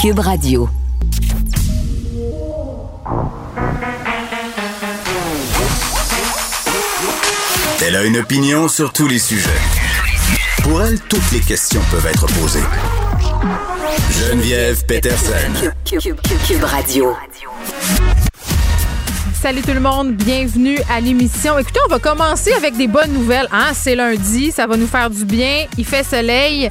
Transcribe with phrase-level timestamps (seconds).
[0.00, 0.66] Cube Radio.
[7.82, 9.50] Elle a une opinion sur tous les sujets.
[10.62, 12.62] Pour elle, toutes les questions peuvent être posées.
[14.10, 15.70] Geneviève Peterson.
[15.84, 17.14] Cube, Radio.
[19.34, 21.58] Salut tout le monde, bienvenue à l'émission.
[21.58, 23.48] Écoutez, on va commencer avec des bonnes nouvelles.
[23.52, 23.72] Hein?
[23.74, 25.66] C'est lundi, ça va nous faire du bien.
[25.76, 26.70] Il fait soleil.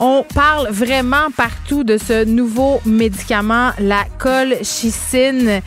[0.00, 5.60] On parle vraiment partout de ce nouveau médicament, la colchicine,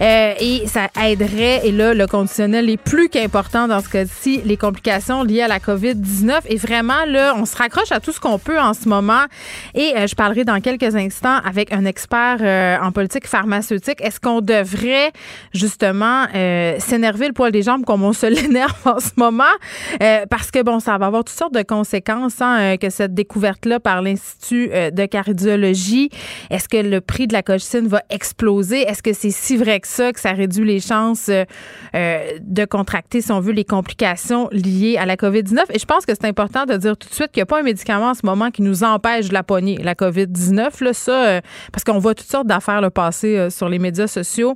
[0.00, 4.58] euh, et ça aiderait, et là, le conditionnel est plus qu'important dans ce cas-ci, les
[4.58, 6.40] complications liées à la COVID-19.
[6.46, 9.24] Et vraiment, là, on se raccroche à tout ce qu'on peut en ce moment.
[9.74, 14.02] Et euh, je parlerai dans quelques instants avec un expert euh, en politique pharmaceutique.
[14.02, 15.12] Est-ce qu'on devrait
[15.54, 16.26] justement
[16.78, 19.44] s'énerver le poil des jambes comme on se l'énerve en ce moment?
[20.30, 24.02] parce que, bon, ça va avoir toutes sortes de conséquences hein, que cette découverte-là par
[24.02, 26.10] l'Institut euh, de cardiologie.
[26.50, 28.80] Est-ce que le prix de la colchicine va exploser?
[28.82, 31.44] Est-ce que c'est si vrai que ça, que ça réduit les chances euh,
[31.94, 35.58] euh, de contracter, si on veut, les complications liées à la COVID-19?
[35.72, 37.60] Et je pense que c'est important de dire tout de suite qu'il n'y a pas
[37.60, 40.84] un médicament en ce moment qui nous empêche de la pogner, la COVID-19.
[40.84, 41.40] Là, ça,
[41.72, 44.54] parce qu'on voit toutes sortes d'affaires le passer sur les médias sociaux.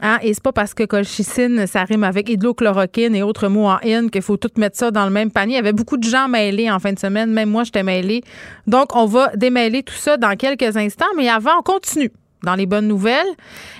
[0.00, 0.18] Hein?
[0.22, 4.08] Et c'est pas parce que colchicine, ça rime avec hydrochloroquine et autres mots en in
[4.08, 5.54] qu'il faut tout mettre ça dans le même panier.
[5.54, 7.30] Il y avait beaucoup de gens mêlés en fin de semaine.
[7.32, 8.22] Même moi, j'étais mêlée
[8.66, 12.10] donc, on va démêler tout ça dans quelques instants, mais avant, on continue
[12.42, 13.26] dans les bonnes nouvelles.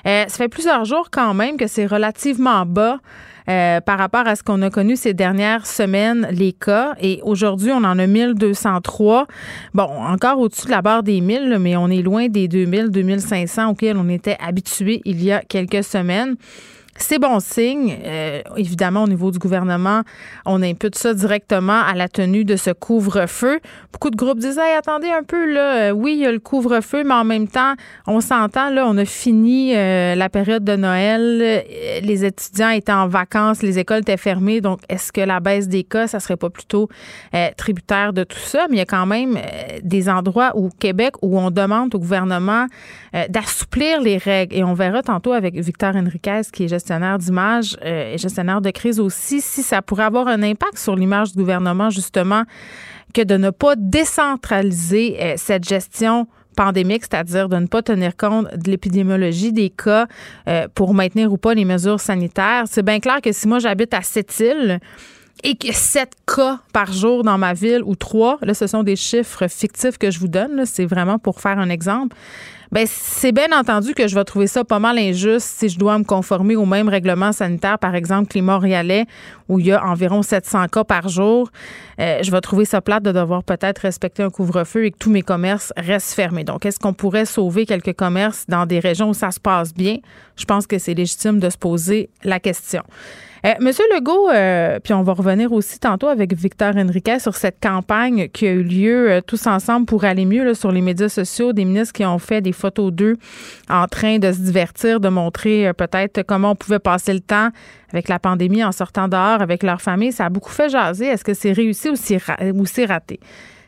[0.06, 2.98] Euh, ça fait plusieurs jours quand même que c'est relativement bas.
[3.48, 6.95] Euh, par rapport à ce qu'on a connu ces dernières semaines, les cas.
[7.01, 9.29] Et aujourd'hui, on en a 1203.
[9.73, 13.70] Bon, encore au-dessus de la barre des 1000, mais on est loin des 2000, 2500
[13.70, 16.34] auxquels on était habitué il y a quelques semaines.
[16.98, 17.97] C'est bon signe.
[18.05, 20.02] Euh, évidemment, au niveau du gouvernement,
[20.44, 23.61] on impute ça directement à la tenue de ce couvre-feu.
[23.92, 27.05] Beaucoup de groupes disaient attendez un peu, là, euh, oui, il y a le couvre-feu,
[27.05, 27.74] mais en même temps,
[28.06, 31.64] on s'entend, là, on a fini euh, la période de Noël.
[32.02, 34.61] Les étudiants étaient en vacances, les écoles étaient fermées.
[34.61, 36.89] Donc, est-ce que la baisse des cas, ça serait pas plutôt
[37.56, 38.67] tributaire de tout ça?
[38.68, 39.39] Mais il y a quand même
[39.83, 42.67] des endroits au Québec où on demande au gouvernement
[43.29, 44.56] d'assouplir les règles.
[44.56, 46.86] Et on verra tantôt avec Victor Henriquez, qui est gestionnaire
[47.19, 51.33] d'image euh, et gestionnaire de crise aussi, si ça pourrait avoir un impact sur l'image
[51.33, 52.45] du gouvernement, justement,
[53.14, 56.27] que de ne pas décentraliser euh, cette gestion
[56.57, 60.07] pandémique, c'est-à-dire de ne pas tenir compte de l'épidémiologie des cas
[60.48, 62.64] euh, pour maintenir ou pas les mesures sanitaires.
[62.67, 64.80] C'est bien clair que si moi j'habite à Sept-Îles,
[65.45, 68.97] et que 7 cas par jour dans ma ville ou 3, là, ce sont des
[68.97, 72.17] chiffres fictifs que je vous donne, c'est vraiment pour faire un exemple.
[72.73, 75.99] Ben c'est bien entendu que je vais trouver ça pas mal injuste si je dois
[75.99, 79.07] me conformer au même règlement sanitaire, par exemple, que les Montréalais,
[79.49, 81.51] où il y a environ 700 cas par jour.
[82.01, 85.11] Euh, je vais trouver ça plate de devoir peut-être respecter un couvre-feu et que tous
[85.11, 86.45] mes commerces restent fermés.
[86.45, 89.98] Donc, est-ce qu'on pourrait sauver quelques commerces dans des régions où ça se passe bien?
[90.37, 92.83] Je pense que c'est légitime de se poser la question.
[93.46, 97.61] Euh, Monsieur Legault, euh, puis on va revenir aussi tantôt avec Victor Henriquet sur cette
[97.62, 101.52] campagne qui a eu lieu euh, tous ensemble pour aller mieux sur les médias sociaux,
[101.52, 103.17] des ministres qui ont fait des photos d'eux
[103.70, 107.51] en train de se divertir, de montrer peut-être comment on pouvait passer le temps
[107.92, 110.11] avec la pandémie en sortant dehors avec leur famille.
[110.11, 111.06] Ça a beaucoup fait jaser.
[111.06, 111.95] Est-ce que c'est réussi ou
[112.67, 113.20] c'est raté?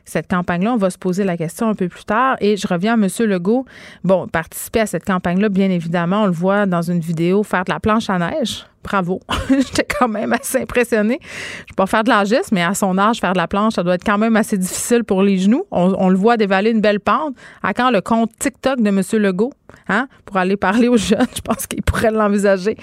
[0.04, 0.72] cette campagne-là.
[0.72, 2.36] On va se poser la question un peu plus tard.
[2.40, 3.08] Et je reviens à M.
[3.28, 3.66] Legault.
[4.04, 7.70] Bon, participer à cette campagne-là, bien évidemment, on le voit dans une vidéo faire de
[7.70, 9.20] la planche à neige bravo.
[9.50, 11.18] J'étais quand même assez impressionnée.
[11.22, 13.82] Je peux pas faire de l'âgisme, mais à son âge, faire de la planche, ça
[13.82, 15.64] doit être quand même assez difficile pour les genoux.
[15.70, 17.34] On, le voit dévaler une belle pente.
[17.62, 19.02] À quand le compte TikTok de M.
[19.12, 19.52] Legault,
[19.88, 22.76] hein, pour aller parler aux jeunes, je pense qu'il pourrait l'envisager.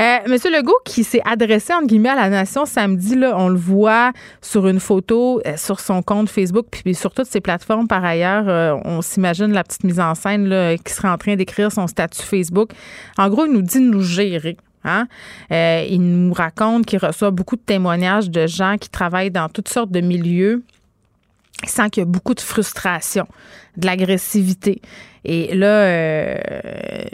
[0.00, 0.32] Euh, M.
[0.52, 4.66] Legault qui s'est adressé, entre guillemets, à la nation samedi, là, on le voit sur
[4.66, 8.48] une photo euh, sur son compte Facebook, puis sur toutes ses plateformes par ailleurs.
[8.48, 11.86] Euh, on s'imagine la petite mise en scène là, qui serait en train d'écrire son
[11.86, 12.70] statut Facebook.
[13.18, 14.56] En gros, il nous dit de nous gérer.
[14.84, 15.06] Hein?
[15.50, 19.68] Euh, il nous raconte qu'il reçoit beaucoup de témoignages de gens qui travaillent dans toutes
[19.68, 20.62] sortes de milieux.
[21.62, 23.26] Il sent qu'il y a beaucoup de frustration,
[23.76, 24.80] de l'agressivité.
[25.24, 26.36] Et là, euh,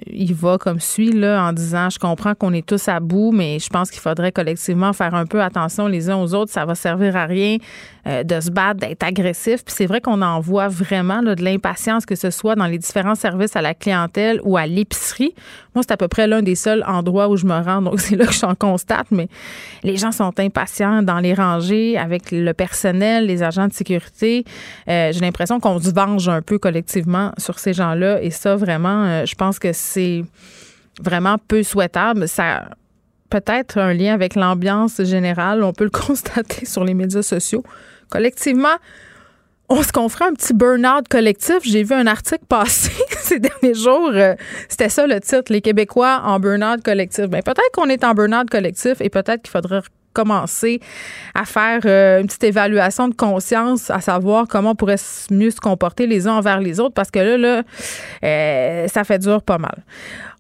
[0.06, 3.59] il va comme suit là, en disant Je comprends qu'on est tous à bout, mais
[3.59, 6.50] je pense qu'il faudrait collectivement faire un peu attention les uns aux autres.
[6.50, 7.59] Ça va servir à rien
[8.06, 9.62] euh, de se battre, d'être agressif.
[9.62, 12.79] Puis c'est vrai qu'on en voit vraiment là, de l'impatience, que ce soit dans les
[12.79, 15.35] différents services à la clientèle ou à l'épicerie.
[15.75, 18.17] Moi, c'est à peu près l'un des seuls endroits où je me rends, donc c'est
[18.17, 19.09] là que j'en constate.
[19.11, 19.29] Mais
[19.82, 24.44] les gens sont impatients dans les rangées avec le personnel, les agents de sécurité.
[24.88, 29.05] Euh, j'ai l'impression qu'on se venge un peu collectivement sur ces gens-là et ça, vraiment,
[29.05, 30.25] euh, je pense que c'est
[31.00, 32.29] vraiment peu souhaitable.
[32.29, 32.71] Ça
[33.31, 35.62] peut-être un lien avec l'ambiance générale.
[35.62, 37.62] On peut le constater sur les médias sociaux.
[38.09, 38.77] Collectivement,
[39.69, 41.59] on se confronte un petit burn-out collectif.
[41.62, 44.35] J'ai vu un article passer ces derniers jours, euh,
[44.69, 47.27] c'était ça le titre, les Québécois en burn-out collectif.
[47.27, 49.83] Ben, peut-être qu'on est en burn-out collectif et peut-être qu'il faudrait
[50.19, 50.81] commencer
[51.35, 54.97] à faire euh, une petite évaluation de conscience, à savoir comment on pourrait
[55.31, 57.62] mieux se comporter les uns envers les autres, parce que là, là
[58.25, 59.85] euh, ça fait dur pas mal.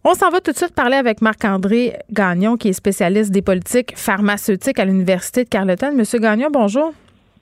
[0.02, 3.92] On s'en va tout de suite parler avec Marc-André Gagnon, qui est spécialiste des politiques
[3.96, 5.92] pharmaceutiques à l'Université de Carleton.
[5.94, 6.92] Monsieur Gagnon, bonjour.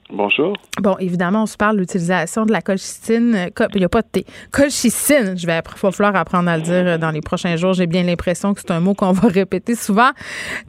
[0.09, 0.55] Bonjour.
[0.81, 3.49] Bon, évidemment, on se parle de l'utilisation de la colchicine.
[3.73, 4.25] Il n'y a pas de thé.
[4.51, 7.73] Colchicine, je vais falloir apprendre à le dire euh, dans les prochains jours.
[7.73, 10.11] J'ai bien l'impression que c'est un mot qu'on va répéter souvent.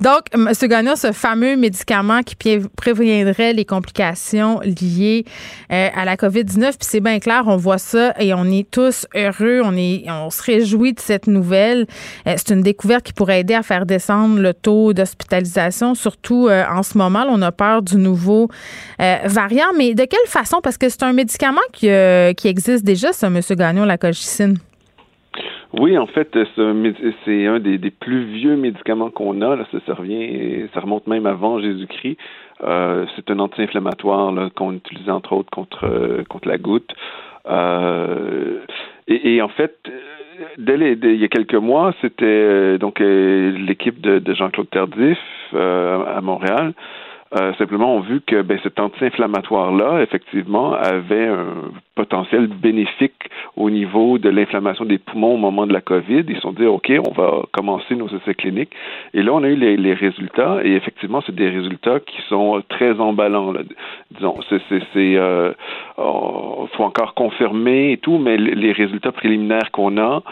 [0.00, 0.50] Donc, M.
[0.62, 2.34] Gagnon, ce fameux médicament qui
[2.76, 5.24] préviendrait les complications liées
[5.70, 9.06] euh, à la COVID-19, puis c'est bien clair, on voit ça et on est tous
[9.14, 11.86] heureux, on, est, on se réjouit de cette nouvelle.
[12.26, 16.82] Euh, c'est une découverte qui pourrait aider à faire descendre le taux d'hospitalisation, surtout en
[16.82, 17.24] ce moment.
[17.28, 18.48] on a peur du nouveau
[19.28, 20.60] variant, mais de quelle façon?
[20.62, 23.40] Parce que c'est un médicament qui, euh, existe déjà, ça, M.
[23.50, 24.56] Gagnon, la colchicine.
[25.78, 29.58] Oui, en fait, c'est un des, plus vieux médicaments qu'on a.
[29.86, 32.16] Ça, revient, ça remonte même avant Jésus-Christ.
[32.64, 36.90] Euh, c'est un anti-inflammatoire qu'on utilise entre autres contre euh, la goutte.
[39.08, 39.76] et, en fait,
[40.56, 45.18] dès, il y a quelques mois, c'était donc l'équipe de, de Jean-Claude Tardif
[45.52, 46.72] à Montréal
[47.58, 54.28] simplement ont vu que ben, cet anti-inflammatoire-là, effectivement, avait un potentiel bénéfique au niveau de
[54.28, 56.22] l'inflammation des poumons au moment de la COVID.
[56.28, 58.70] Ils se sont dit, OK, on va commencer nos essais cliniques.
[59.14, 63.00] Et là, on a eu les, résultats, et effectivement, c'est des résultats qui sont très
[63.00, 63.52] emballants.
[64.12, 65.52] Disons, c'est, c'est, euh,
[65.96, 70.22] oh, faut encore confirmer et tout, mais les résultats préliminaires qu'on a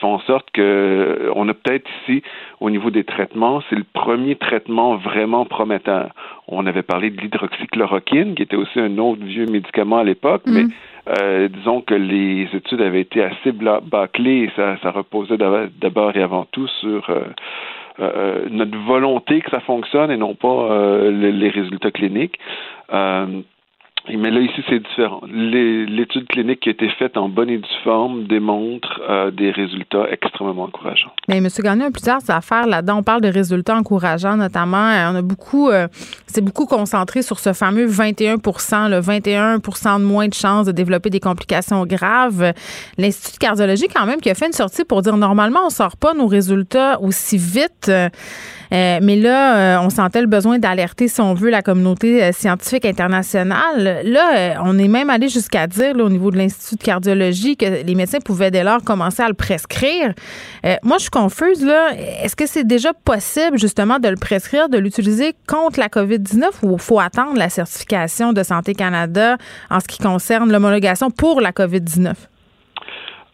[0.00, 2.22] font en sorte que on a peut-être ici,
[2.60, 6.10] au niveau des traitements, c'est le premier traitement vraiment prometteur.
[6.48, 10.64] On avait parlé de l'hydroxychloroquine, qui était aussi un autre vieux médicament à l'époque, mais
[10.64, 10.70] mm.
[11.08, 16.22] Euh, disons que les études avaient été assez bâclées et ça, ça reposait d'abord et
[16.22, 17.20] avant tout sur euh,
[18.00, 20.68] euh, notre volonté que ça fonctionne et non pas
[21.10, 22.38] les résultats cliniques.
[24.08, 25.20] Mais là, ici, c'est différent.
[25.28, 30.06] L'étude clinique qui a été faite en bonne et due forme démontre euh, des résultats
[30.10, 31.12] extrêmement encourageants.
[31.28, 31.48] Mais M.
[31.58, 32.98] Gagnon plusieurs affaires là-dedans.
[32.98, 34.90] On parle de résultats encourageants, notamment.
[34.90, 35.88] Euh, on a beaucoup, euh,
[36.26, 41.10] c'est beaucoup concentré sur ce fameux 21 le 21% de moins de chances de développer
[41.10, 42.52] des complications graves.
[42.98, 45.96] L'Institut de cardiologie, quand même, qui a fait une sortie pour dire normalement, on sort
[45.96, 47.90] pas nos résultats aussi vite.
[48.72, 52.32] Euh, mais là, euh, on sentait le besoin d'alerter, si on veut, la communauté euh,
[52.32, 54.00] scientifique internationale.
[54.04, 57.94] Là, on est même allé jusqu'à dire, au niveau de l'Institut de cardiologie, que les
[57.94, 60.14] médecins pouvaient dès lors commencer à le prescrire.
[60.82, 61.90] moi, je suis confuse, là.
[62.22, 66.78] Est-ce que c'est déjà possible, justement, de le prescrire, de l'utiliser contre la COVID-19 ou
[66.78, 69.36] faut attendre la certification de Santé Canada
[69.70, 72.14] en ce qui concerne l'homologation pour la COVID-19?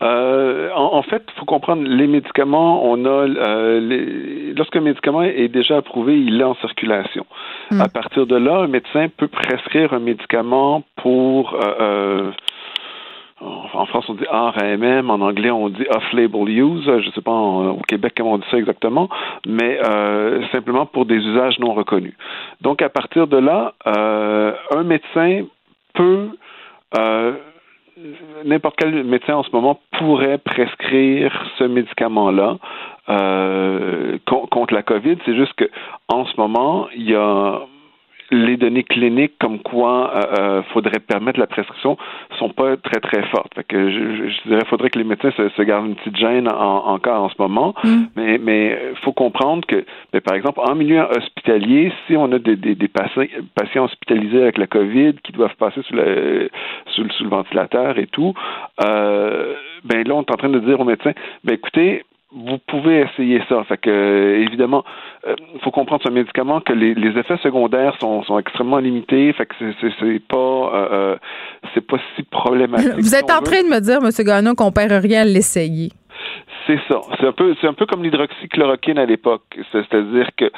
[0.02, 2.84] Euh, en, fait, il faut comprendre les médicaments.
[2.84, 7.24] On a euh, les, lorsqu'un médicament est déjà approuvé, il est en circulation.
[7.70, 7.80] Hmm.
[7.80, 12.30] À partir de là, un médecin peut prescrire un médicament pour euh,
[13.40, 16.84] en France, on dit RAMM, en anglais, on dit off-label use.
[16.84, 19.08] Je ne sais pas au Québec comment on dit ça exactement,
[19.48, 19.80] mais
[20.52, 22.14] simplement pour des usages non reconnus.
[22.60, 25.42] Donc, à partir de là, un médecin
[25.94, 26.28] peut
[28.44, 32.58] n'importe quel médecin en ce moment pourrait prescrire ce médicament-là
[33.08, 35.16] euh, contre la COVID.
[35.24, 35.68] C'est juste que
[36.08, 37.60] en ce moment, il y a
[38.32, 41.96] les données cliniques comme quoi euh, euh, faudrait permettre la prescription
[42.38, 43.54] sont pas très très fortes.
[43.54, 47.24] Fait que je, je dirais faudrait que les médecins se, gardent une petite gêne encore
[47.24, 47.74] en ce moment.
[47.84, 48.02] Mm.
[48.16, 52.56] Mais mais faut comprendre que mais par exemple en milieu hospitalier, si on a des,
[52.56, 53.24] des, des patients,
[53.54, 56.50] patients hospitalisés avec la COVID qui doivent passer sous, le,
[56.86, 58.34] sous, le ventilateur et tout,
[58.84, 61.12] euh, ben là on est en train de dire aux médecins,
[61.44, 63.62] ben écoutez vous pouvez essayer ça.
[63.64, 64.84] Fait que euh, évidemment,
[65.26, 69.32] il euh, faut comprendre ce médicament que les, effets secondaires sont, sont, extrêmement limités.
[69.34, 71.16] Fait que c'est pas euh,
[71.74, 72.94] c'est pas si problématique.
[72.98, 74.10] Vous êtes en train de me dire, M.
[74.24, 75.90] Gagnon, qu'on perd rien à l'essayer.
[76.66, 77.00] C'est ça.
[77.18, 79.42] C'est un peu, c'est un peu comme l'hydroxychloroquine à l'époque.
[79.72, 80.50] C'est-à-dire que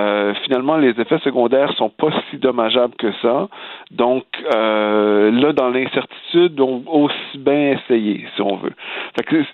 [0.00, 3.48] euh, finalement, les effets secondaires sont pas si dommageables que ça.
[3.90, 8.72] Donc euh, là, dans l'incertitude, on aussi bien essayer, si on veut.
[9.16, 9.44] Fait que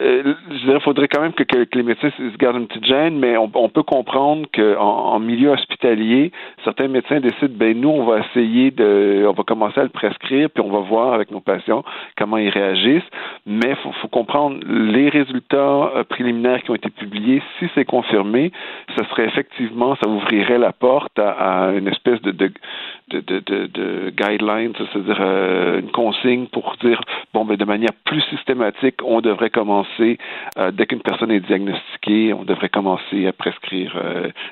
[0.00, 3.36] euh, je dirais, faudrait quand même que, les médecins se gardent une petite gêne, mais
[3.36, 6.32] on, on peut comprendre qu'en en, milieu hospitalier,
[6.64, 10.50] certains médecins décident, ben nous, on va essayer de, on va commencer à le prescrire,
[10.50, 11.82] puis on va voir avec nos patients
[12.18, 13.08] comment ils réagissent.
[13.46, 17.42] Mais faut, faut comprendre les résultats euh, préliminaires qui ont été publiés.
[17.58, 18.52] Si c'est confirmé,
[18.96, 22.52] ça serait effectivement, ça ouvrirait la porte à, une espèce de, de,
[23.10, 27.00] de, de, de guidelines, c'est-à-dire euh, une consigne pour dire
[27.32, 30.18] bon, ben de manière plus systématique, on devrait commencer
[30.58, 33.94] euh, dès qu'une personne est diagnostiquée, on devrait commencer à prescrire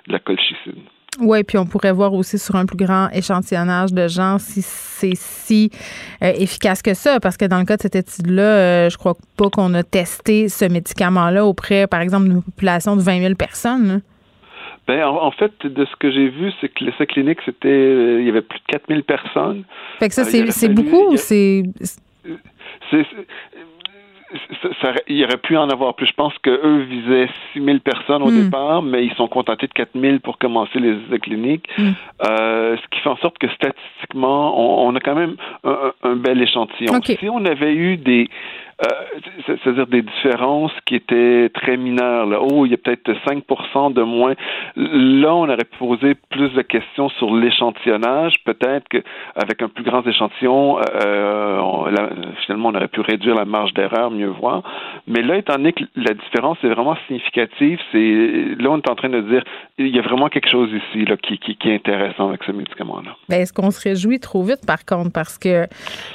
[0.06, 0.82] de la colchicine.
[1.20, 5.14] Oui, puis on pourrait voir aussi sur un plus grand échantillonnage de gens si c'est
[5.14, 5.70] si
[6.20, 9.72] efficace que ça, parce que dans le cas de cette étude-là, je crois pas qu'on
[9.74, 14.02] a testé ce médicament-là auprès, par exemple, d'une population de 20 000 personnes.
[14.86, 18.26] Ben, en, fait, de ce que j'ai vu, c'est que l'essai clinique, c'était, euh, il
[18.26, 19.64] y avait plus de 4000 personnes.
[19.98, 21.62] Fait que ça, euh, c'est beaucoup ou c'est...
[25.08, 26.06] il aurait pu en avoir plus.
[26.06, 28.44] Je pense qu'eux visaient 6000 personnes au hmm.
[28.44, 31.68] départ, mais ils sont contentés de 4000 pour commencer les essais cliniques.
[31.78, 31.90] Hmm.
[32.26, 37.00] Euh, ce qui fait en sorte que statistiquement, on, a quand même un, bel échantillon.
[37.02, 38.28] Si on avait eu des,
[38.82, 38.86] euh,
[39.46, 42.26] c'est-à-dire des différences qui étaient très mineures.
[42.26, 42.38] Là.
[42.40, 44.34] Oh, il y a peut-être 5% de moins.
[44.76, 48.34] Là, on aurait poser plus de questions sur l'échantillonnage.
[48.44, 51.60] Peut-être qu'avec un plus grand échantillon, euh,
[52.44, 54.62] finalement, on aurait pu réduire la marge d'erreur, mieux voir.
[55.06, 58.96] Mais là, étant donné que la différence est vraiment significative, c'est là, on est en
[58.96, 59.44] train de dire
[59.78, 63.16] il y a vraiment quelque chose ici là, qui, qui, est intéressant avec ce médicament-là.
[63.28, 65.12] Ben, est-ce qu'on se réjouit trop vite, par contre?
[65.12, 65.66] Parce que,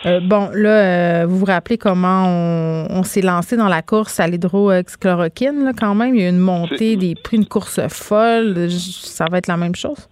[0.05, 2.48] euh, bon, là, vous vous rappelez comment on
[2.89, 6.15] on, s'est lancé dans la course à l'hydroxychloroquine, quand même.
[6.15, 8.69] Il y a eu une montée des prix, une course folle.
[8.69, 10.09] Ça va être la même chose?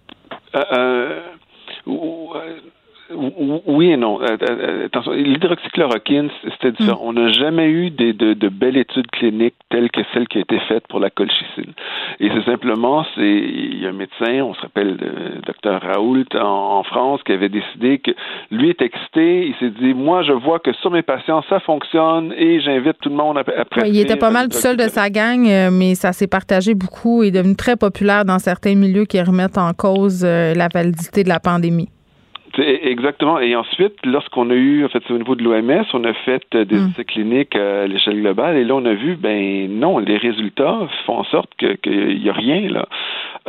[0.54, 1.20] Euh, euh,
[3.10, 4.20] oui et non.
[4.20, 7.04] Euh, euh, attention, l'hydroxychloroquine, c'était différent.
[7.04, 7.08] Mm.
[7.08, 10.40] On n'a jamais eu des, de, de, belles études cliniques telles que celle qui a
[10.42, 11.72] été faite pour la colchicine.
[12.20, 16.24] Et c'est simplement, c'est il y a un médecin, on se rappelle le docteur Raoult
[16.34, 18.10] en, France, qui avait décidé que
[18.50, 19.46] lui est excité.
[19.46, 23.08] Il s'est dit, moi, je vois que sur mes patients, ça fonctionne et j'invite tout
[23.08, 25.94] le monde à, à Il était pas mal tout seul de sa gang, euh, mais
[25.94, 29.72] ça s'est partagé beaucoup et est devenu très populaire dans certains milieux qui remettent en
[29.72, 31.88] cause la validité de la pandémie.
[32.58, 33.38] Exactement.
[33.38, 36.64] Et ensuite, lorsqu'on a eu, en fait, au niveau de l'OMS, on a fait euh,
[36.64, 36.88] des mm.
[36.88, 41.18] essais cliniques à l'échelle globale et là, on a vu, ben non, les résultats font
[41.18, 42.86] en sorte qu'il n'y a rien là.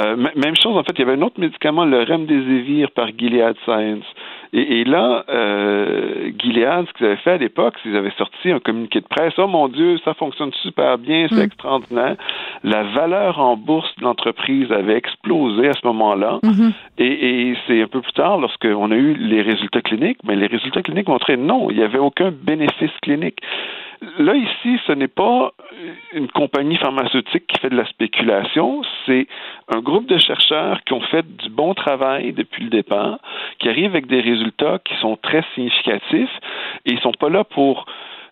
[0.02, 3.56] Euh, même chose, en fait, il y avait un autre médicament, le Remdesivir par Gilead
[3.66, 4.06] Science.
[4.52, 8.60] Et, là, euh, Gilead, ce qu'ils avaient fait à l'époque, c'est qu'ils avaient sorti un
[8.60, 9.34] communiqué de presse.
[9.38, 11.42] Oh mon Dieu, ça fonctionne super bien, c'est mm.
[11.42, 12.16] extraordinaire.
[12.64, 16.40] La valeur en bourse de l'entreprise avait explosé à ce moment-là.
[16.44, 16.72] Mm-hmm.
[16.98, 20.48] Et, et c'est un peu plus tard, lorsqu'on a eu les résultats cliniques, mais les
[20.48, 23.40] résultats cliniques montraient non, il n'y avait aucun bénéfice clinique.
[24.18, 25.52] Là, ici, ce n'est pas
[26.14, 29.28] une compagnie pharmaceutique qui fait de la spéculation, c'est
[29.68, 33.20] un groupe de chercheurs qui ont fait du bon travail depuis le départ,
[33.60, 36.40] qui arrivent avec des résultats qui sont très significatifs
[36.86, 37.86] et ils ne sont pas là pour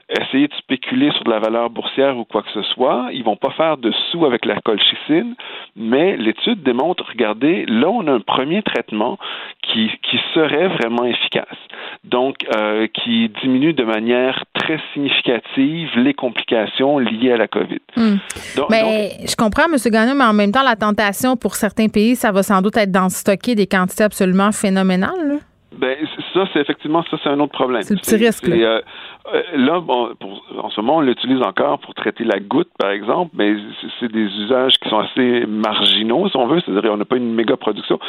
[0.09, 3.09] essayer de spéculer sur de la valeur boursière ou quoi que ce soit.
[3.11, 5.35] Ils vont pas faire de sous avec la colchicine,
[5.75, 9.17] mais l'étude démontre, regardez, là, on a un premier traitement
[9.61, 11.57] qui, qui serait vraiment efficace.
[12.03, 17.81] Donc, euh, qui diminue de manière très significative les complications liées à la COVID.
[17.95, 18.15] Hmm.
[18.69, 19.75] mais je comprends, M.
[19.91, 22.91] Gagnon, mais en même temps, la tentation pour certains pays, ça va sans doute être
[22.91, 25.27] d'en stocker des quantités absolument phénoménales.
[25.27, 25.35] Là.
[25.77, 25.95] Ben,
[26.33, 27.83] ça, c'est effectivement, ça, c'est un autre problème.
[27.83, 28.47] C'est le petit risque.
[28.47, 28.81] Là,
[29.33, 32.91] euh, là bon, pour, en ce moment, on l'utilise encore pour traiter la goutte, par
[32.91, 33.55] exemple, mais
[33.99, 37.33] c'est des usages qui sont assez marginaux, si on veut, c'est-à-dire on n'a pas une
[37.33, 37.99] méga production.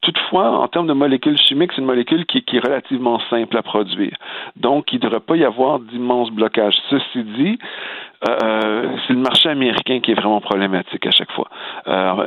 [0.00, 3.62] Toutefois, en termes de molécules chimiques, c'est une molécule qui, qui, est relativement simple à
[3.62, 4.16] produire.
[4.56, 6.76] Donc, il ne devrait pas y avoir d'immenses blocages.
[6.88, 7.58] Ceci dit,
[8.28, 11.48] euh, c'est le marché américain qui est vraiment problématique à chaque fois.
[11.86, 12.24] Euh,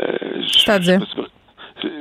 [0.48, 1.02] C'est-à-dire?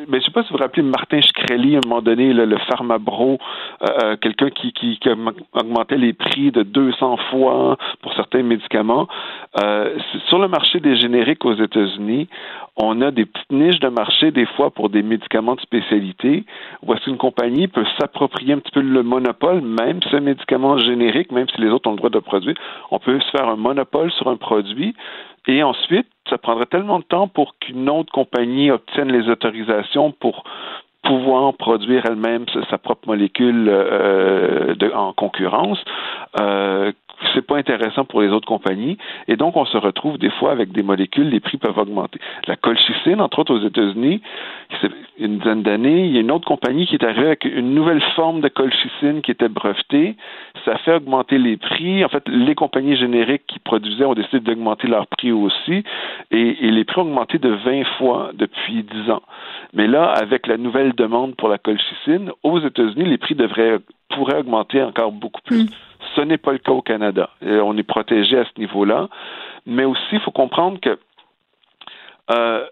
[0.08, 2.58] Mais je sais pas si vous vous rappelez Martin Shkreli, à un moment donné, le
[2.68, 3.38] pharmabro,
[3.82, 5.08] euh, euh, quelqu'un qui, qui, qui,
[5.52, 9.08] augmentait les prix de 200 fois pour certains médicaments.
[9.62, 9.96] Euh,
[10.28, 12.28] sur le marché des génériques aux États-Unis,
[12.76, 16.44] on a des petites niches de marché des fois pour des médicaments de spécialité
[16.82, 21.32] où est-ce qu'une compagnie peut s'approprier un petit peu le monopole, même ce médicament générique,
[21.32, 22.54] même si les autres ont le droit de produire,
[22.90, 24.94] on peut se faire un monopole sur un produit
[25.46, 30.44] et ensuite, ça prendrait tellement de temps pour qu'une autre compagnie obtienne les autorisations pour
[31.02, 35.78] pouvoir produire elle-même sa propre molécule euh, en concurrence.
[36.40, 36.92] Euh,
[37.34, 38.98] c'est pas intéressant pour les autres compagnies.
[39.28, 42.18] Et donc, on se retrouve des fois avec des molécules, les prix peuvent augmenter.
[42.46, 44.22] La colchicine, entre autres aux États-Unis,
[45.18, 48.02] une dizaine d'années, il y a une autre compagnie qui est arrivée avec une nouvelle
[48.14, 50.16] forme de colchicine qui était brevetée.
[50.64, 52.04] Ça fait augmenter les prix.
[52.04, 55.84] En fait, les compagnies génériques qui produisaient ont décidé d'augmenter leurs prix aussi.
[56.30, 59.22] Et, les prix ont augmenté de 20 fois depuis 10 ans.
[59.74, 63.78] Mais là, avec la nouvelle demande pour la colchicine, aux États-Unis, les prix devraient
[64.10, 65.64] pourraient augmenter encore beaucoup plus.
[65.64, 65.68] Mm.
[66.16, 67.30] Ce n'est pas le cas au Canada.
[67.42, 69.08] on est protégé à ce niveau-là.
[69.66, 70.98] Mais aussi, il faut comprendre que
[72.30, 72.66] euh,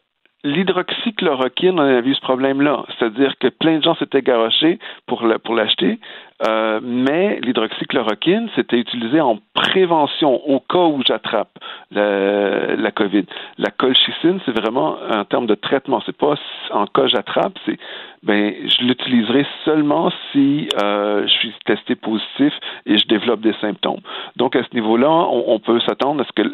[0.45, 2.85] l'hydroxychloroquine, on a vu ce problème-là.
[2.99, 5.99] C'est-à-dire que plein de gens s'étaient garochés pour l'acheter,
[6.47, 11.59] euh, mais l'hydroxychloroquine, c'était utilisé en prévention au cas où j'attrape
[11.91, 13.25] la, COVID.
[13.59, 16.01] La colchicine, c'est vraiment un terme de traitement.
[16.07, 16.35] C'est pas
[16.71, 17.79] en cas j'attrape, c'est
[18.23, 22.53] ben je l'utiliserai seulement si euh, je suis testé positif
[22.87, 24.01] et je développe des symptômes.
[24.37, 26.49] Donc à ce niveau-là, on peut s'attendre à ce que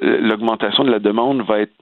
[0.00, 1.74] l'augmentation de la demande va être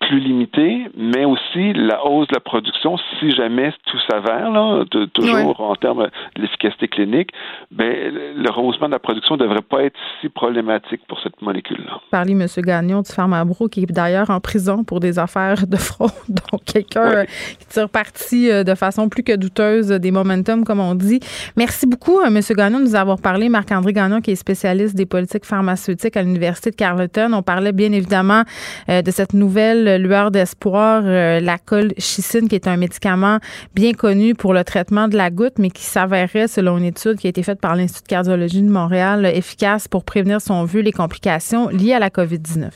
[0.00, 5.60] plus limité, mais aussi la hausse de la production, si jamais tout s'avère, là, toujours
[5.60, 7.30] en termes de l'efficacité clinique,
[7.70, 7.94] ben,
[8.34, 12.00] le rehaussement de la production ne devrait pas être si problématique pour cette molécule-là.
[12.10, 12.46] Parlez, M.
[12.58, 16.10] Gagnon du Pharmabro, qui est d'ailleurs en prison pour des affaires de fraude.
[16.28, 17.24] Donc, quelqu'un euh,
[17.58, 21.20] qui tire parti euh, de façon plus que douteuse des momentum, comme on dit.
[21.56, 22.40] Merci beaucoup, euh, M.
[22.56, 23.50] Gagnon, de nous avoir parlé.
[23.50, 27.32] Marc-André Gagnon, qui est spécialiste des politiques pharmaceutiques à l'Université de Carleton.
[27.34, 28.42] On parlait bien évidemment
[28.88, 33.38] de cette nouvelle lueur d'espoir, euh, la colchicine, qui est un médicament
[33.74, 37.26] bien connu pour le traitement de la goutte, mais qui s'avérait, selon une étude qui
[37.26, 40.92] a été faite par l'Institut de cardiologie de Montréal, efficace pour prévenir, son vu, les
[40.92, 42.70] complications liées à la COVID-19.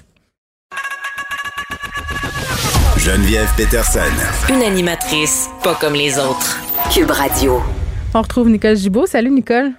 [2.98, 4.00] Geneviève Peterson.
[4.48, 6.58] Une animatrice pas comme les autres.
[6.90, 7.60] Cube Radio.
[8.14, 9.06] On retrouve Nicole Gibault.
[9.06, 9.72] Salut, Nicole.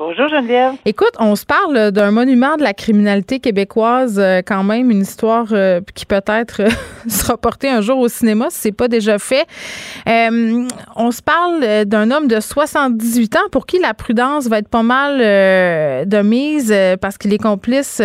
[0.00, 0.76] Bonjour Geneviève.
[0.86, 5.48] Écoute, on se parle d'un monument de la criminalité québécoise, euh, quand même, une histoire
[5.52, 6.70] euh, qui peut-être euh,
[7.06, 9.44] sera portée un jour au cinéma si c'est pas déjà fait.
[10.06, 14.82] on se parle d'un homme de 78 ans pour qui la prudence va être pas
[14.82, 18.00] mal de mise parce qu'il est complice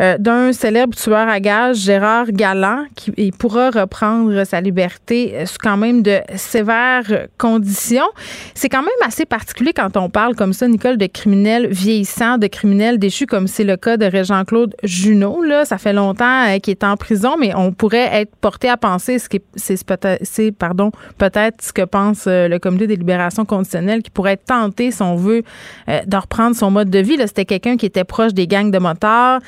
[0.00, 6.02] d'un célèbre tueur à gages, Gérard Galland, qui pourra reprendre sa liberté sous quand même
[6.02, 8.10] de sévères conditions.
[8.54, 12.46] C'est quand même assez particulier quand on parle comme ça, Nicole, de criminels vieillissants, de
[12.46, 15.42] criminels déchus, comme c'est le cas de Régent-Claude Junot.
[15.42, 15.66] Là.
[15.66, 19.18] Ça fait longtemps euh, qu'il est en prison, mais on pourrait être porté à penser,
[19.18, 20.24] ce qui c'est peut-être,
[20.56, 24.92] pardon, peut-être ce que pense euh, le comité des libérations conditionnelles, qui pourrait être tenté,
[24.92, 25.42] si on veut,
[25.90, 27.18] euh, de reprendre son mode de vie.
[27.18, 29.40] C'était quelqu'un qui était proche des gangs de motards,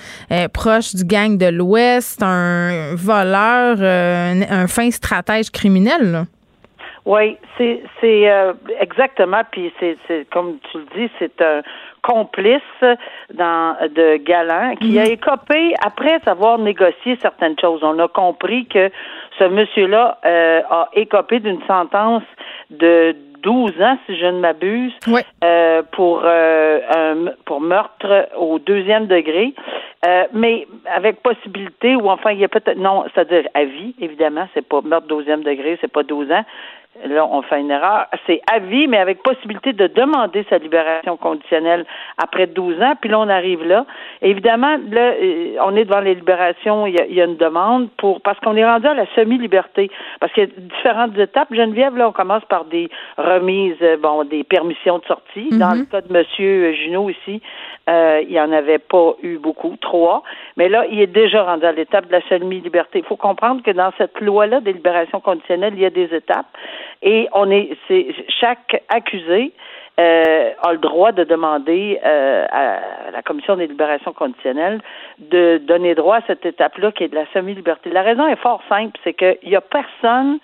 [0.52, 6.26] proche du gang de l'Ouest, un voleur, un, fin stratège criminel.
[7.04, 9.42] Oui, c'est c'est euh, exactement.
[9.50, 11.62] Puis c'est c'est comme tu le dis, c'est un
[12.02, 12.62] complice
[13.34, 15.10] dans de Galant qui a mhm.
[15.10, 17.80] écopé après avoir négocié certaines choses.
[17.82, 18.90] On a compris que
[19.38, 22.22] ce monsieur-là euh, a écopé d'une sentence
[22.70, 24.92] de 12 ans, si je ne m'abuse,
[25.42, 29.54] euh, pour euh, un, pour meurtre au deuxième degré,
[30.06, 34.48] euh, mais avec possibilité ou enfin il y a peut-être non, c'est-à-dire à vie, évidemment,
[34.54, 36.44] c'est pas meurtre deuxième degré, c'est pas 12 ans,
[37.06, 38.06] là, on fait une erreur.
[38.26, 41.84] C'est à vie, mais avec possibilité de demander sa libération conditionnelle
[42.18, 42.94] après 12 ans.
[43.00, 43.86] Puis là, on arrive là.
[44.20, 46.86] évidemment, là, euh, on est devant les libérations.
[46.86, 49.90] Il y a, une demande pour parce qu'on est rendu à la semi-liberté.
[50.20, 51.48] Parce qu'il y a différentes étapes.
[51.52, 55.48] Geneviève, là, on commence par des remises, euh, bon, des permissions de sortie.
[55.50, 55.80] Dans mhm.
[55.80, 57.40] le cas de Monsieur Junot ici,
[57.88, 60.22] euh, il n'y en avait pas eu beaucoup, trois.
[60.56, 63.00] Mais là, il est déjà rendu à l'étape de la semi-liberté.
[63.00, 66.46] Il faut comprendre que dans cette loi-là des libérations conditionnelles, il y a des étapes.
[67.02, 69.52] Et on est, c'est chaque accusé
[70.00, 74.80] euh, a le droit de demander euh, à la commission des libérations conditionnelles
[75.18, 77.90] de donner droit à cette étape-là qui est de la semi-liberté.
[77.90, 80.38] La raison est fort simple, c'est qu'il n'y a personne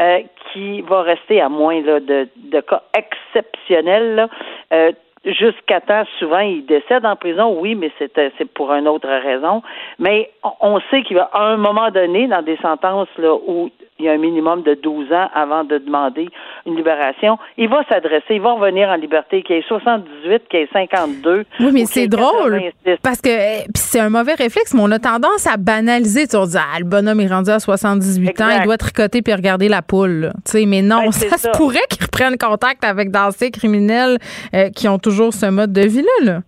[0.00, 4.16] euh, qui va rester à moins là, de, de cas exceptionnels.
[4.16, 4.90] Là,
[5.24, 9.62] jusqu'à temps, souvent, il décède en prison, oui, mais c'est c'est pour une autre raison.
[10.00, 14.04] Mais on sait qu'il va, à un moment donné, dans des sentences là, où il
[14.04, 16.28] y a un minimum de 12 ans avant de demander
[16.66, 17.38] une libération.
[17.56, 21.44] Il va s'adresser, il va revenir en liberté, qu'il ait 78, qu'il ait 52.
[21.60, 22.60] Oui, mais c'est drôle.
[23.02, 26.26] Parce que eh, c'est un mauvais réflexe, mais on a tendance à banaliser.
[26.28, 29.34] Tu vas dire, ah, le bonhomme est rendu à 78 ans, il doit tricoter puis
[29.34, 30.32] regarder la poule.
[30.44, 34.18] Tu sais, mais non, ben, ça, se pourrait qu'il reprenne contact avec d'anciens criminels
[34.54, 36.24] euh, qui ont toujours ce mode de vie-là.
[36.24, 36.40] Là.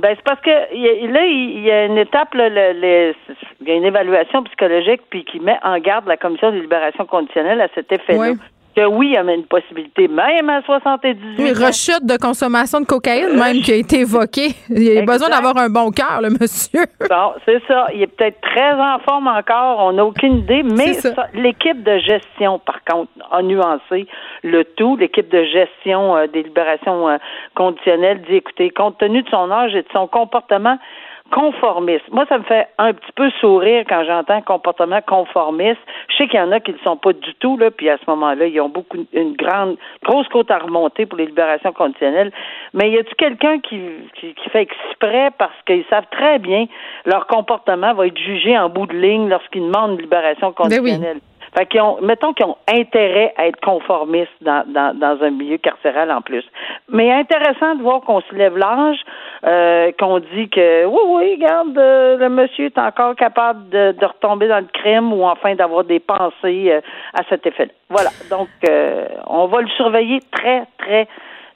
[0.00, 3.14] Ben c'est parce que là il y a une étape là, le,
[3.60, 7.04] il y a une évaluation psychologique puis qui met en garde la commission de libération
[7.04, 8.32] conditionnelle à cet effet-là.
[8.74, 12.86] Que oui, il y avait une possibilité, même à 78 oui, rechute de consommation de
[12.86, 14.50] cocaïne, même, qui a été évoquée.
[14.68, 16.86] Il a besoin d'avoir un bon cœur, le monsieur.
[17.08, 17.86] Bon, c'est ça.
[17.94, 20.92] Il est peut-être très en forme encore, on n'a aucune idée, mais
[21.34, 24.06] l'équipe de gestion, par contre, a nuancé
[24.42, 24.96] le tout.
[24.96, 27.16] L'équipe de gestion euh, des libérations euh,
[27.54, 30.78] conditionnelles dit, écoutez, compte tenu de son âge et de son comportement,
[31.32, 32.04] conformiste.
[32.10, 35.80] Moi, ça me fait un petit peu sourire quand j'entends comportement conformiste.
[36.08, 37.88] Je sais qu'il y en a qui ne le sont pas du tout, là, puis
[37.88, 41.72] à ce moment-là, ils ont beaucoup une grande grosse côte à remonter pour les libérations
[41.72, 42.32] conditionnelles.
[42.74, 43.80] Mais y a-t-il quelqu'un qui,
[44.20, 46.66] qui, fait exprès parce qu'ils savent très bien
[47.06, 51.20] leur comportement va être jugé en bout de ligne lorsqu'ils demandent une libération ben conditionnelle?
[51.56, 55.58] Fait qu'ils ont, mettons qu'ils ont intérêt à être conformistes dans, dans, dans, un milieu
[55.58, 56.44] carcéral en plus.
[56.88, 59.00] Mais intéressant de voir qu'on se lève l'âge,
[59.44, 64.06] euh, qu'on dit que oui, oui, regarde, euh, le monsieur est encore capable de, de,
[64.06, 66.80] retomber dans le crime ou enfin d'avoir des pensées euh,
[67.14, 67.72] à cet effet-là.
[67.88, 68.10] Voilà.
[68.30, 68.48] Donc,
[69.26, 71.08] on va le surveiller très, très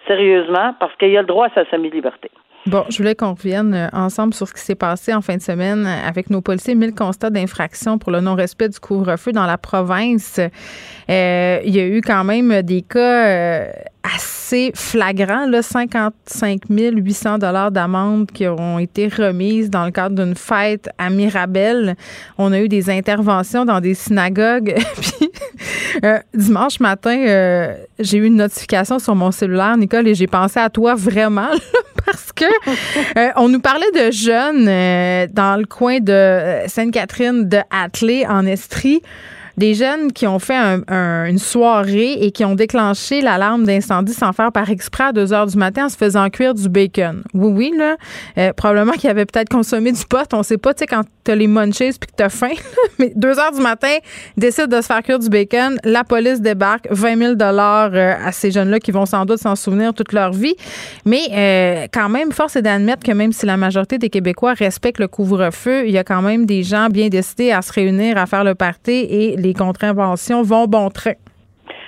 [0.09, 2.31] sérieusement parce qu'il a le droit à sa semi-liberté.
[2.67, 5.43] Bon, je voulais qu'on revienne euh, ensemble sur ce qui s'est passé en fin de
[5.43, 6.75] semaine avec nos policiers.
[6.75, 10.41] Mille constats d'infraction pour le non-respect du couvre-feu dans la province.
[11.11, 13.71] Euh, il y a eu quand même des cas euh,
[14.03, 20.35] assez flagrants, là, 55 800 dollars d'amende qui ont été remises dans le cadre d'une
[20.35, 21.97] fête à Mirabel.
[22.39, 24.75] On a eu des interventions dans des synagogues.
[25.01, 25.31] Puis
[26.35, 30.95] dimanche matin, j'ai eu une notification sur mon cellulaire, Nicole, et j'ai pensé à toi
[30.95, 31.51] vraiment
[32.05, 32.45] parce que
[33.19, 38.27] euh, on nous parlait de jeunes euh, dans le coin de euh, Sainte-Catherine de Athlée
[38.29, 39.03] en Estrie
[39.57, 40.55] des jeunes qui ont fait
[40.89, 45.47] une soirée et qui ont déclenché l'alarme d'incendie sans faire par exprès à 2 heures
[45.47, 47.23] du matin en se faisant cuire du bacon.
[47.35, 47.97] Oui, oui, là.
[48.39, 50.27] Euh, probablement qu'ils avaient peut-être consommé du pot.
[50.33, 52.53] On sait pas, tu sais, quand t'as les munchies puis que t'as faim.
[52.99, 53.97] Mais 2 heures du matin,
[54.37, 55.79] décide de se faire cuire du bacon.
[55.85, 56.87] La police débarque.
[56.91, 60.55] 20 000 euh, à ces jeunes-là qui vont sans doute s'en souvenir toute leur vie.
[61.05, 65.01] Mais euh, quand même, force est d'admettre que même si la majorité des Québécois respectent
[65.01, 68.27] le couvre-feu, il y a quand même des gens bien décidés à se réunir, à
[68.27, 71.15] faire le party et les contraventions vont bon train.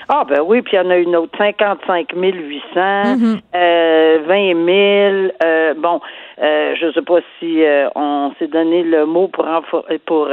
[0.08, 5.32] Ah ben oui, puis il y en a une autre 55 800, 20 000.
[5.44, 6.00] Euh, bon,
[6.40, 9.44] euh, je ne sais pas si euh, on s'est donné le mot pour
[10.06, 10.28] pour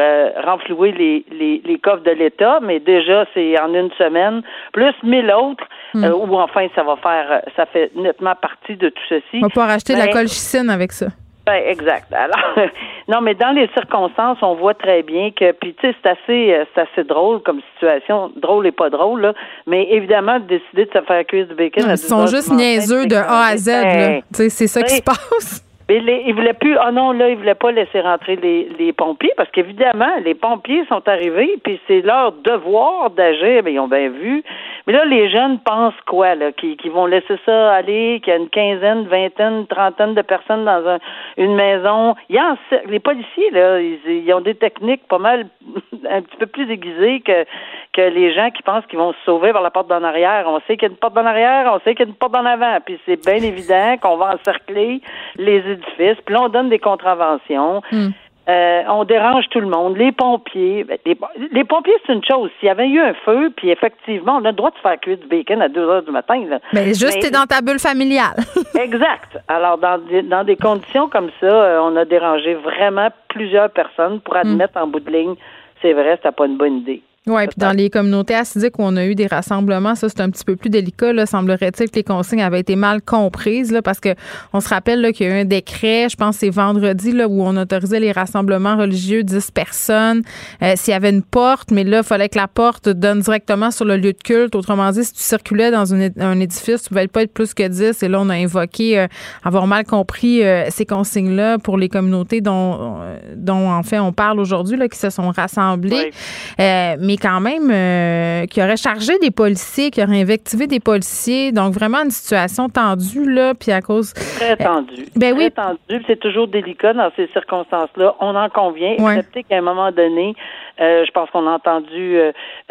[0.45, 5.31] renflouer les, les, les coffres de l'État, mais déjà c'est en une semaine, plus 1000
[5.31, 6.05] autres, mm.
[6.05, 9.37] ou enfin ça va faire, ça fait nettement partie de tout ceci.
[9.37, 11.07] On va pouvoir acheter de la colchicine avec ça.
[11.45, 12.13] Ben, exact.
[12.13, 12.55] Alors,
[13.09, 16.53] non, mais dans les circonstances, on voit très bien que, puis tu sais, c'est assez,
[16.53, 19.33] euh, c'est assez drôle comme situation, drôle et pas drôle là.
[19.67, 21.83] Mais évidemment, de décider de se faire cuire du bacon.
[21.89, 23.67] Ils sont juste niaiseux de A à Z.
[23.67, 24.15] là.
[24.21, 25.65] Tu sais, c'est ça qui se passe.
[25.99, 26.77] Les, ils voulaient plus.
[26.77, 30.85] Oh non, là, ils voulaient pas laisser rentrer les, les pompiers parce qu'évidemment, les pompiers
[30.87, 33.61] sont arrivés, puis c'est leur devoir d'agir.
[33.63, 34.43] Mais ils ont bien vu.
[34.85, 36.51] Mais là, les jeunes pensent quoi, là?
[36.51, 40.65] Qui, qui vont laisser ça aller, qu'il y a une quinzaine, vingtaine, trentaine de personnes
[40.65, 40.99] dans un,
[41.37, 42.15] une maison?
[42.29, 42.55] Il y a
[42.87, 45.47] les policiers, là, ils, ils, ont des techniques pas mal
[46.09, 47.45] un petit peu plus aiguisées que,
[47.93, 50.45] que les gens qui pensent qu'ils vont se sauver par la porte d'en arrière.
[50.47, 52.15] On sait qu'il y a une porte d'en arrière, on sait qu'il y a une
[52.15, 52.79] porte d'en avant.
[52.85, 55.01] Puis c'est bien évident qu'on va encercler
[55.37, 56.21] les édifices.
[56.25, 57.81] Puis là, on donne des contraventions.
[57.91, 58.09] Hmm.
[58.49, 59.95] Euh, on dérange tout le monde.
[59.95, 62.49] Les pompiers, ben, les, pompiers, c'est une chose.
[62.59, 65.17] S'il y avait eu un feu, puis effectivement, on a le droit de faire cuire
[65.17, 66.43] du bacon à 2 heures du matin.
[66.49, 66.59] Là.
[66.73, 68.35] Mais juste, t'es dans ta bulle familiale.
[68.77, 69.39] exact.
[69.47, 74.35] Alors, dans, dans des conditions comme ça, euh, on a dérangé vraiment plusieurs personnes pour
[74.35, 75.35] admettre en bout de ligne,
[75.81, 77.01] c'est vrai, c'était pas une bonne idée.
[77.25, 80.29] Oui, puis dans les communautés assidiques où on a eu des rassemblements, ça, c'est un
[80.29, 81.13] petit peu plus délicat.
[81.13, 81.25] Là.
[81.25, 84.13] Semblerait-il que les consignes avaient été mal comprises là, parce que
[84.51, 87.41] on se rappelle qu'il y a eu un décret, je pense c'est vendredi, là, où
[87.41, 90.23] on autorisait les rassemblements religieux, 10 personnes.
[90.61, 93.71] Euh, s'il y avait une porte, mais là, il fallait que la porte donne directement
[93.71, 94.53] sur le lieu de culte.
[94.53, 97.65] Autrement dit, si tu circulais dans un édifice, tu ne pouvais pas être plus que
[97.65, 98.03] 10.
[98.03, 99.07] Et là, on a invoqué euh,
[99.45, 102.99] avoir mal compris euh, ces consignes-là pour les communautés dont,
[103.37, 106.11] dont, en fait, on parle aujourd'hui, là, qui se sont rassemblées.
[106.59, 111.51] mais quand même euh, qui aurait chargé des policiers, qui aurait invectivé des policiers.
[111.51, 115.05] Donc vraiment une situation tendue là, puis à cause très tendue.
[115.15, 115.51] ben très oui.
[115.51, 118.15] tendue, c'est toujours délicat dans ces circonstances-là.
[118.19, 122.17] On en convient, excepté qu'à un moment donné, euh, je pense qu'on a entendu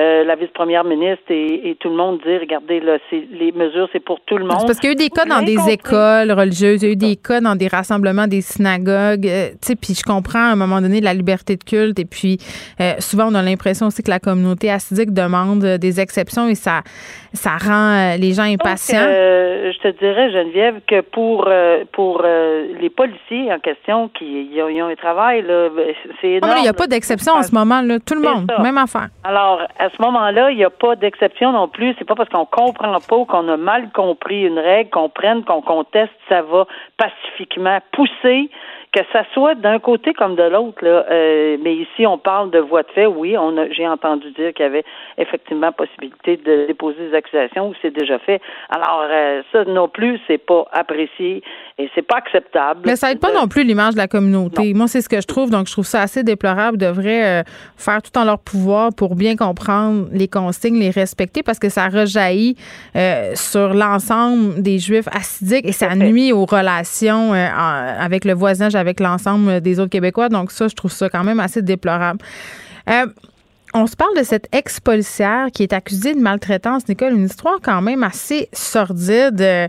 [0.00, 4.20] euh, la vice-première ministre et, tout le monde dire, regardez là, les mesures, c'est pour
[4.20, 4.66] tout le monde.
[4.66, 6.96] Parce qu'il y a eu des cas dans des écoles religieuses, il y a eu
[6.96, 9.22] des cas dans des rassemblements, des synagogues.
[9.22, 12.38] tu sais, puis je comprends à un moment donné la liberté de culte et puis
[12.98, 16.82] souvent on a l'impression aussi que la communauté acidique demande des exceptions et ça,
[17.32, 18.98] ça rend les gens impatients.
[19.02, 21.48] je te dirais, Geneviève, que pour,
[21.92, 25.44] pour les policiers en question qui ont, un travail,
[26.20, 26.54] c'est énorme.
[26.58, 27.82] il n'y a pas d'exception en ce moment.
[27.94, 28.00] Là.
[28.04, 29.08] Tout le monde, même affaire.
[29.24, 31.94] Alors, à ce moment-là, il n'y a pas d'exception non plus.
[31.98, 35.44] C'est pas parce qu'on comprend pas ou qu'on a mal compris une règle qu'on prenne,
[35.44, 38.50] qu'on conteste, ça va pacifiquement pousser
[38.92, 42.58] que ça soit d'un côté comme de l'autre, là, euh, mais ici on parle de
[42.58, 43.06] voie de fait.
[43.06, 44.84] Oui, on a, j'ai entendu dire qu'il y avait
[45.16, 48.40] effectivement possibilité de déposer des accusations ou c'est déjà fait.
[48.68, 51.42] Alors euh, ça non plus, c'est pas apprécié
[51.78, 52.82] et c'est pas acceptable.
[52.84, 54.74] Mais ça aide pas non plus l'image de la communauté.
[54.74, 55.50] Moi, c'est ce que je trouve.
[55.50, 56.76] Donc, je trouve ça assez déplorable.
[56.76, 57.42] devraient euh,
[57.78, 61.88] faire tout en leur pouvoir pour bien comprendre les consignes, les respecter, parce que ça
[61.88, 62.56] rejaillit
[63.34, 69.60] sur l'ensemble des Juifs acidiques et ça nuit aux relations avec le voisinage avec l'ensemble
[69.60, 70.28] des autres Québécois.
[70.28, 72.20] Donc ça, je trouve ça quand même assez déplorable.
[72.90, 73.06] Euh,
[73.74, 77.80] on se parle de cette ex-policière qui est accusée de maltraitance, Nicole, une histoire quand
[77.80, 79.40] même assez sordide.
[79.40, 79.68] Euh,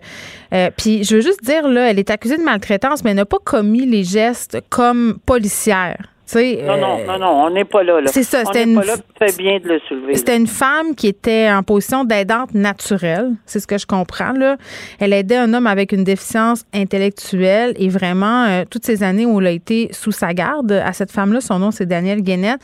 [0.54, 3.26] euh, puis je veux juste dire, là, elle est accusée de maltraitance, mais elle n'a
[3.26, 8.02] pas commis les gestes comme policière non, non, euh, non, non, on n'est pas là.
[8.02, 8.08] là.
[8.12, 8.76] C'est ça, c'était une.
[8.76, 8.96] Pas là,
[9.38, 10.16] bien de le soulever.
[10.16, 14.32] C'était une femme qui était en position d'aidante naturelle, c'est ce que je comprends.
[14.34, 14.58] Là.
[15.00, 19.40] Elle aidait un homme avec une déficience intellectuelle et vraiment, euh, toutes ces années où
[19.42, 22.60] elle a été sous sa garde, à cette femme-là, son nom c'est Daniel Guénette,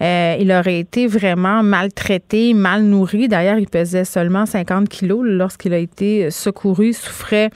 [0.00, 3.28] euh, il aurait été vraiment maltraité, mal nourri.
[3.28, 7.50] D'ailleurs, il pesait seulement 50 kilos lorsqu'il a été secouru, souffrait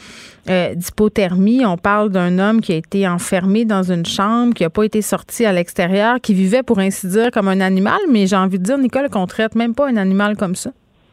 [0.48, 1.64] euh, d'hypothermie.
[1.66, 5.02] On parle d'un homme qui a été enfermé dans une chambre, qui n'a pas été
[5.02, 7.98] sorti à l'extérieur, qui vivait, pour ainsi dire, comme un animal.
[8.10, 10.70] Mais j'ai envie de dire, Nicole, qu'on traite même pas un animal comme ça.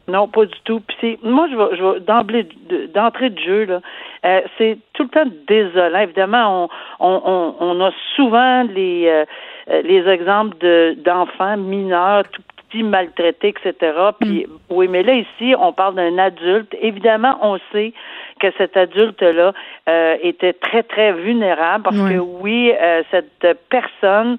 [0.08, 0.80] Non, pas du tout.
[0.86, 2.48] Puis moi, je vais, je vais d'emblée,
[2.94, 3.80] d'entrée de jeu là,
[4.24, 5.98] euh, c'est tout le temps désolant.
[5.98, 6.68] Évidemment,
[7.00, 9.24] on, a souvent les euh,
[9.68, 13.92] les exemples de d'enfants mineurs tout petits maltraités, etc.
[14.20, 14.50] Puis mm.
[14.70, 16.74] oui, mais là ici, on parle d'un adulte.
[16.80, 17.92] Évidemment, on sait
[18.40, 19.52] que cet adulte-là
[19.88, 24.36] euh, était très, très vulnérable parce que oui, euh, cette personne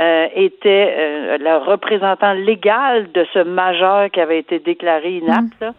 [0.00, 5.60] euh, était euh, le représentant légal de ce majeur qui avait été déclaré inapte.
[5.60, 5.72] Mm.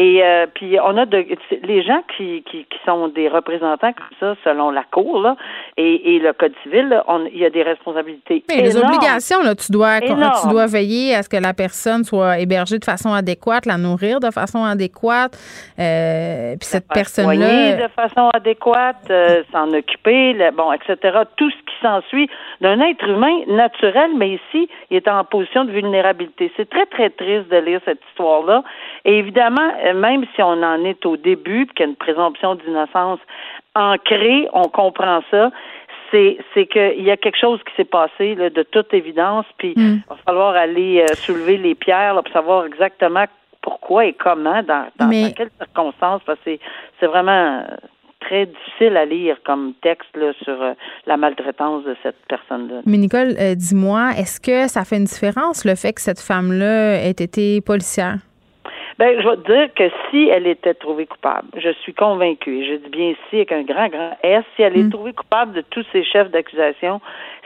[0.00, 1.26] Et euh, puis on a de,
[1.64, 5.34] les gens qui, qui, qui, sont des représentants comme ça selon la cour là,
[5.76, 8.44] et, et le code civil, on, il y a des responsabilités.
[8.48, 12.38] Mais les obligations là, tu dois tu dois veiller à ce que la personne soit
[12.38, 15.36] hébergée de façon adéquate, la nourrir de façon adéquate,
[15.80, 21.18] euh, puis cette personne là de façon adéquate, euh, s'en occuper, bon, etc.
[21.36, 22.30] Tout ce qui s'ensuit
[22.60, 26.52] d'un être humain naturel, mais ici il est en position de vulnérabilité.
[26.56, 28.62] C'est très très triste de lire cette histoire là.
[29.04, 32.54] Et évidemment euh, même si on en est au début, qu'il y a une présomption
[32.54, 33.20] d'innocence
[33.74, 35.50] ancrée, on comprend ça.
[36.10, 39.74] C'est, c'est qu'il y a quelque chose qui s'est passé là, de toute évidence, puis
[39.76, 40.00] mm.
[40.00, 43.26] il va falloir aller euh, soulever les pierres pour savoir exactement
[43.60, 46.58] pourquoi et comment, dans, dans, quelles circonstances, parce que
[46.98, 47.76] c'est, vraiment euh,
[48.20, 50.56] très difficile à lire comme texte là, sur
[51.06, 52.80] la maltraitance de cette personne-là.
[52.86, 57.10] Mais Nicole, dis-moi, est-ce que ça fait une différence le fait que cette femme-là ait
[57.10, 58.16] été policière?
[58.98, 62.66] Ben, je vais te dire que si elle était trouvée coupable, je suis convaincue, et
[62.66, 64.90] je dis bien si avec un grand, grand S, si elle est mm.
[64.90, 67.00] trouvée coupable de tous ces chefs d'accusation,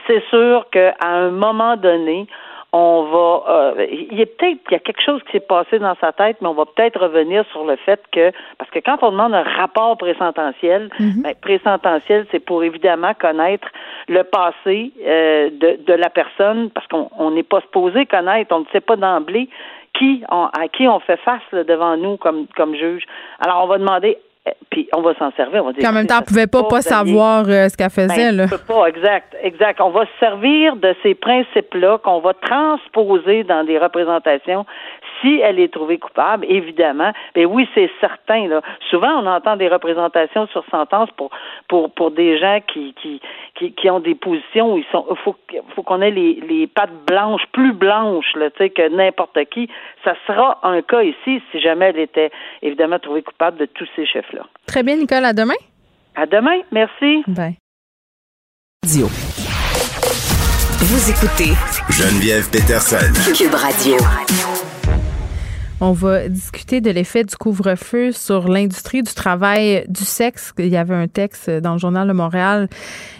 [0.07, 2.27] c'est sûr qu'à un moment donné,
[2.75, 5.77] on va euh, il y a peut-être il y a quelque chose qui s'est passé
[5.77, 8.97] dans sa tête, mais on va peut-être revenir sur le fait que parce que quand
[9.03, 13.67] on demande un rapport présententiel, mm ben, présententiel, c'est pour évidemment connaître
[14.07, 18.65] le passé euh, de, de la personne, parce qu'on n'est pas supposé connaître, on ne
[18.71, 19.49] sait pas d'emblée
[20.03, 23.03] qui on, à qui on fait face devant nous comme, comme juge.
[23.39, 25.63] Alors, on va demander eh, puis on va s'en servir.
[25.63, 27.89] On va dire, en même temps, on ne pouvait pas, pas savoir euh, ce qu'elle
[27.89, 28.31] faisait.
[28.31, 28.45] Ben, là.
[28.67, 29.79] pas, exact, exact.
[29.79, 34.65] On va se servir de ces principes-là qu'on va transposer dans des représentations
[35.23, 38.47] si elle est trouvée coupable, évidemment, mais oui, c'est certain.
[38.47, 38.61] Là.
[38.91, 41.31] Souvent, on entend des représentations sur sentence pour
[41.67, 43.21] pour pour des gens qui qui
[43.55, 45.05] qui, qui ont des positions où ils sont.
[45.23, 45.35] Faut
[45.75, 49.69] faut qu'on ait les, les pattes blanches, plus blanches, là, tu sais, que n'importe qui.
[50.03, 52.31] Ça sera un cas ici si jamais elle était
[52.61, 54.43] évidemment trouvée coupable de tous ces chefs-là.
[54.67, 55.25] Très bien, Nicole.
[55.25, 55.55] À demain.
[56.15, 56.59] À demain.
[56.71, 57.23] Merci.
[57.27, 57.57] Bye.
[60.93, 61.53] Vous écoutez
[61.89, 63.13] Geneviève Peterson.
[63.33, 63.95] Cube Radio.
[65.85, 70.53] On va discuter de l'effet du couvre-feu sur l'industrie du travail du sexe.
[70.57, 72.69] Il y avait un texte dans le journal de Montréal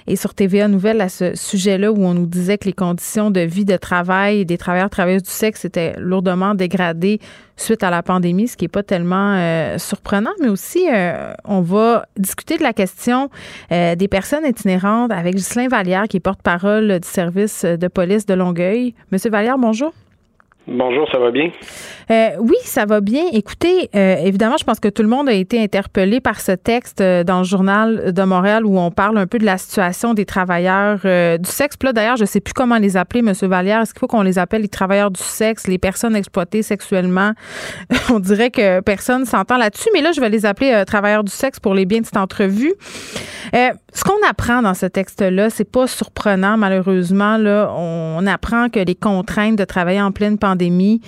[0.08, 3.42] et sur TVA Nouvelle à ce sujet-là où on nous disait que les conditions de
[3.42, 7.20] vie, de travail des travailleurs travailleuses du sexe étaient lourdement dégradées
[7.58, 11.60] suite à la pandémie, ce qui n'est pas tellement euh, surprenant, mais aussi euh, on
[11.60, 13.30] va discuter de la question
[13.74, 18.36] euh, des personnes itinérantes avec Ghislain Vallière, qui est porte-parole du service de police de
[18.36, 18.96] Longueuil.
[19.12, 19.92] Monsieur Vallière, bonjour.
[20.66, 21.52] Bonjour, ça va bien?
[22.10, 23.24] Euh, oui, ça va bien.
[23.34, 27.02] Écoutez, euh, évidemment, je pense que tout le monde a été interpellé par ce texte
[27.02, 30.24] euh, dans le journal de Montréal où on parle un peu de la situation des
[30.24, 31.00] travailleurs
[31.38, 31.76] du sexe.
[31.76, 33.34] Puis là, d'ailleurs, je ne sais plus comment les appeler, M.
[33.50, 33.82] Vallière.
[33.82, 37.34] Est-ce qu'il faut qu'on les appelle les travailleurs du sexe, les personnes exploitées sexuellement?
[38.10, 41.60] on dirait que personne s'entend là-dessus, mais là, je vais les appeler travailleurs du sexe
[41.60, 42.74] pour les biens de cette entrevue.
[43.54, 47.36] ce qu'on apprend dans ce texte-là, c'est pas surprenant, malheureusement.
[47.38, 51.02] On apprend que les contraintes de travailler en pleine pandémie,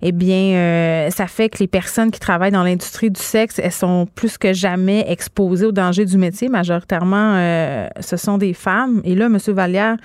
[0.00, 3.72] eh bien, euh, ça fait que les personnes qui travaillent dans l'industrie du sexe, elles
[3.72, 6.48] sont plus que jamais exposées aux dangers du métier.
[6.48, 9.00] Majoritairement, euh, ce sont des femmes.
[9.04, 9.38] Et là, M.
[9.48, 9.96] Vallière,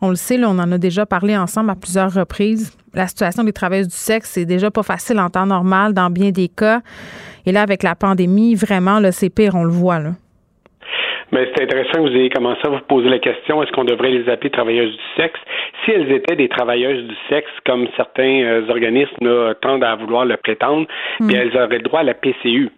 [0.00, 2.72] on le sait, on en a déjà parlé ensemble à plusieurs reprises.
[2.94, 6.30] La situation des travailleuses du sexe, c'est déjà pas facile en temps normal dans bien
[6.30, 6.80] des cas.
[7.46, 9.98] Et là, avec la pandémie, vraiment, c'est pire, on le voit.
[9.98, 10.12] Là.
[11.32, 14.10] Mais c'est intéressant que vous ayez commencé à vous poser la question est-ce qu'on devrait
[14.10, 15.40] les appeler travailleuses du sexe?
[15.84, 20.36] Si elles étaient des travailleuses du sexe, comme certains euh, organismes tendent à vouloir le
[20.36, 20.86] prétendre,
[21.20, 21.26] hmm.
[21.26, 22.70] bien elles auraient le droit à la PCU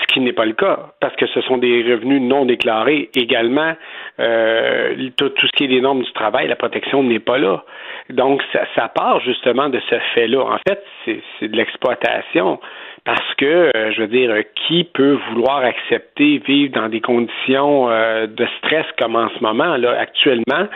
[0.00, 3.10] ce qui n'est pas le cas, parce que ce sont des revenus non déclarés.
[3.14, 3.74] Également,
[4.18, 7.64] euh, tout, tout, ce qui est des normes du travail, la protection n'est pas là.
[8.08, 10.40] Donc, ça, ça part justement de ce fait-là.
[10.40, 12.60] En fait, c'est de l'exploitation
[13.04, 18.26] parce que, euh, je veux dire, qui peut vouloir accepter vivre dans des conditions euh,
[18.26, 20.66] de stress comme en ce moment, là, actuellement?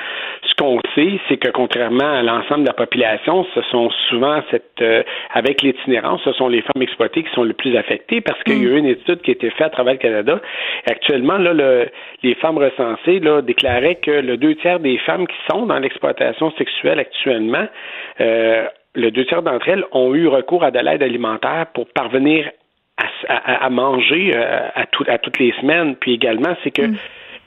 [0.42, 4.80] Ce qu'on sait, c'est que contrairement à l'ensemble de la population, ce sont souvent cette,
[4.80, 8.62] euh, avec l'itinérance, ce sont les femmes exploitées qui sont les plus affectées parce qu'il
[8.62, 10.40] y a eu une étude qui a été faite à travers le Canada.
[10.86, 11.88] actuellement, là, le,
[12.22, 16.50] les femmes recensées là, déclaraient que le deux tiers des femmes qui sont dans l'exploitation
[16.52, 17.66] sexuelle actuellement
[18.20, 22.50] euh, le deux tiers d'entre elles ont eu recours à de l'aide alimentaire pour parvenir
[23.28, 25.96] à, manger euh, à, à, toutes les semaines.
[25.96, 26.96] Puis également, c'est que mm.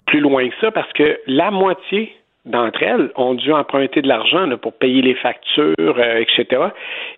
[0.05, 2.13] plus loin que ça, parce que la moitié
[2.45, 6.63] d'entre elles ont dû emprunter de l'argent pour payer les factures, euh, etc.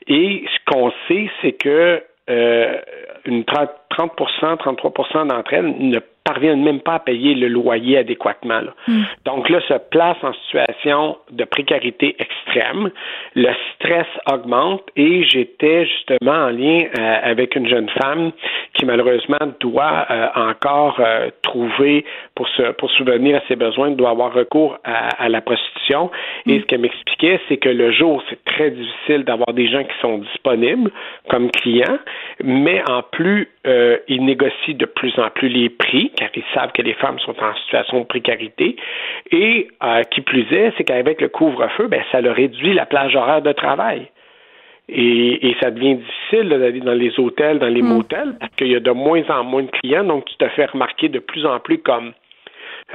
[0.08, 2.78] Et ce qu'on sait, c'est que euh,
[3.26, 8.62] une 30, 30 33% d'entre elles ne parviennent même pas à payer le loyer adéquatement.
[8.88, 9.04] Hmm.
[9.26, 12.92] Donc là, se place en situation de précarité extrême.
[13.36, 18.32] Le stress augmente et j'étais justement en lien euh, avec une jeune femme
[18.74, 24.12] qui malheureusement doit euh, encore euh, trouver pour se pour subvenir à ses besoins, doit
[24.12, 26.12] avoir recours à, la prostitution.
[26.46, 26.62] Et hmm.
[26.62, 30.20] ce qu'elle m'expliquait, c'est que le jour, c'est très difficile d'avoir des gens qui sont
[30.20, 30.92] disponibles
[31.30, 32.00] comme clients,
[32.44, 33.50] mais en plus,
[34.08, 37.36] ils négocient de plus en plus les prix car ils savent que les femmes sont
[37.42, 38.76] en situation de précarité.
[39.32, 43.16] Et euh, qui plus est, c'est qu'avec le couvre-feu, ben, ça leur réduit la plage
[43.16, 44.08] horaire de travail.
[44.90, 47.94] Et, ça devient difficile d'aller dans les hôtels, dans les hmm.
[47.94, 50.66] motels, parce qu'il y a de moins en moins de clients, donc tu te fais
[50.66, 52.14] remarquer de plus en plus comme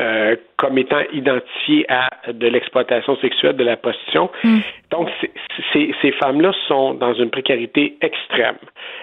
[0.00, 4.30] euh, comme étant identifié à de l'exploitation sexuelle, de la prostitution.
[4.42, 4.58] Hmm.
[4.90, 5.08] Donc,
[5.72, 8.56] ces femmes-là sont dans une précarité extrême.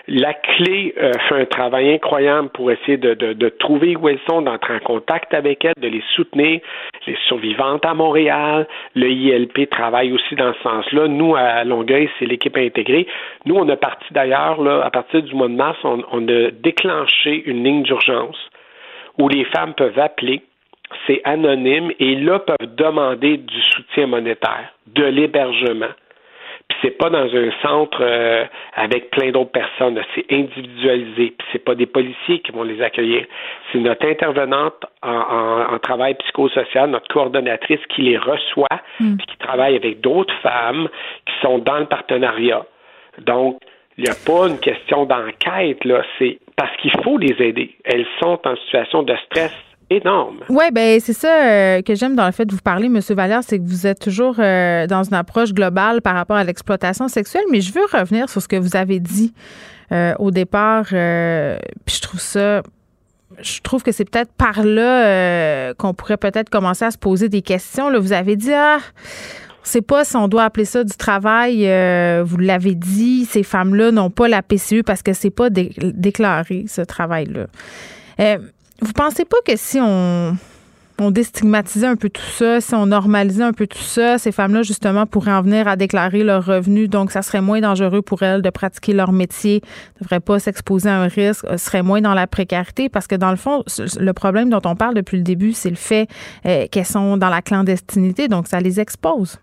[0.08, 4.20] La clé euh, fait un travail incroyable pour essayer de, de, de trouver où elles
[4.30, 6.60] sont, d'entrer en contact avec elles, de les soutenir.
[7.08, 11.08] Les survivantes à Montréal, le ILP travaille aussi dans ce sens-là.
[11.08, 13.08] Nous, à Longueuil, c'est l'équipe intégrée.
[13.46, 16.52] Nous, on a parti d'ailleurs, là, à partir du mois de mars, on, on a
[16.52, 18.38] déclenché une ligne d'urgence
[19.18, 20.42] où les femmes peuvent appeler
[21.08, 25.94] c'est anonyme et là peuvent demander du soutien monétaire, de l'hébergement.
[26.68, 31.34] Puis c'est pas dans un centre euh, avec plein d'autres personnes, c'est individualisé.
[31.38, 33.26] Puis c'est pas des policiers qui vont les accueillir,
[33.72, 38.68] c'est notre intervenante en, travail psychosocial, notre coordonnatrice qui les reçoit,
[39.00, 39.18] mm.
[39.18, 40.88] puis qui travaille avec d'autres femmes
[41.26, 42.66] qui sont dans le partenariat.
[43.20, 43.60] Donc
[43.98, 47.76] il n'y a pas une question d'enquête, là, c'est parce qu'il faut les aider.
[47.84, 49.54] Elles sont en situation de stress
[50.50, 53.00] Oui, ben c'est ça euh, que j'aime dans le fait de vous parler, M.
[53.10, 57.08] Valère, c'est que vous êtes toujours euh, dans une approche globale par rapport à l'exploitation
[57.08, 59.34] sexuelle, mais je veux revenir sur ce que vous avez dit
[59.92, 62.62] euh, au départ, puis je trouve ça
[63.40, 67.42] je trouve que c'est peut-être par là qu'on pourrait peut-être commencer à se poser des
[67.42, 67.90] questions.
[67.98, 71.60] Vous avez dit, ah, on ne sait pas si on doit appeler ça du travail.
[72.24, 76.82] vous l'avez dit, ces femmes-là n'ont pas la PCU parce que c'est pas déclaré, ce
[76.82, 77.48] travail-là.
[78.82, 80.36] Vous pensez pas que si on,
[81.02, 84.64] on déstigmatisait un peu tout ça, si on normalisait un peu tout ça, ces femmes-là,
[84.64, 86.90] justement, pourraient en venir à déclarer leurs revenus.
[86.90, 89.62] Donc, ça serait moins dangereux pour elles de pratiquer leur métier,
[90.00, 92.90] ne devraient pas s'exposer à un risque, euh, seraient moins dans la précarité?
[92.90, 93.64] Parce que, dans le fond,
[94.00, 96.08] le problème dont on parle depuis le début, c'est le fait
[96.46, 98.28] euh, qu'elles sont dans la clandestinité.
[98.28, 99.38] Donc, ça les expose.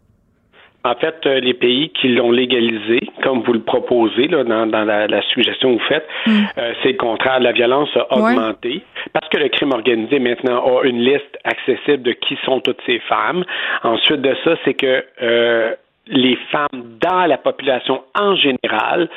[0.88, 5.22] En fait, euh, les pays qui l'ont légalisé, comme vous le proposez là, dans, la,
[5.28, 6.30] suggestion que vous faites, mm.
[6.56, 7.40] euh, c'est le contraire.
[7.40, 12.12] La violence a augmenté parce que le crime organisé maintenant a une liste accessible de
[12.12, 13.44] qui sont toutes ces femmes.
[13.82, 15.74] Ensuite de ça, c'est que euh,
[16.06, 19.10] les femmes dans la population en général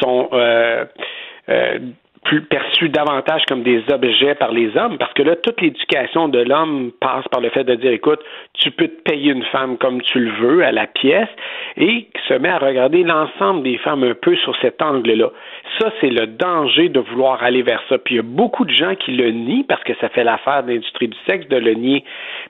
[0.00, 0.86] sont euh,
[2.28, 6.40] plus perçus davantage comme des objets par les hommes, parce que là, toute l'éducation de
[6.40, 8.20] l'homme passe par le fait de dire, écoute,
[8.52, 11.30] tu peux te payer une femme comme tu le veux à la pièce,
[11.78, 15.30] et se met à regarder l'ensemble des femmes un peu sur cet angle-là.
[15.78, 17.96] Ça, c'est le danger de vouloir aller vers ça.
[17.96, 20.64] Puis il y a beaucoup de gens qui le nient, parce que ça fait l'affaire
[20.64, 22.04] de l'industrie du sexe de le nier,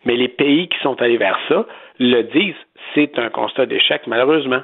[0.04, 1.66] mais les pays qui sont allés vers ça
[2.00, 2.54] le disent,
[2.96, 4.62] c'est un constat d'échec, malheureusement.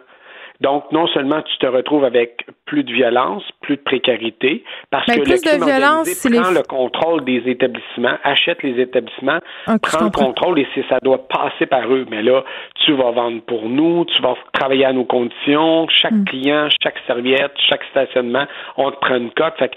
[0.65, 5.17] Donc, non seulement tu te retrouves avec plus de violence, plus de précarité, parce Ben,
[5.19, 8.81] que plus le crime de violence, organisé les- prend le contrôle des établissements, achète les
[8.81, 12.07] établissements, je prend le contrôle et ça doit passer par eux.
[12.11, 12.43] Mais là,
[12.83, 16.25] tu vas vendre pour nous, tu vas travailler à nos conditions, chaque Hmm.
[16.25, 18.47] client, chaque serviette, chaque stationnement,
[18.79, 19.55] on te prend une cote.
[19.59, 19.75] Fait que,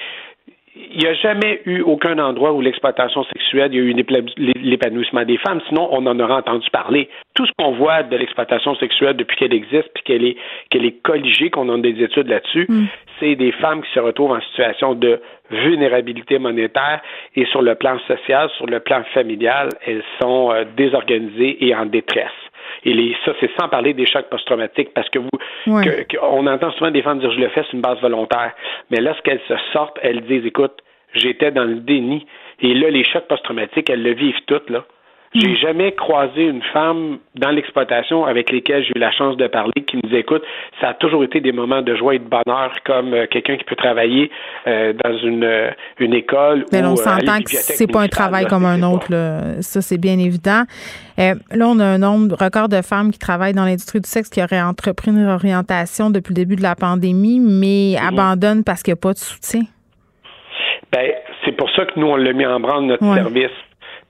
[0.92, 3.94] il n'y a jamais eu aucun endroit où l'exploitation sexuelle, il y a eu
[4.64, 7.10] l'épanouissement des femmes, sinon on en aurait entendu parler.
[7.34, 10.38] Tout ce qu'on voit de l'exploitation sexuelle depuis qu'elle existe, puis qu'elle est,
[10.70, 12.68] qu'elle est colligée, qu'on a des études là-dessus,
[13.20, 15.20] c'est des femmes qui se retrouvent en situation de
[15.50, 17.02] vulnérabilité monétaire
[17.36, 21.86] et sur le plan social, sur le plan familial, elles sont euh, désorganisées et en
[21.86, 22.32] détresse.
[22.86, 25.30] Et les, ça, c'est sans parler des chocs post-traumatiques, parce que vous,
[25.68, 25.84] Ouais.
[25.84, 28.54] que- que- on entend souvent des femmes dire je le fais, c'est une base volontaire.
[28.92, 30.78] Mais lorsqu'elles se sortent, elles disent écoute,
[31.14, 32.26] j'étais dans le déni.
[32.62, 34.84] Et là, les chocs post-traumatiques, elles le vivent toutes, là.
[35.40, 39.74] J'ai jamais croisé une femme dans l'exploitation avec lesquelles j'ai eu la chance de parler
[39.86, 40.44] qui me disait écoute,
[40.82, 43.64] ça a toujours été des moments de joie et de bonheur comme euh, quelqu'un qui
[43.64, 44.32] peut travailler
[44.68, 45.70] euh, dans une, euh,
[46.00, 49.08] une école Mais ou on s'entend que c'est pas un travail là, comme un autre,
[49.12, 49.62] là.
[49.62, 50.64] ça c'est bien évident.
[51.18, 51.34] Là,
[51.68, 54.62] on a un nombre record de femmes qui travaillent dans l'industrie du sexe qui auraient
[54.62, 58.08] entrepris une orientation depuis le début de la pandémie, mais Mhm.
[58.20, 59.62] abandonnent parce qu'il n'y a pas de soutien.
[60.92, 61.12] Ben,
[61.44, 63.16] c'est pour ça que nous, on l'a mis en branle, notre Ouais.
[63.18, 63.52] service.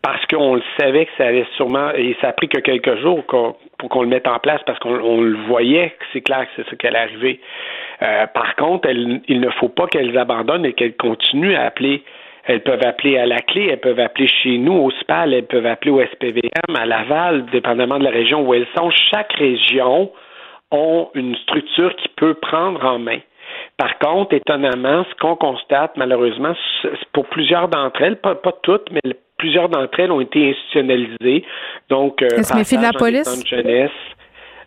[0.10, 3.26] Parce qu'on le savait que ça allait sûrement, et ça a pris que quelques jours
[3.26, 6.70] pour qu'on le mette en place, parce qu'on on le voyait c'est clair que c'est
[6.70, 7.42] ça qui allait arriver.
[8.02, 12.04] Euh, par contre, elles- il ne faut pas qu'elles abandonnent et qu'elles continuent à appeler.
[12.46, 15.66] Elles peuvent appeler à la clé, elles peuvent appeler chez nous au SPAL, elles peuvent
[15.66, 18.90] appeler au SPVM, à Laval, dépendamment de la région où elles sont.
[19.12, 20.10] Chaque région
[20.72, 23.20] ont une structure qui peut prendre en main.
[23.78, 26.54] Par contre, étonnamment, ce qu'on constate, malheureusement,
[27.14, 29.02] pour plusieurs d'entre elles, pas, pas toutes, mais
[29.38, 31.46] plusieurs d'entre elles ont été institutionnalisées.
[31.90, 33.44] Donc, euh, Elles se méfient de la police?
[33.44, 33.92] de jeunesse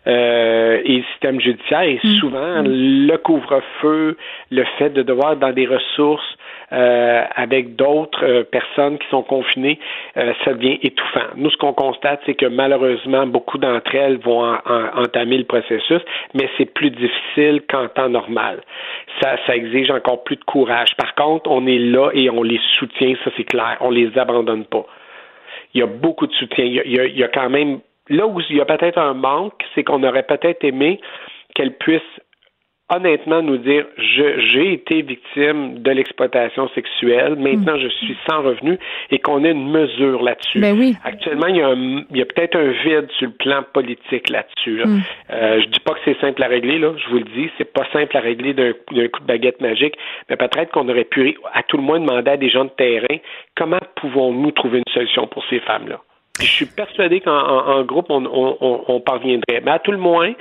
[0.07, 1.81] euh, et le système judiciaire.
[1.81, 2.13] Et Mm.
[2.19, 4.17] souvent, le couvre-feu,
[4.49, 6.37] le fait de devoir être dans des ressources
[6.73, 9.79] euh, avec d'autres euh, personnes qui sont confinées,
[10.17, 11.27] euh, ça devient étouffant.
[11.35, 15.43] Nous, ce qu'on constate, c'est que malheureusement, beaucoup d'entre elles vont en- en- entamer le
[15.45, 16.01] processus,
[16.33, 18.61] mais c'est plus difficile qu'en temps normal.
[19.21, 20.95] Ça, ça exige encore plus de courage.
[20.97, 23.77] Par contre, on est là et on les soutient, ça c'est clair.
[23.81, 24.85] On les abandonne pas.
[25.73, 26.65] Il y a beaucoup de soutien.
[26.65, 28.61] Il y a, il y a- il y a quand même là où il y
[28.61, 30.99] a peut-être un manque, c'est qu'on aurait peut-être aimé
[31.55, 32.01] qu'elles puissent
[32.93, 38.77] honnêtement nous dire je j'ai été victime de l'exploitation sexuelle, maintenant je suis sans revenu
[39.09, 40.59] et qu'on ait une mesure là-dessus.
[40.59, 40.95] Ben oui.
[41.03, 44.29] Actuellement, il y a, un- il y a peut-être un vide sur le plan politique
[44.29, 44.77] là-dessus.
[44.77, 44.85] Là.
[45.31, 47.71] Euh, je dis pas que c'est simple à régler, là, je vous le dis, c'est
[47.71, 49.95] pas simple à régler d'un d'un coup de baguette magique,
[50.29, 53.17] mais peut-être qu'on aurait pu à tout le moins demander à des gens de terrain
[53.55, 55.99] comment pouvons-nous trouver une solution pour ces femmes-là?
[56.37, 59.61] Puis je suis persuadé qu'en en- en groupe, on, on- on- on parviendrait.
[59.63, 60.31] Mais à tout le moins,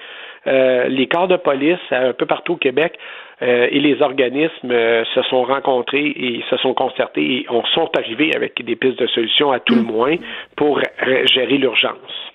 [0.47, 2.99] euh, les corps de police euh, un peu partout au Québec
[3.43, 7.91] euh, et les organismes euh, se sont rencontrés et se sont concertés et on sont
[7.97, 10.17] arrivés avec des pistes de solutions à tout le moins
[10.57, 10.81] pour
[11.33, 12.31] gérer l'urgence.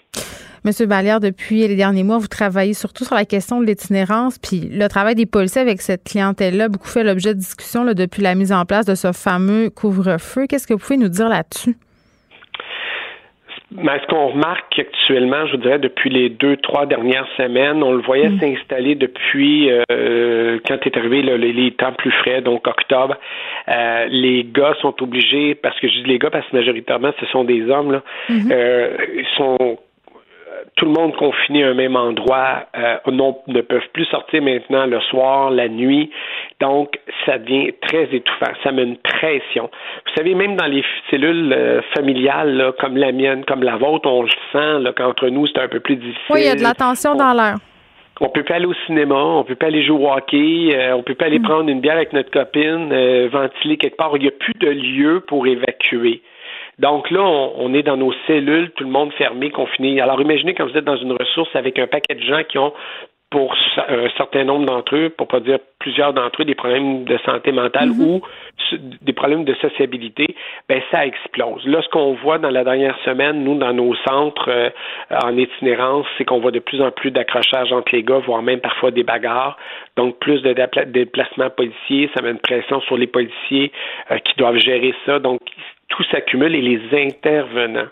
[0.63, 4.61] Monsieur Vallière, depuis les derniers mois, vous travaillez surtout sur la question de l'itinérance, puis
[4.61, 8.23] le travail des policiers avec cette clientèle-là a beaucoup fait l'objet de discussions là, depuis
[8.23, 10.47] la mise en place de ce fameux couvre-feu.
[10.47, 11.75] Qu'est-ce que vous pouvez nous dire là-dessus?
[13.71, 17.93] Mais ce qu'on remarque actuellement, je vous dirais, depuis les deux, trois dernières semaines, on
[17.93, 22.67] le voyait s'installer depuis euh, quand est arrivé là, les, les temps plus frais, donc
[22.67, 23.15] octobre.
[23.67, 27.25] Euh, les gars sont obligés, parce que je dis les gars parce que majoritairement ce
[27.27, 29.79] sont des hommes, là, euh, ils sont
[30.75, 34.85] tout le monde confiné à un même endroit, euh, non, ne peuvent plus sortir maintenant
[34.85, 36.11] le soir, la nuit.
[36.59, 38.51] Donc, ça devient très étouffant.
[38.63, 39.69] Ça met une pression.
[40.05, 44.09] Vous savez, même dans les cellules euh, familiales, là, comme la mienne, comme la vôtre,
[44.09, 46.21] on le sent là, qu'entre nous, c'est un peu plus difficile.
[46.29, 47.55] Oui, il y a de la tension On- dans l'air.
[48.21, 51.03] on peut pas aller au cinéma, on peut pas aller jouer au hockey, euh, on
[51.03, 54.11] peut pas aller prendre une bière avec notre copine, euh, ventiler quelque part.
[54.15, 56.21] Il n'y a plus de lieu pour évacuer.
[56.79, 60.01] Donc là, on, on est dans nos cellules, tout le monde fermé, confiné.
[60.01, 62.73] Alors imaginez quand vous êtes dans une ressource avec un paquet de gens qui ont
[63.35, 63.53] pour
[63.89, 67.51] un certain nombre d'entre eux, pour pas dire plusieurs d'entre eux, des problèmes de santé
[67.51, 68.01] mentale mm-hmm.
[68.01, 68.21] ou
[69.01, 70.35] des problèmes de sociabilité,
[70.69, 71.65] ben ça explose.
[71.65, 74.69] Là, ce qu'on voit dans la dernière semaine, nous, dans nos centres euh,
[75.21, 78.61] en itinérance, c'est qu'on voit de plus en plus d'accrochages entre les gars, voire même
[78.61, 79.57] parfois des bagarres.
[79.97, 80.53] Donc, plus de
[80.85, 83.71] déplacements policiers, ça met une pression sur les policiers
[84.11, 85.19] euh, qui doivent gérer ça.
[85.19, 85.41] Donc,
[85.89, 87.89] tout s'accumule et les intervenants.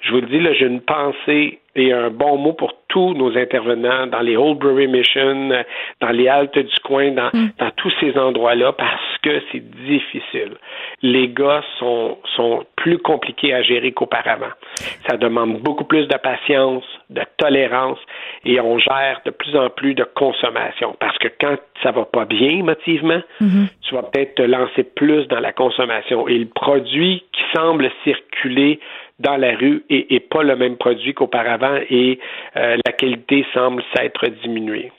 [0.00, 3.36] Je vous le dis, là, j'ai une pensée et un bon mot pour tous nos
[3.36, 5.50] intervenants dans les Oldbury Mission,
[6.00, 7.50] dans les haltes du coin, dans, mm.
[7.58, 10.52] dans tous ces endroits-là, parce que c'est difficile.
[11.02, 14.52] Les gars sont, sont plus compliqués à gérer qu'auparavant.
[15.08, 17.98] Ça demande beaucoup plus de patience, de tolérance,
[18.44, 20.96] et on gère de plus en plus de consommation.
[20.98, 23.68] Parce que quand ça va pas bien émotivement, mm-hmm.
[23.82, 26.28] tu vas peut-être te lancer plus dans la consommation.
[26.28, 28.80] Et le produit qui semble circuler
[29.18, 32.18] dans la rue et, pas le même produit qu'auparavant et
[32.56, 34.92] euh, la qualité semble s'être diminuée.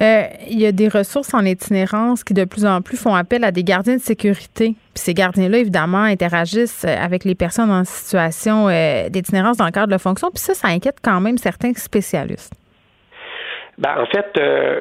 [0.00, 3.44] Euh, il y a des ressources en itinérance qui de plus en plus font appel
[3.44, 4.74] à des gardiens de sécurité.
[4.92, 9.86] Puis ces gardiens-là, évidemment, interagissent avec les personnes en situation euh, d'itinérance dans le cadre
[9.86, 10.30] de la fonction.
[10.30, 12.52] Puis ça, ça inquiète quand même certains spécialistes.
[13.78, 14.80] Ben, en fait, euh,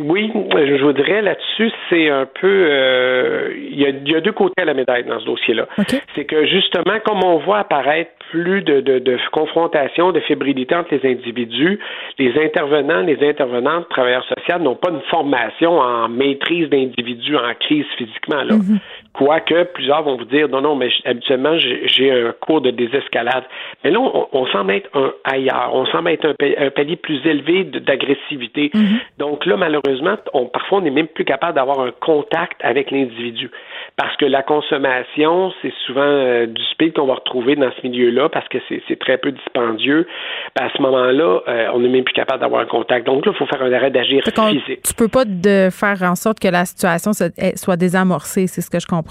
[0.00, 2.66] oui, je vous dirais là-dessus, c'est un peu.
[2.70, 5.66] Euh, il, y a, y, a, deux côtés à la médaille dans ce dossier-là.
[6.14, 10.94] C'est que justement, comme on voit apparaître plus de, de, de, confrontation, de fébrilité entre
[10.94, 11.78] les individus,
[12.18, 17.86] les intervenants, les intervenantes, travailleurs sociaux n'ont pas une formation en maîtrise d'individus en crise
[17.96, 18.42] physiquement.
[18.42, 18.54] Là.
[18.54, 18.78] Mm-hmm.
[19.16, 23.44] Quoique plusieurs vont vous dire non, non, mais habituellement, j'ai un cours de désescalade.
[23.82, 25.70] Mais là, on, semble être un ailleurs.
[25.72, 28.70] On semble être un, palier plus élevé d'agressivité.
[28.74, 28.98] Mm-hmm.
[29.18, 33.50] Donc là, malheureusement, on, parfois, on n'est même plus capable d'avoir un contact avec l'individu.
[33.96, 38.28] Parce que la consommation, c'est souvent euh, du speed qu'on va retrouver dans ce milieu-là
[38.28, 40.06] parce que c'est très peu dispendieux.
[40.54, 43.06] Ben, à ce moment-là, euh, on n'est même plus capable d'avoir un contact.
[43.06, 44.82] Donc là, il faut faire un arrêt d'agir physique.
[44.82, 47.12] Tu peux pas de faire en sorte que la situation
[47.54, 49.05] soit désamorcée, c'est ce que je comprends.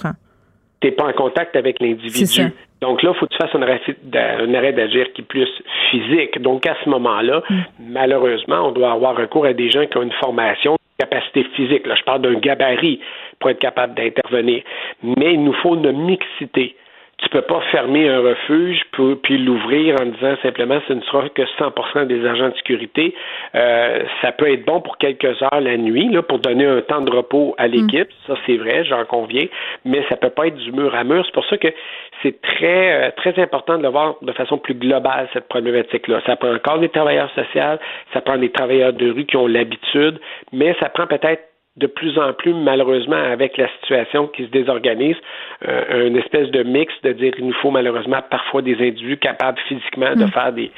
[0.82, 2.52] Tu n'es pas en contact avec l'individu.
[2.82, 5.50] Donc là, il faut que tu fasses un arrêt, d'agir qui est plus
[5.90, 6.42] physique.
[6.42, 7.56] Donc à ce moment-là, mm.
[7.80, 11.86] malheureusement, on doit avoir recours à des gens qui ont une formation capacité physique.
[11.88, 13.00] Là, je parle d'un gabarit
[13.40, 14.64] pour être capable d'intervenir.
[15.04, 16.76] Mais il nous faut une mixité.
[17.26, 18.84] Tu peux pas fermer un refuge
[19.24, 23.16] puis l'ouvrir en disant simplement ce ne sera que 100% des agents de sécurité.
[23.56, 27.02] Euh, ça peut être bon pour quelques heures la nuit là, pour donner un temps
[27.02, 28.08] de repos à l'équipe.
[28.08, 28.28] Mm.
[28.28, 29.48] Ça c'est vrai, j'en conviens.
[29.86, 31.26] Mais ça peut pas être du mur à mur.
[31.26, 31.70] C'est pour ça que
[32.22, 36.22] c'est très euh, très important de le voir de façon plus globale cette problématique-là.
[36.28, 37.80] Ça prend encore des travailleurs sociaux,
[38.14, 40.20] ça prend des travailleurs de rue qui ont l'habitude,
[40.54, 41.42] mais ça prend peut-être
[41.78, 45.18] de plus en plus, malheureusement, avec la situation qui se désorganise,
[45.68, 49.60] euh, une espèce de mix de dire qu'il nous faut malheureusement parfois des individus capables
[49.68, 50.32] physiquement de mm.
[50.32, 50.72] faire des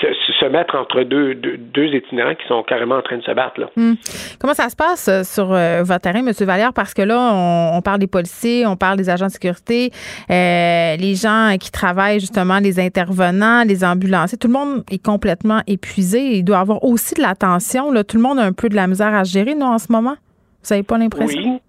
[0.00, 3.60] se, mettre entre deux, deux, itinérants qui sont carrément en train de se battre.
[3.60, 3.68] Là.
[3.76, 3.92] Mm.
[4.40, 6.32] Comment ça se passe euh, sur euh, votre terrain, M.
[6.46, 6.72] Valère?
[6.72, 7.32] Parce que là,
[7.74, 9.90] on, parle des policiers, on parle des agents de sécurité,
[10.30, 16.38] les gens qui travaillent justement, les intervenants, les ambulanciers, tout le monde est complètement épuisé.
[16.38, 17.92] Il doit avoir aussi de l'attention.
[18.04, 20.16] Tout le monde a un peu de la misère à gérer, nous, en ce moment?
[20.62, 21.52] Vous n'avez pas l'impression?
[21.52, 21.60] Oui.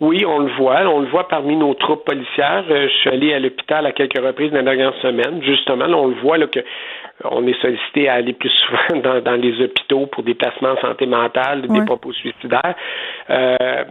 [0.00, 0.80] Oui, on le voit.
[0.88, 2.64] On le voit parmi nos troupes policières.
[2.68, 5.40] Euh, je suis allé à l'hôpital à quelques reprises dans la dernière semaine.
[5.44, 6.60] Justement, on le voit là, que
[7.24, 8.50] on est sollicité à aller plus
[8.90, 12.74] souvent dans, les hôpitaux pour des placements en santé mentale, des propos suicidaires.
[13.30, 13.84] Euh,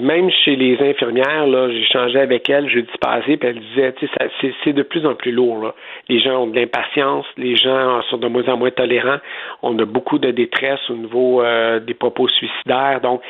[0.00, 4.54] même chez les infirmières, là, changé avec elles jeudi passé, puis elle disait, tu sais,
[4.64, 5.62] c'est de plus en plus lourd.
[5.62, 5.74] Là.
[6.08, 9.18] Les gens ont de l'impatience, les gens sont de moins en moins tolérants,
[9.62, 13.22] on a beaucoup de détresse au niveau euh, des propos suicidaires, donc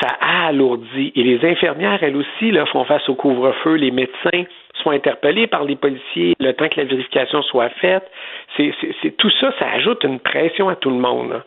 [0.00, 1.12] ça a alourdi.
[1.14, 4.44] Et les infirmières, elles aussi, là, font face au couvre-feu, les médecins
[4.82, 8.08] sont interpellés par les policiers, le temps que la vérification soit faite.
[8.56, 11.42] C'est tout ça, ça ajoute une pression à tout le monde.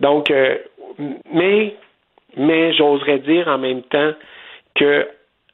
[0.00, 0.56] Donc, euh,
[1.32, 1.74] mais
[2.36, 4.12] mais j'oserais dire en même temps
[4.74, 5.06] que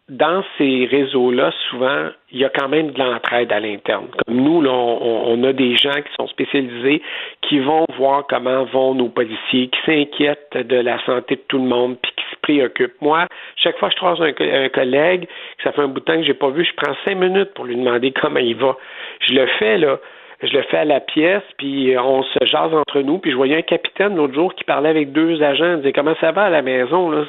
[0.08, 4.06] dans ces réseaux-là, souvent, il y a quand même de l'entraide à l'interne.
[4.26, 7.02] Comme nous, là, on, a des gens qui sont spécialisés,
[7.42, 11.68] qui vont voir comment vont nos policiers, qui s'inquiètent de la santé de tout le
[11.68, 13.00] monde, puis qui se préoccupent.
[13.02, 13.26] Moi,
[13.56, 16.24] chaque fois que je croise un, collègue, que ça fait un bout de temps que
[16.24, 18.76] j'ai pas vu, je prends cinq minutes pour lui demander comment il va.
[19.20, 19.98] Je le fais, là
[20.43, 23.18] je le fais à la pièce, puis on se jase entre nous.
[23.18, 26.14] Puis je voyais un capitaine l'autre jour qui parlait avec deux agents, il disait comment
[26.20, 27.24] ça va à la maison, là,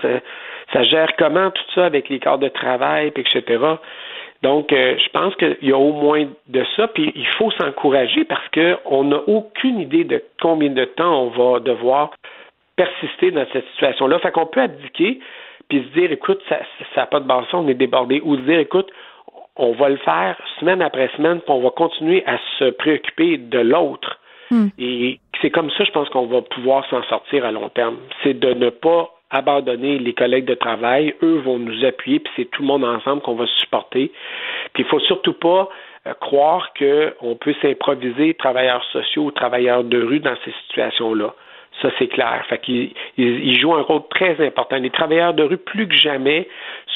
[0.72, 3.58] ça, gère comment tout ça avec les corps de travail, puis etc.
[4.44, 8.24] Donc, euh, je pense qu'il y a au moins de ça, puis il faut s'encourager
[8.24, 12.12] parce qu'on n'a aucune idée de combien de temps on va devoir
[12.76, 14.20] persister dans cette situation-là.
[14.20, 15.20] Fait qu'on peut abdiquer,
[15.68, 16.60] puis se dire, écoute, ça
[16.96, 18.90] n'a pas de bon on est débordé, ou se dire, écoute,
[19.60, 23.60] on va le faire semaine après semaine, puis on va continuer à se préoccuper de
[23.60, 24.18] l'autre.
[24.50, 24.70] Hmm.
[24.80, 27.98] Et c'est comme ça, je pense qu'on va pouvoir s'en sortir à long terme.
[28.24, 31.14] C'est de ne pas abandonner les collègues de travail.
[31.22, 34.12] Eux vont nous appuyer, puis c'est tout le monde ensemble qu'on va supporter.
[34.74, 35.70] Puis il faut surtout pas
[36.08, 41.34] euh, croire qu'on peut s'improviser travailleurs sociaux ou travailleurs de rue dans ces situations-là.
[41.82, 42.44] Ça, c'est clair.
[42.50, 44.78] Fait qu'ils ils jouent un rôle très important.
[44.78, 46.48] Les travailleurs de rue, plus que jamais,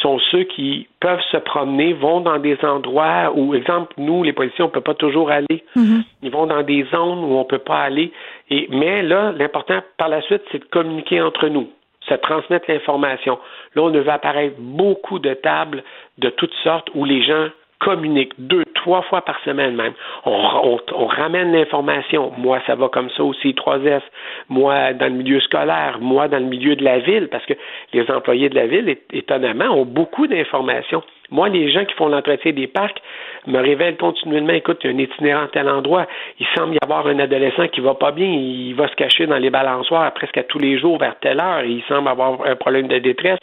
[0.01, 4.63] sont ceux qui peuvent se promener, vont dans des endroits où, exemple, nous, les policiers,
[4.63, 5.63] on ne peut pas toujours aller.
[5.75, 6.03] Mm-hmm.
[6.23, 8.11] Ils vont dans des zones où on ne peut pas aller.
[8.49, 11.69] Et, mais là, l'important par la suite, c'est de communiquer entre nous
[12.09, 13.39] se transmettre l'information.
[13.75, 15.83] Là, on ne va apparaître beaucoup de tables
[16.17, 17.47] de toutes sortes où les gens
[17.79, 19.93] communiquent deux, trois fois par semaine même.
[20.25, 20.77] On,
[21.07, 22.33] ramène l'information.
[22.37, 24.01] Moi, ça va comme ça aussi, 3S.
[24.49, 25.97] Moi, dans le milieu scolaire.
[26.01, 27.53] Moi, dans le milieu de la ville, parce que
[27.93, 31.01] les employés de la ville, étonnamment, ont beaucoup d'informations.
[31.31, 33.01] Moi, les gens qui font l'entretien des parcs
[33.47, 36.05] me révèlent continuellement, écoute, il y a un itinérant à tel endroit,
[36.39, 39.37] il semble y avoir un adolescent qui va pas bien, il va se cacher dans
[39.37, 42.87] les balançoires presque à tous les jours vers telle heure, il semble avoir un problème
[42.87, 43.39] de détresse.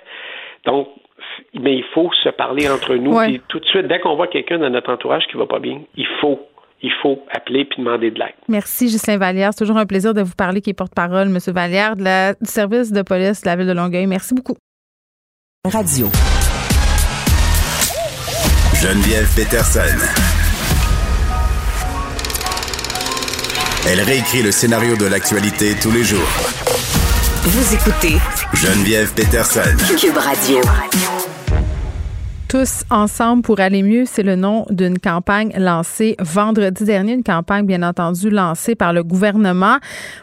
[0.66, 0.88] Donc,
[1.54, 3.16] mais il faut se parler entre nous.
[3.48, 6.06] tout de suite, dès qu'on voit quelqu'un dans notre entourage qui va pas bien, il
[6.20, 6.40] faut
[6.82, 8.32] il faut appeler puis demander de l'aide.
[8.48, 9.50] Merci, Justin Vallière.
[9.52, 11.38] C'est toujours un plaisir de vous parler, qui est porte-parole, M.
[11.48, 14.06] Vallière, de la, du service de police de la ville de Longueuil.
[14.06, 14.56] Merci beaucoup.
[15.70, 16.06] Radio.
[18.80, 19.98] Geneviève Peterson.
[23.86, 26.28] Elle réécrit le scénario de l'actualité tous les jours.
[27.42, 28.16] Vous écoutez
[28.54, 29.76] Geneviève Peterson.
[29.98, 30.60] Cube Radio.
[32.50, 37.64] Tous ensemble pour aller mieux, c'est le nom d'une campagne lancée vendredi dernier, une campagne
[37.64, 39.76] bien entendu lancée par le gouvernement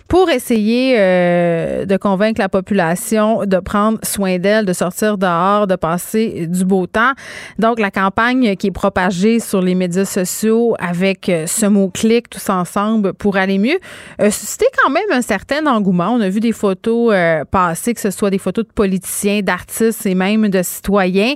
[0.09, 5.78] pour essayer euh, de convaincre la population de prendre soin d'elle, de sortir dehors, de
[5.78, 7.13] passer du beau temps.
[7.59, 12.49] Donc la campagne qui est propagée sur les médias sociaux avec euh, ce mot-clic tous
[12.49, 13.80] ensemble pour aller mieux
[14.17, 16.09] a suscité quand même un certain engouement.
[16.09, 20.05] On a vu des photos euh, passer, que ce soit des photos de politiciens, d'artistes
[20.05, 21.36] et même de citoyens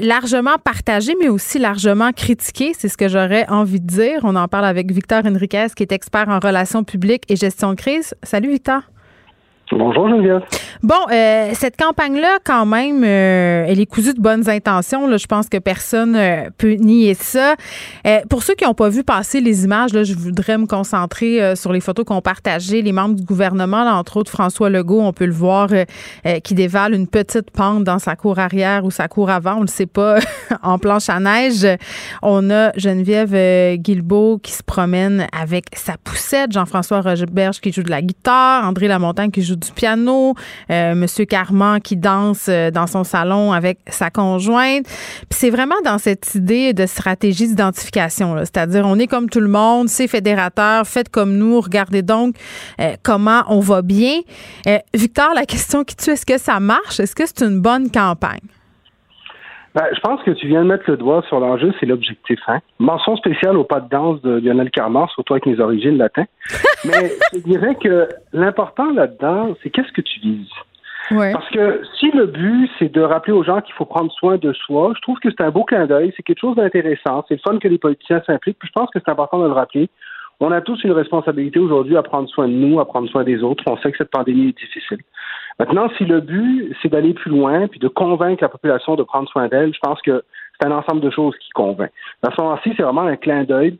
[0.00, 2.72] largement partagé, mais aussi largement critiqué.
[2.76, 4.20] C'est ce que j'aurais envie de dire.
[4.22, 7.76] On en parle avec Victor Enriquez, qui est expert en relations publiques et gestion de
[7.76, 8.14] crise.
[8.22, 8.82] Salut, Victor.
[9.72, 10.42] Bonjour Geneviève.
[10.84, 15.08] Bon, euh, cette campagne-là, quand même, euh, elle est cousue de bonnes intentions.
[15.08, 15.16] Là.
[15.16, 17.56] Je pense que personne euh, peut nier ça.
[18.30, 21.72] pour ceux qui n'ont pas vu passer les images, là, je voudrais me concentrer sur
[21.72, 25.00] les photos qu'ont partagées les membres du gouvernement, là, entre autres François Legault.
[25.00, 25.68] On peut le voir
[26.44, 29.56] qui dévale une petite pente dans sa cour arrière ou sa cour avant.
[29.56, 30.18] On le sait pas
[30.62, 31.66] en planche à neige.
[32.22, 37.90] On a Geneviève Guilbeault qui se promène avec sa poussette, Jean-François Rogerberge qui joue de
[37.90, 40.34] la guitare, André Lamontagne qui joue du piano,
[40.70, 44.86] euh, Monsieur Carman qui danse euh, dans son salon avec sa conjointe.
[44.86, 49.48] Puis c'est vraiment dans cette idée de stratégie d'identification, c'est-à-dire on est comme tout le
[49.48, 52.36] monde, c'est fédérateur, faites comme nous, regardez donc
[52.80, 54.20] euh, comment on va bien.
[54.94, 57.00] Victor, la question qui tue, est-ce que ça marche?
[57.00, 58.40] Est-ce que c'est une bonne campagne?
[59.76, 62.40] Ben, je pense que tu viens de mettre le doigt sur l'enjeu, c'est l'objectif.
[62.48, 62.60] Hein?
[62.78, 66.24] Mention spéciale au pas de danse de Lionel Carman, surtout avec mes origines latines.
[66.86, 70.48] Mais je dirais que l'important là-dedans, c'est qu'est-ce que tu vises?
[71.10, 74.52] Parce que si le but, c'est de rappeler aux gens qu'il faut prendre soin de
[74.54, 77.40] soi, je trouve que c'est un beau clin d'œil, c'est quelque chose d'intéressant, c'est le
[77.46, 79.90] fun que les politiciens s'impliquent, puis je pense que c'est important de le rappeler.
[80.40, 83.42] On a tous une responsabilité aujourd'hui à prendre soin de nous, à prendre soin des
[83.42, 83.62] autres.
[83.66, 84.98] On sait que cette pandémie est difficile.
[85.58, 89.28] Maintenant, si le but, c'est d'aller plus loin, puis de convaincre la population de prendre
[89.28, 90.22] soin d'elle, je pense que
[90.60, 91.90] c'est un ensemble de choses qui convainc.
[92.22, 93.76] À ce moment-ci, c'est vraiment un clin d'œil.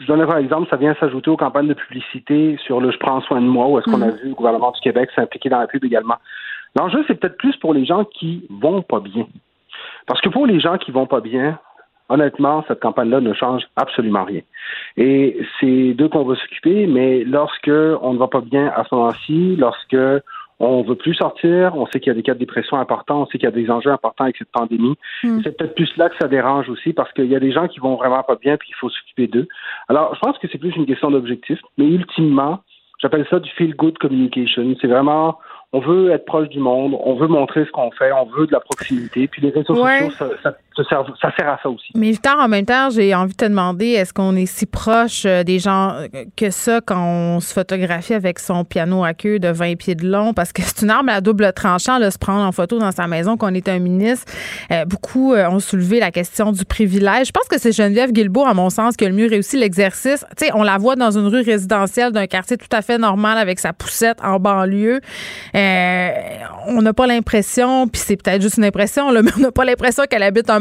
[0.00, 3.20] Je donnerai un exemple, ça vient s'ajouter aux campagnes de publicité sur le je prends
[3.20, 4.16] soin de moi, où est-ce qu'on a mm.
[4.22, 6.16] vu le gouvernement du Québec s'impliquer dans la pub également.
[6.76, 9.26] L'enjeu, c'est peut-être plus pour les gens qui vont pas bien.
[10.06, 11.58] Parce que pour les gens qui vont pas bien,
[12.08, 14.40] honnêtement, cette campagne-là ne change absolument rien.
[14.96, 17.70] Et c'est d'eux qu'on va s'occuper, mais lorsque
[18.02, 19.96] on ne va pas bien à ce moment-ci, lorsque
[20.60, 23.26] on veut plus sortir, on sait qu'il y a des cas de dépression importants, on
[23.26, 24.94] sait qu'il y a des enjeux importants avec cette pandémie.
[25.24, 25.40] Hmm.
[25.42, 27.80] C'est peut-être plus là que ça dérange aussi parce qu'il y a des gens qui
[27.80, 29.48] vont vraiment pas bien puis il faut s'occuper d'eux.
[29.88, 32.60] Alors, je pense que c'est plus une question d'objectif, mais ultimement,
[33.00, 34.74] j'appelle ça du feel good communication.
[34.80, 35.38] C'est vraiment
[35.72, 38.52] on veut être proche du monde, on veut montrer ce qu'on fait, on veut de
[38.52, 39.28] la proximité.
[39.28, 41.92] Puis les réseaux sociaux, ça, ça, sert à ça aussi.
[41.94, 45.42] Mais en même temps, j'ai envie de te demander, est-ce qu'on est si proche euh,
[45.42, 46.06] des gens euh,
[46.36, 50.08] que ça quand on se photographie avec son piano à queue de 20 pieds de
[50.08, 50.32] long?
[50.34, 53.06] Parce que c'est une arme à double tranchant, de se prendre en photo dans sa
[53.06, 54.32] maison qu'on est un ministre.
[54.70, 57.28] Euh, beaucoup ont soulevé la question du privilège.
[57.28, 60.24] Je pense que c'est Geneviève Guilbeault, à mon sens, qui a le mieux réussi l'exercice.
[60.36, 63.38] Tu sais, on la voit dans une rue résidentielle d'un quartier tout à fait normal
[63.38, 65.00] avec sa poussette en banlieue.
[65.54, 69.64] on n'a pas l'impression, puis c'est peut-être juste une impression, là, mais on n'a pas
[69.64, 70.60] l'impression qu'elle habite un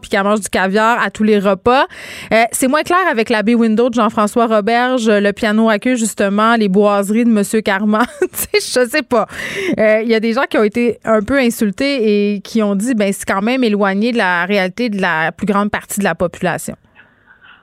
[0.00, 1.86] puis qu'elle mange du caviar à tous les repas.
[2.32, 5.96] Euh, c'est moins clair avec la baie window de Jean-François Roberge, le piano à queue,
[5.96, 7.62] justement, les boiseries de M.
[7.62, 8.06] Carman.
[8.54, 9.26] je sais pas.
[9.78, 12.74] Euh, il y a des gens qui ont été un peu insultés et qui ont
[12.74, 16.04] dit ben c'est quand même éloigné de la réalité de la plus grande partie de
[16.04, 16.74] la population.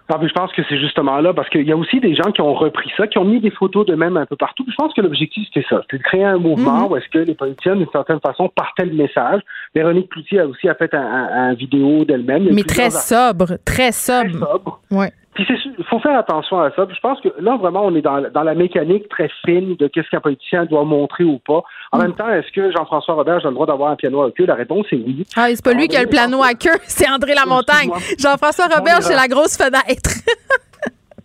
[0.07, 2.41] Ah, je pense que c'est justement là, parce qu'il y a aussi des gens qui
[2.41, 4.63] ont repris ça, qui ont mis des photos de même un peu partout.
[4.69, 5.81] je pense que l'objectif, c'était ça.
[5.81, 6.91] C'était de créer un mouvement mhm.
[6.91, 9.41] où est-ce que les politiciens, d'une certaine façon, partaient le message.
[9.73, 12.47] Véronique Cloutier a aussi fait un, un, vidéo d'elle-même.
[12.51, 14.29] Mais très sobre, très sobre.
[14.29, 14.79] Très sobre.
[14.91, 15.11] Ouais.
[15.35, 15.45] Puis
[15.77, 16.87] il faut faire attention à ça.
[16.89, 20.09] je pense que là, vraiment, on est dans, dans la mécanique très fine de qu'est-ce
[20.09, 21.61] qu'un politicien doit montrer ou pas.
[21.91, 24.45] En même temps, est-ce que Jean-François Robert a le droit d'avoir un piano à queue?
[24.45, 25.27] La réponse est oui.
[25.35, 27.91] Ah, c'est pas lui qui a le piano à queue, c'est André Lamontagne.
[28.17, 30.09] Jean-François Robert, c'est la grosse fenêtre.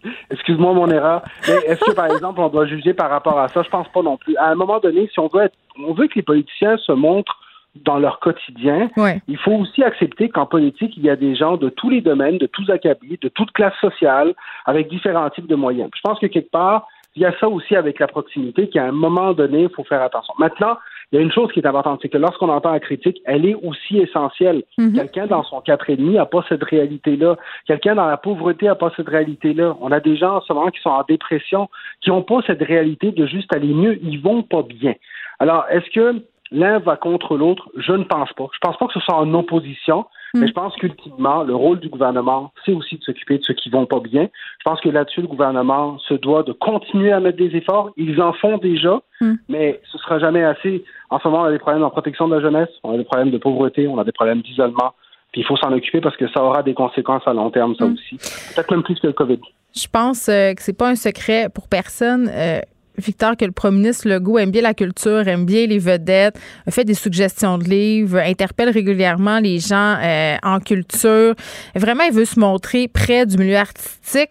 [0.30, 1.22] Excuse-moi mon erreur.
[1.46, 3.62] Mais est-ce que, par exemple, on doit juger par rapport à ça?
[3.62, 4.36] Je pense pas non plus.
[4.38, 7.38] À un moment donné, si on veut être, on veut que les politiciens se montrent
[7.74, 8.90] dans leur quotidien.
[9.28, 12.38] Il faut aussi accepter qu'en politique, il y a des gens de tous les domaines,
[12.38, 14.34] de tous acabits, de toutes classes sociales,
[14.66, 15.90] avec différents types de moyens.
[15.94, 18.92] Je pense que quelque part, il y a ça aussi avec la proximité, qu'à un
[18.92, 20.32] moment donné, il faut faire attention.
[20.38, 20.76] Maintenant,
[21.10, 23.44] il y a une chose qui est importante, c'est que lorsqu'on entend la critique, elle
[23.44, 24.62] est aussi essentielle.
[24.78, 24.92] Mhm.
[24.92, 27.36] Quelqu'un dans son quatre et demi n'a pas cette réalité-là.
[27.66, 29.76] Quelqu'un dans la pauvreté n'a pas cette réalité-là.
[29.80, 31.68] On a des gens en ce moment qui sont en dépression,
[32.00, 33.98] qui n'ont pas cette réalité de juste aller mieux.
[34.02, 34.94] Ils vont pas bien.
[35.40, 38.48] Alors, est-ce que l'un va contre l'autre, je ne pense pas.
[38.53, 41.88] Je pense pas que ce soit en opposition, mais je pense qu'ultimement, le rôle du
[41.88, 44.28] gouvernement, c'est aussi de s'occuper de ceux qui vont pas bien.
[44.59, 47.90] Je pense que là-dessus, le gouvernement se doit de continuer à mettre des efforts.
[47.96, 49.34] Ils en font déjà, hmm.
[49.48, 50.84] mais ce sera jamais assez.
[51.11, 53.05] En ce moment, on a des problèmes en protection de la jeunesse, on a des
[53.05, 54.94] problèmes de pauvreté, on a des problèmes d'isolement.
[55.32, 57.86] Puis il faut s'en occuper parce que ça aura des conséquences à long terme, ça
[57.86, 57.94] hmm.
[57.94, 58.16] aussi.
[58.55, 59.40] Peut-être même plus que le COVID.
[59.74, 62.28] Je pense euh, que c'est pas un secret pour personne.
[62.28, 62.61] Euh,
[63.01, 66.38] Victor, que le premier ministre Legault aime bien la culture, aime bien les vedettes,
[66.68, 71.34] fait des suggestions de livres, interpelle régulièrement les gens euh, en culture.
[71.74, 74.30] Vraiment, il veut se montrer près du milieu artistique.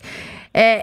[0.57, 0.78] Euh,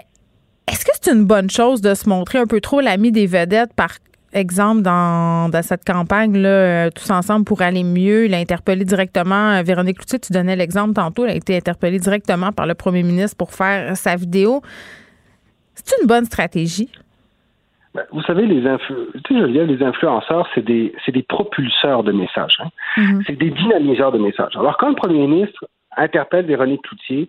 [0.67, 3.73] est-ce que c'est une bonne chose de se montrer un peu trop l'ami des vedettes
[3.73, 3.97] par
[4.33, 8.25] exemple dans, cette campagne-là, euh, tous ensemble pour aller mieux?
[8.25, 12.51] Il a interpellé directement Véronique Cloutier, tu donnais l'exemple tantôt, elle a été interpellée directement
[12.51, 14.61] par le premier ministre pour faire sa vidéo.
[15.75, 16.89] C'est une bonne stratégie?
[17.97, 22.59] Ben, vous savez, les, les influenceurs, c'est des, des propulseurs de messages.
[22.59, 22.69] Hein.
[22.95, 23.23] Mm-hmm.
[23.25, 24.55] C'est des dynamiseurs de messages.
[24.55, 27.27] Alors, quand le premier ministre interpelle Véronique Cloutier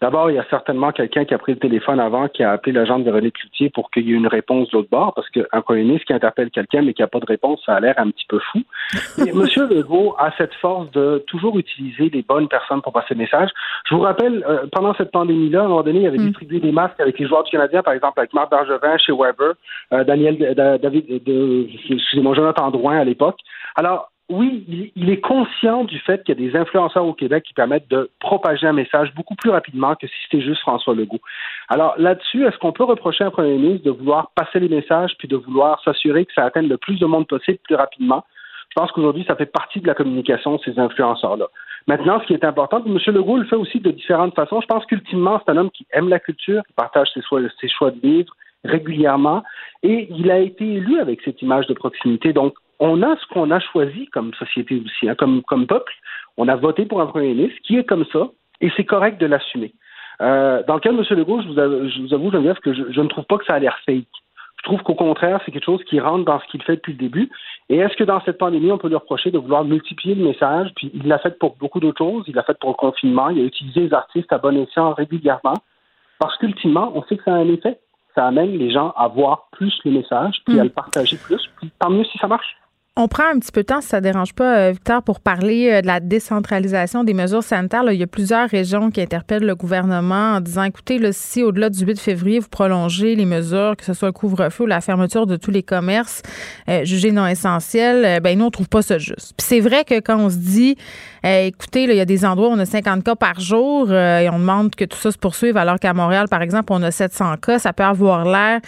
[0.00, 2.72] D'abord, il y a certainement quelqu'un qui a pris le téléphone avant, qui a appelé
[2.72, 5.60] l'agent de Véronique Cloutier pour qu'il y ait une réponse de l'autre bord, parce qu'un
[5.60, 8.10] premier ministre qui interpelle quelqu'un mais qui n'a pas de réponse, ça a l'air un
[8.10, 8.62] petit peu fou.
[9.18, 9.46] Et M.
[9.70, 13.50] Legault a cette force de toujours utiliser les bonnes personnes pour passer le message.
[13.88, 16.28] Je vous rappelle, euh, pendant cette pandémie-là, à un moment donné, il avait mm.
[16.28, 19.52] distribué des masques avec les joueurs du Canadien, par exemple, avec Marc Bergevin chez Weber,
[19.92, 23.38] euh, Daniel, David, de, excusez-moi, Jonathan Drouin à l'époque.
[23.76, 27.52] Alors, oui, il, est conscient du fait qu'il y a des influenceurs au Québec qui
[27.52, 31.20] permettent de propager un message beaucoup plus rapidement que si c'était juste François Legault.
[31.68, 35.16] Alors là-dessus, est-ce qu'on peut reprocher à un premier ministre de vouloir passer les messages
[35.18, 38.24] puis de vouloir s'assurer que ça atteigne le plus de monde possible plus rapidement?
[38.68, 41.46] Je pense qu'aujourd'hui, ça fait partie de la communication, ces influenceurs-là.
[41.88, 42.98] Maintenant, ce qui est important, M.
[43.08, 44.60] Legault le fait aussi de différentes façons.
[44.60, 47.68] Je pense qu'ultimement, c'est un homme qui aime la culture, qui partage ses choix, ses
[47.68, 48.32] choix de vivre
[48.64, 49.42] régulièrement,
[49.82, 52.32] et il a été élu avec cette image de proximité.
[52.32, 55.92] Donc, on a ce qu'on a choisi comme société aussi, hein, comme, comme peuple.
[56.36, 58.28] On a voté pour un premier ministre qui est comme ça,
[58.60, 59.72] et c'est correct de l'assumer.
[60.22, 61.04] Euh, dans le cas de M.
[61.18, 63.54] Legault, je vous, avoue, je vous avoue, que je, je, ne trouve pas que ça
[63.54, 64.06] a l'air fake.
[64.58, 66.98] Je trouve qu'au contraire, c'est quelque chose qui rentre dans ce qu'il fait depuis le
[66.98, 67.30] début.
[67.70, 70.70] Et est-ce que dans cette pandémie, on peut lui reprocher de vouloir multiplier le message?
[70.76, 72.24] Puis il l'a fait pour beaucoup d'autres choses.
[72.28, 73.30] Il l'a fait pour le confinement.
[73.30, 75.54] Il a utilisé les artistes à bon escient régulièrement.
[76.18, 77.78] Parce qu'ultimement, on sait que ça a un effet.
[78.14, 80.66] Ça amène les gens à voir plus le message, puis à hmm.
[80.66, 81.48] le partager plus.
[81.56, 82.59] Puis tant mieux si ça marche.
[82.96, 85.20] On prend un petit peu de temps, si ça ne dérange pas, euh, Victor, pour
[85.20, 87.84] parler euh, de la décentralisation des mesures sanitaires.
[87.88, 91.84] il y a plusieurs régions qui interpellent le gouvernement en disant, écoutez, si au-delà du
[91.84, 95.36] 8 février, vous prolongez les mesures, que ce soit le couvre-feu ou la fermeture de
[95.36, 96.22] tous les commerces
[96.68, 99.34] euh, jugés non essentiels, ben nous, on trouve pas ça juste.
[99.36, 100.76] Puis c'est vrai que quand on se dit,
[101.22, 104.38] écoutez, il y a des endroits où on a 50 cas par jour et on
[104.38, 107.58] demande que tout ça se poursuive, alors qu'à Montréal, par exemple, on a 700 cas,
[107.60, 108.60] ça peut avoir l'air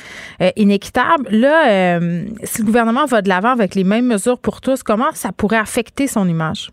[0.56, 1.28] inéquitable.
[1.30, 1.98] Là,
[2.44, 5.58] si le gouvernement va de l'avant avec les mêmes mesures pour tous, comment ça pourrait
[5.58, 6.70] affecter son image?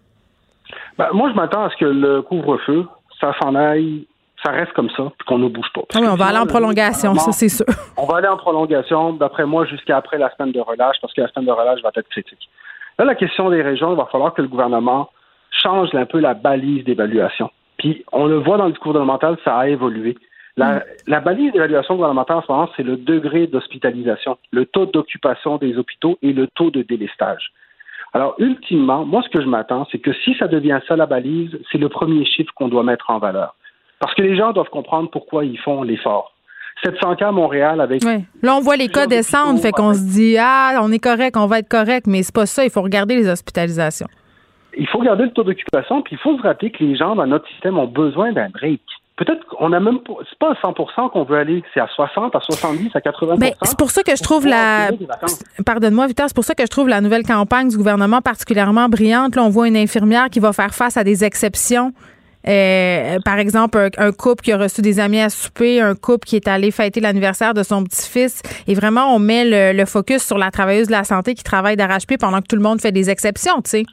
[0.98, 2.86] Ben, moi, je m'attends à ce que le couvre-feu,
[3.20, 4.06] ça s'en aille,
[4.44, 5.82] ça reste comme ça, puis qu'on ne bouge pas.
[5.94, 7.66] Ah oui, on va aller en prolongation, ça c'est sûr.
[7.98, 11.22] On va aller en prolongation, d'après moi, jusqu'à après la semaine de relâche, parce que
[11.22, 12.50] la semaine de relâche va être critique.
[12.98, 15.10] Là, la question des régions, il va falloir que le gouvernement
[15.52, 17.50] change un peu la balise d'évaluation.
[17.78, 20.18] Puis, on le voit dans le discours gouvernemental, ça a évolué.
[20.60, 20.84] La, mm.
[21.08, 25.78] la balise d'évaluation gouvernementale en ce moment, c'est le degré d'hospitalisation, le taux d'occupation des
[25.78, 27.52] hôpitaux et le taux de délestage.
[28.14, 31.58] Alors, ultimement, moi, ce que je m'attends, c'est que si ça devient ça la balise,
[31.72, 33.56] c'est le premier chiffre qu'on doit mettre en valeur.
[34.00, 36.34] Parce que les gens doivent comprendre pourquoi ils font l'effort.
[36.84, 38.02] 700 cas à Montréal avec.
[38.04, 38.24] Oui.
[38.42, 41.46] Là, on voit les cas descendre, fait qu'on se dit, ah, on est correct, on
[41.46, 42.64] va être correct, mais c'est pas ça.
[42.64, 44.08] Il faut regarder les hospitalisations.
[44.78, 47.28] Il faut regarder le taux d'occupation, puis il faut se rappeler que les gens dans
[47.28, 48.82] notre système ont besoin d'un break.
[49.20, 50.00] Peut-être qu'on a même
[50.30, 53.52] c'est pas à 100% qu'on veut aller, c'est à 60, à 70, à 80% ben,
[53.64, 54.92] c'est pour ça que je trouve la
[55.66, 59.36] Pardonne-moi Victor, c'est pour ça que je trouve la nouvelle campagne du gouvernement particulièrement brillante.
[59.36, 61.92] Là, on voit une infirmière qui va faire face à des exceptions.
[62.48, 66.38] Euh, par exemple, un, couple qui a reçu des amis à souper, un couple qui
[66.38, 68.42] est allé fêter l'anniversaire de son petit-fils.
[68.68, 72.18] Et vraiment, on met le, focus sur la travailleuse de la santé qui travaille d'arrache-pied
[72.18, 73.86] pendant que tout le monde fait des exceptions, tu sais.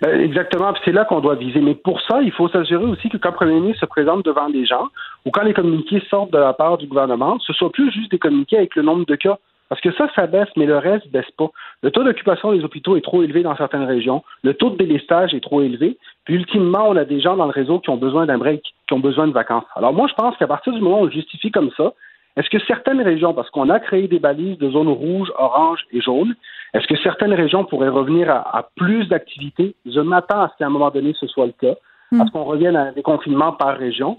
[0.00, 1.60] Ben, exactement, c'est là qu'on doit viser.
[1.60, 4.50] Mais pour ça, il faut s'assurer aussi que quand le premier ministre se présente devant
[4.50, 4.88] des gens
[5.24, 8.18] ou quand les communiqués sortent de la part du gouvernement, ce soit plus juste des
[8.18, 9.38] communiqués avec le nombre de cas.
[9.68, 11.50] Parce que ça, ça baisse, mais le reste baisse pas.
[11.82, 14.22] Le taux d'occupation des hôpitaux est trop élevé dans certaines régions.
[14.44, 15.98] Le taux de délestage est trop élevé.
[16.24, 18.94] Puis, ultimement, on a des gens dans le réseau qui ont besoin d'un break, qui
[18.94, 19.64] ont besoin de vacances.
[19.74, 21.94] Alors, moi, je pense qu'à partir du moment où on le justifie comme ça,
[22.36, 26.00] est-ce que certaines régions, parce qu'on a créé des balises de zones rouges, oranges et
[26.00, 26.36] jaunes,
[26.76, 29.74] est-ce que certaines régions pourraient revenir à, plus d'activités?
[29.86, 31.74] Je m'attends à ce qu'à un moment donné, ce soit le cas,
[32.20, 34.18] à ce qu'on revienne à un déconfinement par région.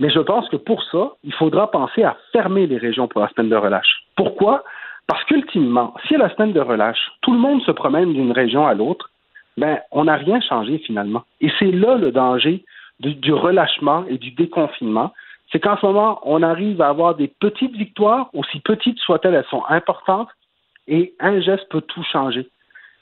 [0.00, 3.28] Mais je pense que pour ça, il faudra penser à fermer les régions pour la
[3.28, 4.02] semaine de relâche.
[4.16, 4.64] Pourquoi?
[5.06, 8.66] Parce qu'ultimement, si à la semaine de relâche, tout le monde se promène d'une région
[8.66, 9.10] à l'autre,
[9.56, 11.22] ben, on n'a rien changé finalement.
[11.40, 12.64] Et c'est là le danger
[12.98, 15.12] du relâchement et du déconfinement
[15.52, 19.44] c'est qu'en ce moment, on arrive à avoir des petites victoires, aussi petites soient-elles, elles
[19.50, 20.28] sont importantes,
[20.88, 22.48] et un geste peut tout changer.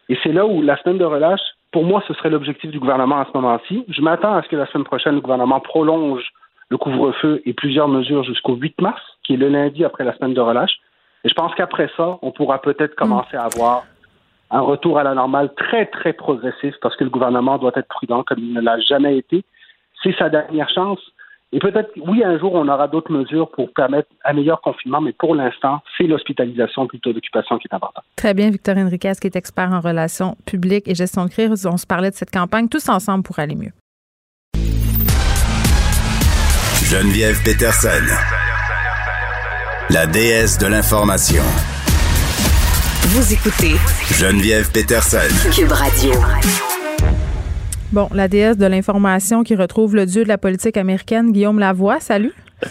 [0.08, 1.40] Et c'est là où la semaine de relâche,
[1.72, 3.84] pour moi, ce serait l'objectif du gouvernement à ce moment-ci.
[3.88, 6.24] Je m'attends à ce que la semaine prochaine, le gouvernement prolonge
[6.68, 10.34] le couvre-feu et plusieurs mesures jusqu'au 8 mars, qui est le lundi après la semaine
[10.34, 10.78] de relâche.
[11.24, 13.84] Et je pense qu'après ça, on pourra peut-être commencer à avoir
[14.50, 18.22] un retour à la normale très, très progressif parce que le gouvernement doit être prudent
[18.22, 19.44] comme il ne l'a jamais été.
[20.02, 21.00] C'est sa dernière chance.
[21.52, 25.12] Et peut-être, oui, un jour, on aura d'autres mesures pour permettre un meilleur confinement, mais
[25.12, 28.04] pour l'instant, c'est l'hospitalisation plutôt d'occupation qui est importante.
[28.14, 31.66] Très bien, Victor Enriquez, qui est expert en relations publiques et gestion de crise.
[31.66, 33.72] On se parlait de cette campagne tous ensemble pour aller mieux.
[36.84, 37.88] Geneviève Peterson,
[39.90, 41.42] la déesse de l'information.
[43.02, 43.74] Vous écoutez
[44.12, 46.69] Geneviève Peterson, Cube Radio.
[47.92, 51.98] Bon, la déesse de l'information qui retrouve le dieu de la politique américaine, Guillaume Lavoie.
[51.98, 52.32] Salut.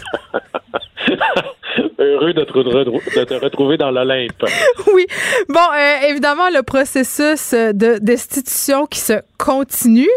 [1.98, 4.46] Heureux de te, retrouver dans l'Olympe.
[4.94, 5.04] Oui.
[5.50, 10.08] Bon, euh, évidemment, le processus de destitution qui se continue.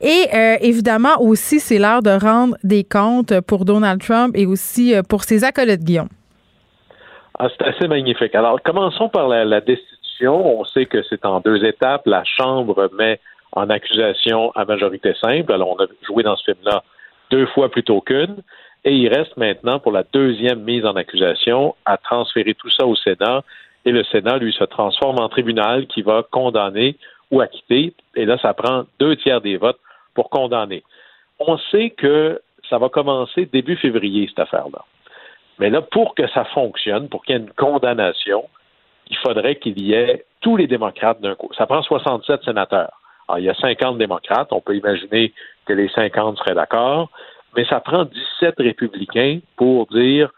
[0.00, 4.94] Et euh, évidemment, aussi, c'est l'heure de rendre des comptes pour Donald Trump et aussi
[4.94, 6.10] euh, pour ses acolytes, Guillaume.
[7.40, 8.36] Ah, c'est assez magnifique.
[8.36, 10.60] Alors, commençons par la, la destitution.
[10.60, 12.02] On sait que c'est en deux étapes.
[12.06, 13.18] La Chambre met
[13.52, 15.52] en accusation à majorité simple.
[15.52, 16.82] Alors, on a joué dans ce film-là
[17.30, 18.42] deux fois plutôt qu'une.
[18.84, 22.94] Et il reste maintenant pour la deuxième mise en accusation à transférer tout ça au
[22.94, 23.42] Sénat.
[23.84, 26.96] Et le Sénat, lui, se transforme en tribunal qui va condamner
[27.30, 27.94] ou acquitter.
[28.14, 29.80] Et là, ça prend deux tiers des votes
[30.14, 30.82] pour condamner.
[31.38, 34.84] On sait que ça va commencer début février, cette affaire-là.
[35.58, 38.48] Mais là, pour que ça fonctionne, pour qu'il y ait une condamnation,
[39.10, 41.50] il faudrait qu'il y ait tous les démocrates d'un coup.
[41.56, 42.97] Ça prend 67 sénateurs.
[43.28, 45.32] Alors, il y a 50 démocrates, on peut imaginer
[45.66, 47.10] que les 50 seraient d'accord,
[47.56, 50.30] mais ça prend 17 républicains pour dire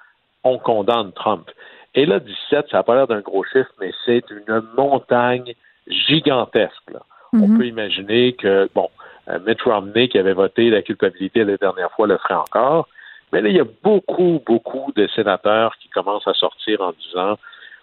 [0.43, 1.51] on condamne Trump.
[1.95, 5.55] Et là, 17, ça n'a pas l'air d'un gros chiffre, mais c'est une montagne
[5.87, 6.93] gigantesque.
[7.33, 7.59] On mhm.
[7.59, 8.89] peut imaginer que, bon,
[9.29, 12.89] euh, Mitt Romney, qui avait voté la culpabilité la dernière fois, le ferait encore.
[13.33, 17.39] Mais là, il y a beaucoup, beaucoup de sénateurs qui commencent à sortir en disant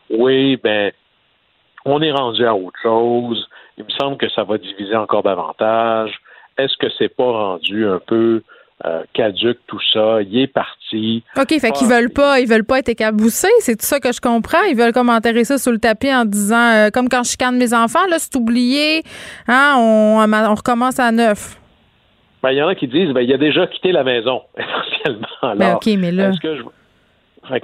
[0.10, 0.92] oui, ben,
[1.88, 3.48] on est rendu à autre chose.
[3.78, 6.12] Il me semble que ça va diviser encore davantage.
[6.58, 8.42] Est-ce que c'est pas rendu un peu
[8.86, 10.22] euh, caduque tout ça?
[10.22, 11.24] Il est parti.
[11.38, 14.20] OK, fait qu'ils veulent pas, ils veulent pas être écaboussés, c'est tout ça que je
[14.20, 14.64] comprends.
[14.70, 17.58] Ils veulent comme enterrer ça sous le tapis en disant euh, comme quand je chicane
[17.58, 19.04] mes enfants, là, c'est oublié,
[19.48, 21.58] hein, on, on recommence à neuf.
[22.42, 25.56] Ben, il y en a qui disent ben, il a déjà quitté la maison, essentiellement.
[25.56, 26.32] Ben, OK, mais là.
[26.42, 26.64] que je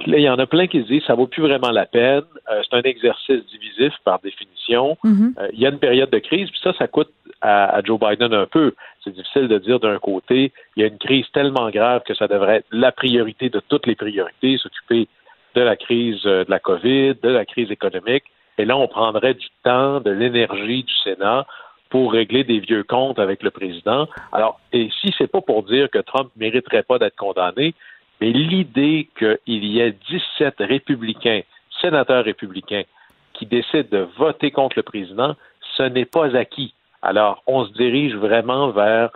[0.06, 2.22] il y en a plein qui se disent ça vaut plus vraiment la peine.
[2.50, 4.96] Euh, c'est un exercice divisif par définition.
[5.04, 5.38] Mm-hmm.
[5.38, 7.10] Euh, il y a une période de crise, puis ça, ça coûte
[7.40, 8.74] à, Joe Biden un peu.
[9.02, 12.26] C'est difficile de dire d'un côté, il y a une crise tellement grave que ça
[12.26, 15.08] devrait être la priorité de toutes les priorités, s'occuper
[15.54, 18.24] de la crise euh, de la COVID, de la crise économique.
[18.58, 21.46] Et là, on prendrait du temps, de l'énergie du Sénat
[21.90, 24.08] pour régler des vieux comptes avec le président.
[24.32, 27.74] Alors, et si c'est pas pour dire que Trump mériterait pas d'être condamné,
[28.20, 31.42] mais l'idée qu'il y ait 17 républicains,
[31.80, 32.84] sénateurs républicains,
[33.32, 35.34] qui décident de voter contre le président,
[35.76, 36.74] ce n'est pas acquis.
[37.02, 39.10] Alors, on se dirige vraiment vers,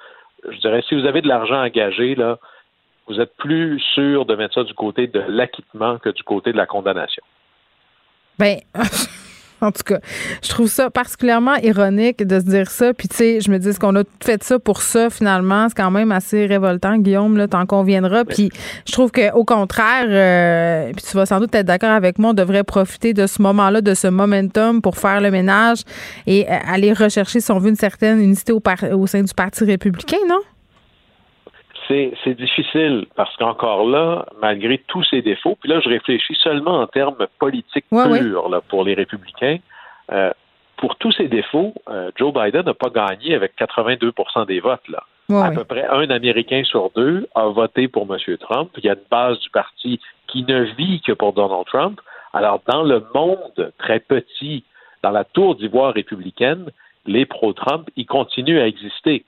[0.48, 2.38] je dirais, si vous avez de l'argent engagé, là,
[3.06, 6.56] vous êtes plus sûr de mettre ça du côté de l'acquittement que du côté de
[6.56, 7.22] la condamnation.
[8.38, 8.58] Ben,
[9.68, 9.98] En tout cas,
[10.42, 12.94] je trouve ça particulièrement ironique de se dire ça.
[12.94, 15.68] Puis, tu sais, je me dis qu'on a fait ça pour ça, finalement?
[15.68, 18.24] C'est quand même assez révoltant, Guillaume, là, t'en conviendras.
[18.24, 18.50] Puis,
[18.86, 22.34] je trouve qu'au contraire, euh, puis tu vas sans doute être d'accord avec moi, on
[22.34, 25.82] devrait profiter de ce moment-là, de ce momentum pour faire le ménage
[26.26, 29.64] et euh, aller rechercher, si on veut, une certaine unité au, au sein du Parti
[29.64, 30.40] républicain, non?
[31.88, 36.86] C'est difficile parce qu'encore là, malgré tous ses défauts, puis là, je réfléchis seulement en
[36.86, 39.58] termes politiques purs Là, pour les républicains.
[40.12, 40.30] Euh,
[40.76, 44.88] pour tous ses défauts, euh, Joe Biden n'a pas gagné avec 82% des votes.
[44.88, 45.02] Là.
[45.30, 48.36] à peu près un Américain sur deux a voté pour M.
[48.38, 48.70] Trump.
[48.78, 52.00] Il y a une base du parti qui ne vit que pour Donald Trump.
[52.32, 54.64] Alors, dans le monde très petit,
[55.02, 56.70] dans la tour d'ivoire républicaine,
[57.06, 59.24] les pro-Trump, ils continuent à exister.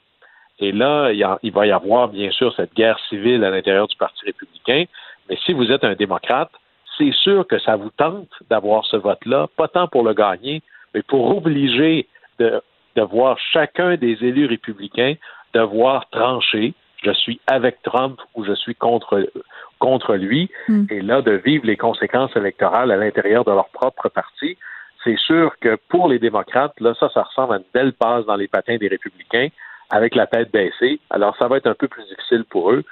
[0.60, 1.10] Et là,
[1.42, 4.84] il, va y avoir bien sûr cette guerre civile à l'intérieur du Parti républicain.
[5.28, 6.50] Mais si vous êtes un démocrate,
[6.98, 10.62] c'est sûr que ça vous tente d'avoir ce vote-là, pas tant pour le gagner,
[10.94, 12.06] mais pour obliger
[12.38, 12.60] de,
[12.96, 15.14] voir chacun des élus républicains
[15.54, 16.74] devoir trancher.
[17.02, 19.30] Je suis avec Trump ou je suis contre,
[19.78, 20.50] contre lui.
[20.68, 20.84] Hmm.
[20.90, 24.58] Et là, de vivre les conséquences électorales à l'intérieur de leur propre parti.
[25.02, 28.36] C'est sûr que pour les démocrates, là, ça, ça ressemble à une belle passe dans
[28.36, 29.48] les patins des républicains
[29.90, 31.00] avec la tête baissée.
[31.10, 32.84] Alors, ça va être un peu plus difficile pour eux.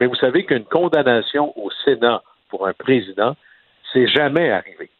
[0.00, 3.36] Mais vous savez qu'une condamnation au Sénat pour un président,
[3.92, 4.90] c'est jamais arrivé.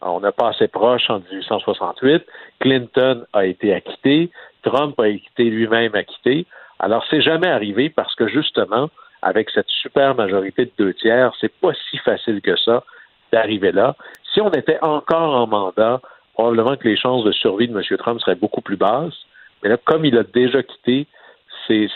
[0.00, 2.24] on a passé proche en 1868.
[2.60, 4.30] Clinton a été acquitté.
[4.62, 6.46] Trump a été lui-même acquitté.
[6.78, 8.88] Alors, c'est jamais arrivé parce que justement,
[9.22, 12.84] avec cette super majorité de deux tiers, c'est pas si facile que ça
[13.32, 13.94] d'arriver là.
[14.32, 16.00] Si on était encore en mandat,
[16.34, 17.98] probablement que les chances de survie de M.
[17.98, 19.26] Trump seraient beaucoup plus basses.
[19.62, 21.06] Mais là, comme il a déjà quitté,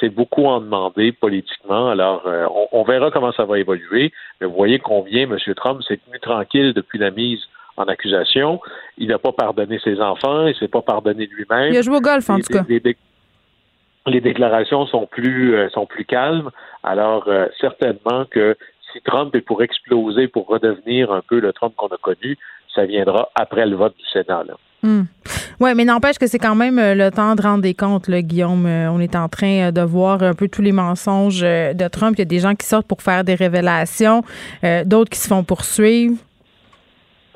[0.00, 1.88] c'est beaucoup en demandé politiquement.
[1.88, 4.12] Alors, euh, on, verra comment ça va évoluer.
[4.40, 5.38] Mais vous voyez combien M.
[5.56, 7.40] Trump s'est tenu tranquille depuis la mise
[7.76, 8.60] en accusation.
[8.98, 11.72] Il n'a pas pardonné ses enfants, il ne s'est pas pardonné lui-même.
[11.72, 12.64] Il a joué au golf, en tout cas.
[14.04, 16.50] Les, déclarations sont plus, euh, sont plus calmes.
[16.82, 18.56] Alors, euh, certainement que
[18.92, 22.36] si Trump est pour exploser, pour redevenir un peu le Trump qu'on a connu,
[22.74, 24.42] ça viendra après le vote du Sénat.
[24.44, 24.54] Là.
[24.82, 25.04] Hmm.
[25.62, 28.20] Oui, mais n'empêche que c'est quand même euh, le temps de rendre des comptes, là,
[28.20, 28.66] Guillaume.
[28.66, 32.16] Euh, on est en train euh, de voir un peu tous les mensonges de Trump.
[32.16, 34.22] Il y a des gens qui sortent pour faire des révélations,
[34.84, 36.16] d'autres qui se font poursuivre.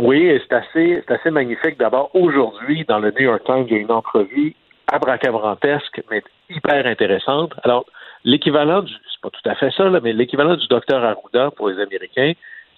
[0.00, 1.78] Oui, c'est assez, c'est assez magnifique.
[1.78, 4.56] D'abord, aujourd'hui, dans le New York Times, il y a une entrevue
[4.88, 7.52] abracabrantesque, mais hyper intéressante.
[7.62, 7.86] Alors,
[8.24, 11.80] l'équivalent du, c'est pas tout à fait ça, mais l'équivalent du docteur Arruda pour les
[11.80, 12.32] Américains,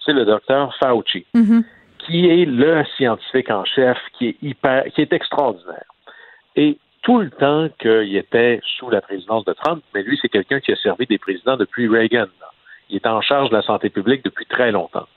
[0.05, 1.25] c'est le docteur Fauci.
[1.35, 1.63] Mm-hmm
[1.99, 5.85] qui est le scientifique en chef, qui est hyper, qui est extraordinaire.
[6.55, 10.59] Et tout le temps qu'il était sous la présidence de Trump, mais lui, c'est quelqu'un
[10.59, 12.27] qui a servi des présidents depuis Reagan.
[12.89, 15.07] Il est en charge de la santé publique depuis très longtemps.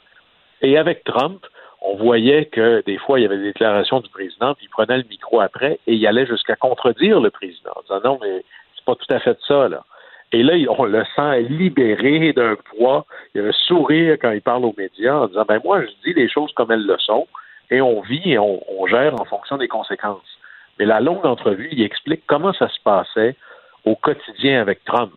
[0.60, 1.44] Et avec Trump,
[1.80, 4.98] on voyait que des fois, il y avait des déclarations du président, puis il prenait
[4.98, 8.44] le micro après et il allait jusqu'à contredire le président, en disant non, mais
[8.76, 9.84] c'est pas tout à fait ça, là.
[10.32, 13.04] Et là, on le sent libéré d'un poids.
[13.34, 16.14] Il a un sourire quand il parle aux médias en disant, ben moi, je dis
[16.14, 17.26] les choses comme elles le sont
[17.70, 20.38] et on vit et on, gère en fonction des conséquences.
[20.78, 23.36] Mais la longue entrevue, il explique comment ça se passait
[23.84, 25.12] au quotidien avec Trump.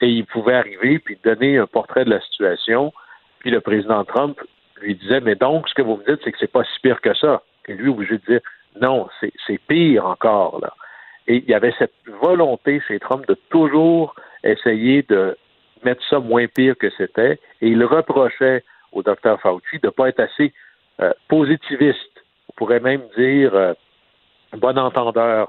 [0.00, 2.92] Et il pouvait arriver puis donner un portrait de la situation.
[3.40, 4.40] Puis le président Trump
[4.80, 7.00] lui disait, mais donc, ce que vous me dites, c'est que c'est pas si pire
[7.00, 7.42] que ça.
[7.66, 8.40] Et lui, obligé de dire,
[8.80, 10.72] non, c'est pire encore, là.
[11.26, 15.36] Et il y avait cette volonté chez Trump de toujours essayer de
[15.84, 17.38] mettre ça moins pire que c'était.
[17.60, 20.52] Et il reprochait au docteur Fauci de ne pas être assez
[21.00, 22.24] euh, positiviste.
[22.48, 23.74] On pourrait même dire euh,
[24.56, 25.48] bon entendeur,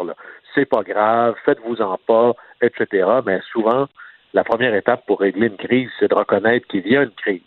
[0.53, 3.07] c'est pas grave, faites-vous-en pas, etc.
[3.25, 3.87] Mais souvent,
[4.33, 7.41] la première étape pour régler une crise, c'est de reconnaître qu'il y a une crise.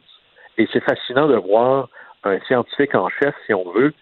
[0.59, 1.89] Et c'est fascinant de voir
[2.25, 3.95] un scientifique en chef, si on veut,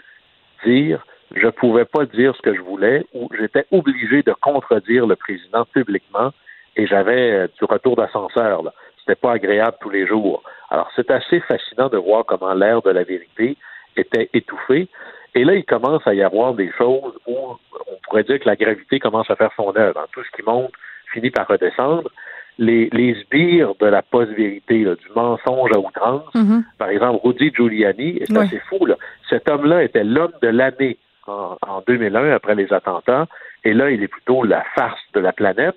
[0.65, 1.05] dire
[1.37, 5.17] je ne pouvais pas dire ce que je voulais ou j'étais obligé de contredire le
[5.17, 6.33] président publiquement
[6.77, 8.63] et j'avais euh, du retour d'ascenseur.
[8.99, 10.43] C'était pas agréable tous les jours.
[10.71, 13.57] Alors, c'est assez fascinant de voir comment l'air de la vérité
[13.97, 14.89] était étouffé.
[15.35, 18.57] Et là, il commence à y avoir des choses où on pourrait dire que la
[18.57, 20.07] gravité commence à faire son œuvre.
[20.13, 20.73] Tout ce qui monte
[21.13, 22.11] finit par redescendre.
[22.57, 26.63] Les, les sbires de la post-vérité, du mensonge à outrance, mm-hmm.
[26.79, 28.87] par exemple, Rudy Giuliani, c'est assez fou.
[28.87, 28.95] Là.
[29.29, 33.27] Cet homme-là était l'homme de l'année en, en 2001, après les attentats,
[33.65, 35.77] et là, il est plutôt la farce de la planète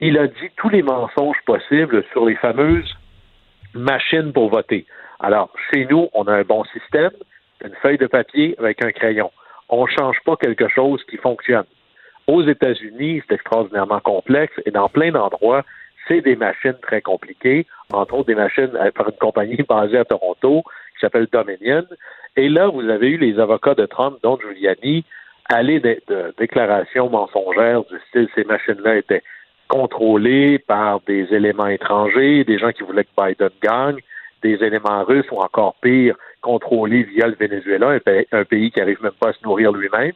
[0.00, 2.96] il a dit tous les mensonges possibles sur les fameuses
[3.74, 4.86] machines pour voter.
[5.20, 7.10] Alors, chez nous, on a un bon système,
[7.62, 9.30] une feuille de papier avec un crayon.
[9.68, 11.66] On ne change pas quelque chose qui fonctionne.
[12.26, 15.64] Aux États-Unis, c'est extraordinairement complexe et dans plein d'endroits,
[16.08, 20.04] c'est des machines très compliquées, entre autres des machines euh, par une compagnie basée à
[20.04, 20.62] Toronto
[20.94, 21.84] qui s'appelle Dominion.
[22.36, 25.04] Et là, vous avez eu les avocats de Trump, dont Giuliani,
[25.48, 29.22] aller de, déclarations mensongères du style ces machines-là étaient
[29.68, 33.98] contrôlées par des éléments étrangers, des gens qui voulaient que Biden gagne,
[34.42, 37.98] des éléments russes ou encore pire, contrôlés via le Venezuela,
[38.32, 40.12] un pays, qui n'arrive même pas à se nourrir lui-même.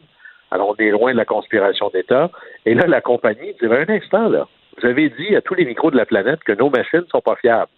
[0.50, 2.30] Alors, on est loin de la conspiration d'État.
[2.64, 4.48] Et là, la compagnie dit, un instant, là,
[4.78, 7.20] vous avez dit à tous les micros de la planète que nos machines ne sont
[7.20, 7.70] pas fiables.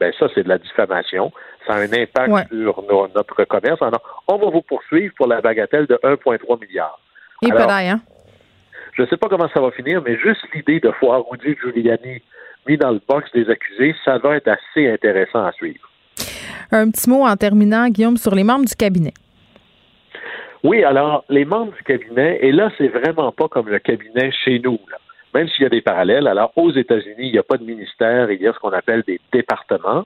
[0.00, 1.32] Ben ça, c'est de la diffamation.
[1.66, 2.82] Ça a un impact sur
[3.14, 3.80] notre commerce.
[3.80, 6.98] Alors, on va vous poursuivre pour la bagatelle de 1,3 milliard.
[7.42, 8.00] Et hein?
[8.92, 12.22] Je ne sais pas comment ça va finir, mais juste l'idée de voir Rudy Giuliani
[12.66, 15.88] mis dans le box des accusés, ça va être assez intéressant à suivre.
[16.70, 19.12] Un petit mot en terminant, Guillaume, sur les membres du cabinet.
[20.62, 24.58] Oui, alors, les membres du cabinet, et là, c'est vraiment pas comme le cabinet chez
[24.60, 24.78] nous.
[24.90, 24.96] Là
[25.34, 26.28] même s'il y a des parallèles.
[26.28, 29.02] Alors, aux États-Unis, il n'y a pas de ministère, il y a ce qu'on appelle
[29.06, 30.04] des départements,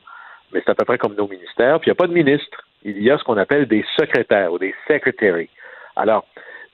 [0.53, 1.81] mais c'est à peu près comme nos ministères.
[1.81, 4.53] Puis il n'y a pas de ministre, il y a ce qu'on appelle des secrétaires
[4.53, 5.51] ou des secretaries.
[5.97, 6.25] Alors,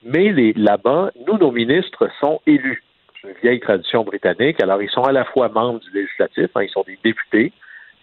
[0.03, 2.83] mais là-bas, nous, nos ministres sont élus.
[3.21, 4.61] C'est une vieille tradition britannique.
[4.61, 7.51] Alors, ils sont à la fois membres du législatif, hein, ils sont des députés,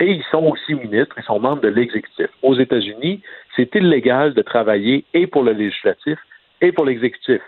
[0.00, 2.26] et ils sont aussi ministres, ils sont membres de l'exécutif.
[2.42, 3.22] Aux États-Unis,
[3.54, 6.18] c'est illégal de travailler et pour le législatif
[6.60, 7.40] et pour l'exécutif.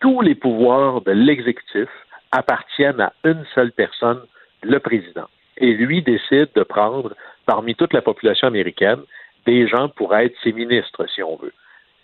[0.00, 1.88] Tous les pouvoirs de l'exécutif
[2.32, 4.20] appartiennent à une seule personne,
[4.62, 5.28] le président.
[5.58, 7.14] Et lui décide de prendre,
[7.50, 9.00] parmi toute la population américaine,
[9.44, 11.52] des gens pour être ses ministres, si on veut.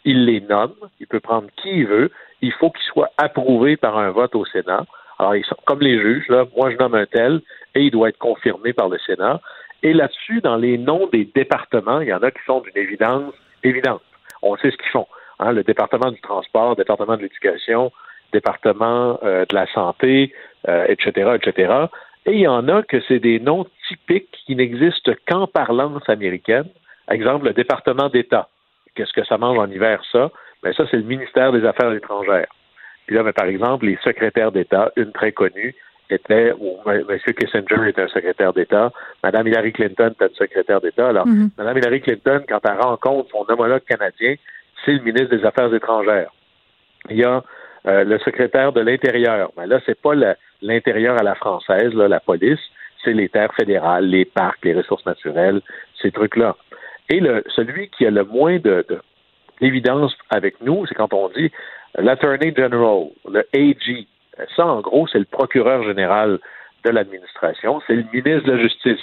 [0.05, 2.11] Il les nomme, il peut prendre qui il veut,
[2.43, 4.85] il faut qu'ils soient approuvés par un vote au Sénat.
[5.21, 7.43] Alors, ils sont comme les juges, moi je nomme un tel,
[7.77, 9.41] et il doit être confirmé par le Sénat.
[9.85, 13.33] Et là-dessus, dans les noms des départements, il y en a qui sont d'une évidence
[13.63, 14.03] évidente.
[14.43, 15.07] On sait ce qu'ils font.
[15.39, 17.93] Hein, le département du transport, le département de l'éducation,
[18.33, 20.35] département euh, de la santé,
[20.67, 21.87] etc., euh, etc.
[22.27, 26.69] Et il y en a que c'est des noms typiques qui n'existent qu'en parlance américaine.
[27.09, 28.49] Exemple, le département d'État.
[28.95, 30.31] Qu'est-ce que ça mange en hiver, ça?
[30.63, 32.49] Ben, ça, c'est le ministère des Affaires étrangères.
[33.07, 35.75] Puis là, ben, par exemple, les secrétaires d'État, une très connue,
[36.11, 37.05] était, ou M.
[37.19, 41.09] Kissinger était un secrétaire d'État, Mme Hillary Clinton était une secrétaire d'État.
[41.09, 41.27] Alors.
[41.27, 44.35] Mme Hillary Clinton, quand elle rencontre son homologue canadien,
[44.85, 46.31] c'est le ministre des Affaires étrangères.
[47.11, 47.43] Il y a
[47.87, 49.51] euh, le secrétaire de l'Intérieur.
[49.57, 50.15] Mais là, c'est pas
[50.61, 52.61] l'intérieur à la française, là, la police,
[53.05, 55.61] c'est les terres fédérales, les parcs, les ressources naturelles,
[56.03, 56.57] ces trucs-là.
[57.09, 58.85] Et le, celui qui a le moins de,
[59.61, 61.51] d'évidence avec nous, c'est quand on dit
[61.97, 64.07] l'Attorney General, le AG.
[64.57, 66.39] Ça, en gros, c'est le procureur général
[66.85, 69.01] de l'administration, c'est le ministre de la Justice.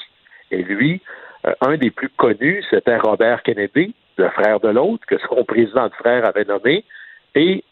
[0.51, 1.01] Et lui,
[1.45, 5.87] euh, un des plus connus, c'était Robert Kennedy, le frère de l'autre, que son président
[5.87, 6.83] de frère avait nommé.
[7.35, 7.63] Et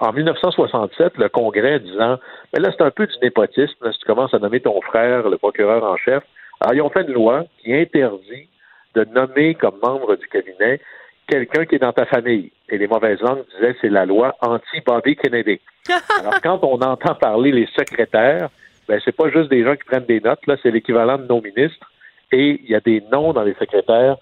[0.00, 2.18] en 1967, le Congrès disant
[2.52, 5.38] Mais là, c'est un peu du népotisme, si tu commences à nommer ton frère, le
[5.38, 6.22] procureur en chef.
[6.60, 8.48] Alors, ils ont fait une loi qui interdit
[8.94, 10.80] de nommer comme membre du cabinet
[11.26, 12.52] quelqu'un qui est dans ta famille.
[12.68, 15.60] Et les mauvaises langues disaient c'est la loi anti-Bobby Kennedy.
[16.20, 18.48] Alors, quand on entend parler les secrétaires,
[18.88, 21.40] ben, c'est pas juste des gens qui prennent des notes, là, c'est l'équivalent de nos
[21.40, 21.90] ministres.
[22.32, 24.16] Et il y a des noms dans les secrétaires,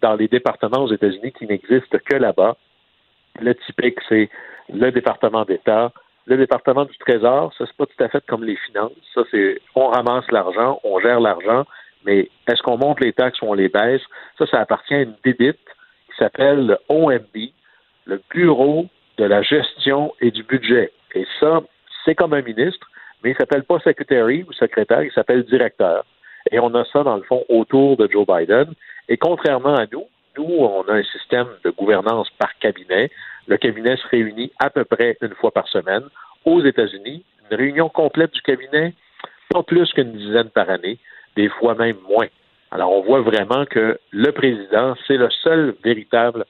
[0.00, 2.56] dans les départements aux États-Unis qui n'existent que là-bas.
[3.40, 4.28] Le typique, c'est
[4.72, 5.92] le département d'État,
[6.26, 8.92] le département du Trésor, ça c'est pas tout à fait comme les finances.
[9.14, 11.64] Ça c'est on ramasse l'argent, on gère l'argent,
[12.04, 14.02] mais est-ce qu'on monte les taxes ou on les baisse?
[14.38, 15.58] Ça, ça appartient à une débite
[16.10, 17.50] qui s'appelle le OMB,
[18.06, 18.86] le Bureau
[19.18, 20.92] de la gestion et du budget.
[21.14, 21.60] Et ça,
[22.04, 22.86] c'est comme un ministre,
[23.22, 26.04] mais il s'appelle pas secretary ou secrétaire, il s'appelle directeur.
[26.50, 28.72] Et on a ça dans le fond autour de Joe Biden.
[29.08, 30.06] Et contrairement à nous,
[30.36, 33.10] nous, on a un système de gouvernance par cabinet.
[33.46, 36.04] Le cabinet se réunit à peu près une fois par semaine.
[36.44, 38.94] Aux États-Unis, une réunion complète du cabinet,
[39.50, 40.98] pas plus qu'une dizaine par année,
[41.36, 42.28] des fois même moins.
[42.70, 46.44] Alors, on voit vraiment que le président, c'est le seul véritable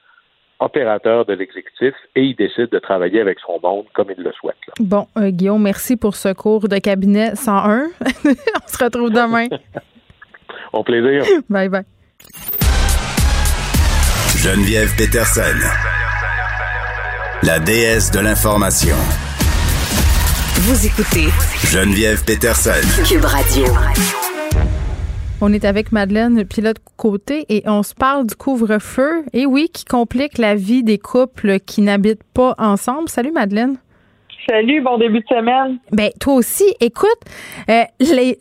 [0.59, 4.57] opérateur de l'exécutif et il décide de travailler avec son monde comme il le souhaite.
[4.79, 7.87] Bon, euh, Guillaume, merci pour ce cours de cabinet 101.
[8.25, 9.47] on se retrouve demain.
[10.73, 11.23] Au plaisir.
[11.49, 11.85] Bye bye.
[14.41, 15.41] Geneviève Peterson
[17.43, 18.95] la déesse de l'information.
[20.61, 21.27] Vous écoutez
[21.65, 22.71] Geneviève Peterson.
[23.05, 23.65] Cube Radio.
[25.41, 29.25] On est avec Madeleine Pilote Côté et on se parle du couvre-feu.
[29.33, 33.09] Et oui, qui complique la vie des couples qui n'habitent pas ensemble.
[33.09, 33.77] Salut Madeleine.
[34.47, 35.79] Salut, bon début de semaine.
[35.91, 36.63] Ben toi aussi.
[36.79, 37.09] Écoute,
[37.69, 37.83] euh,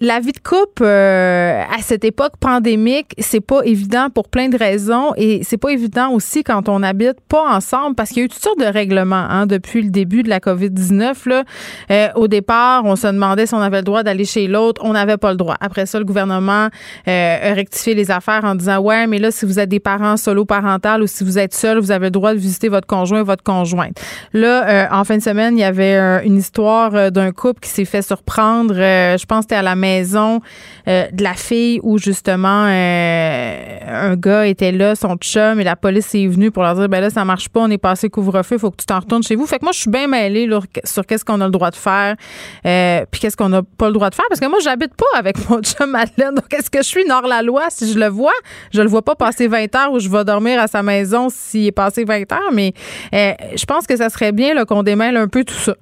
[0.01, 4.57] la vie de couple euh, à cette époque pandémique, c'est pas évident pour plein de
[4.57, 8.25] raisons et c'est pas évident aussi quand on habite pas ensemble parce qu'il y a
[8.27, 11.29] eu toutes sortes de règlements hein, depuis le début de la COVID-19.
[11.29, 11.45] Là,
[11.91, 14.93] euh, au départ, on se demandait si on avait le droit d'aller chez l'autre, on
[14.93, 15.57] n'avait pas le droit.
[15.61, 16.69] Après ça, le gouvernement
[17.07, 20.45] a rectifié les affaires en disant ouais, mais là, si vous êtes des parents solo
[20.45, 23.43] parentales ou si vous êtes seul, vous avez le droit de visiter votre conjoint, votre
[23.43, 24.01] conjointe.
[24.33, 27.71] Là, en fin de semaine, il y avait euh, une histoire euh, d'un couple qui
[27.71, 28.75] s'est fait surprendre.
[28.77, 30.41] Euh, je pense que c'était à la maison
[30.87, 36.27] de la fille où justement un gars était là, son chum, et la police est
[36.27, 38.79] venue pour leur dire ben là ça marche pas, on est passé couvre-feu, faut que
[38.79, 39.47] tu t'en retournes chez vous.
[39.47, 40.49] Fait que moi je suis bien mêlée
[40.85, 42.17] sur qu'est-ce qu'on a le droit de faire,
[42.63, 45.37] puis qu'est-ce qu'on n'a pas le droit de faire parce que moi j'habite pas avec
[45.51, 46.35] mon chum Madeleine.
[46.35, 48.33] Donc est-ce que je suis hors la loi si je le vois
[48.73, 51.67] Je le vois pas passer 20 heures ou je vais dormir à sa maison s'il
[51.67, 52.73] est passé 20 heures, mais
[53.13, 55.75] je pense que ça serait bien qu'on démêle un peu tout ça.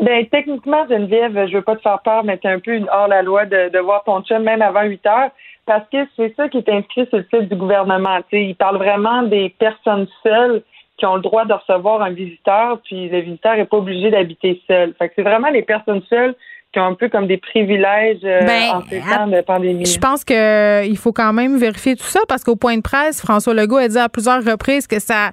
[0.00, 3.08] Ben techniquement, Geneviève, je veux pas te faire peur, mais c'est un peu une hors
[3.08, 5.30] la loi de, de voir ton chum même avant 8 heures,
[5.66, 8.18] parce que c'est ça qui est inscrit sur le site du gouvernement.
[8.30, 10.62] sais, il parle vraiment des personnes seules
[10.96, 14.60] qui ont le droit de recevoir un visiteur, puis le visiteur est pas obligé d'habiter
[14.66, 14.94] seul.
[14.98, 16.34] Fait que c'est vraiment les personnes seules
[16.72, 19.86] qui ont un peu comme des privilèges euh, ben, en ces temps de pandémie.
[19.86, 23.20] Je pense qu'il euh, faut quand même vérifier tout ça parce qu'au point de presse,
[23.20, 25.30] François Legault a dit à plusieurs reprises que ça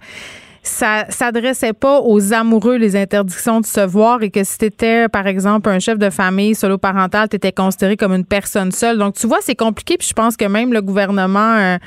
[0.68, 5.08] ça s'adressait pas aux amoureux les interdictions de se voir et que si tu étais
[5.10, 8.98] par exemple un chef de famille solo parental, tu étais considéré comme une personne seule.
[8.98, 11.78] Donc tu vois, c'est compliqué puis je pense que même le gouvernement euh,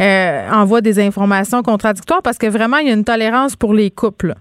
[0.00, 3.90] euh, envoie des informations contradictoires parce que vraiment il y a une tolérance pour les
[3.90, 4.34] couples.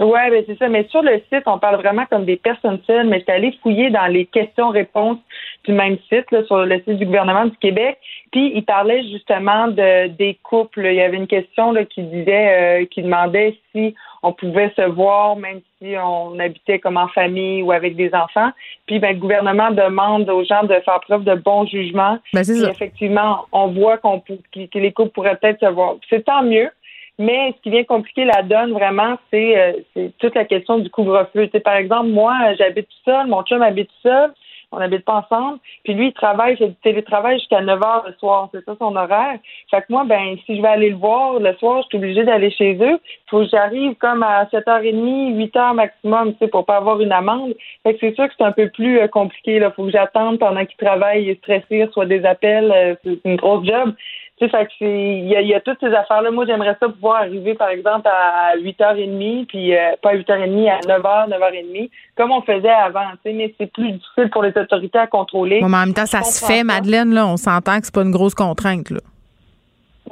[0.00, 0.68] Oui, ben c'est ça.
[0.68, 3.58] Mais sur le site, on parle vraiment comme des personnes seules, mais je suis allée
[3.62, 5.18] fouiller dans les questions-réponses
[5.64, 7.98] du même site, là, sur le site du gouvernement du Québec.
[8.32, 10.84] Puis il parlait justement de des couples.
[10.84, 14.82] Il y avait une question là, qui disait euh, qui demandait si on pouvait se
[14.82, 18.50] voir même si on habitait comme en famille ou avec des enfants.
[18.86, 22.18] Puis ben, le gouvernement demande aux gens de faire preuve de bon jugement.
[22.32, 25.96] Ben, Puis, effectivement, on voit qu'on que les couples pourraient peut-être se voir.
[26.10, 26.70] C'est tant mieux.
[27.18, 29.56] Mais ce qui vient compliquer la donne vraiment, c'est
[29.96, 31.48] euh, toute la question du couvre-feu.
[31.64, 34.32] par exemple, moi, j'habite seul, mon chum habite seul,
[34.72, 35.58] on n'habite pas ensemble.
[35.84, 38.48] Puis lui, il travaille, fait du télétravail jusqu'à 9 heures le soir.
[38.52, 39.38] C'est ça son horaire.
[39.70, 42.24] Fait que moi, ben, si je vais aller le voir le soir, je suis obligée
[42.24, 42.98] d'aller chez eux.
[42.98, 47.12] Il faut que j'arrive comme à 7h30, 8h maximum, tu sais, pour pas avoir une
[47.12, 47.54] amende.
[47.82, 49.70] Fait que c'est sûr que c'est un peu plus euh, compliqué, là.
[49.70, 52.72] Faut que j'attende pendant qu'il travaille et stressé, soit des appels.
[52.72, 53.94] Euh, c'est une grosse job.
[54.36, 56.32] Tu sais, il y a, y a, toutes ces affaires-là.
[56.32, 60.80] Moi, j'aimerais ça pouvoir arriver, par exemple, à 8h30, puis euh, pas à 8h30, à
[60.80, 64.98] 9h, 9h30, comme on faisait avant, tu sais, mais c'est plus difficile pour les autorités
[64.98, 65.60] à contrôler.
[65.60, 68.10] mais en même temps, ça se fait, Madeleine, là, on s'entend que c'est pas une
[68.10, 69.00] grosse contrainte, là.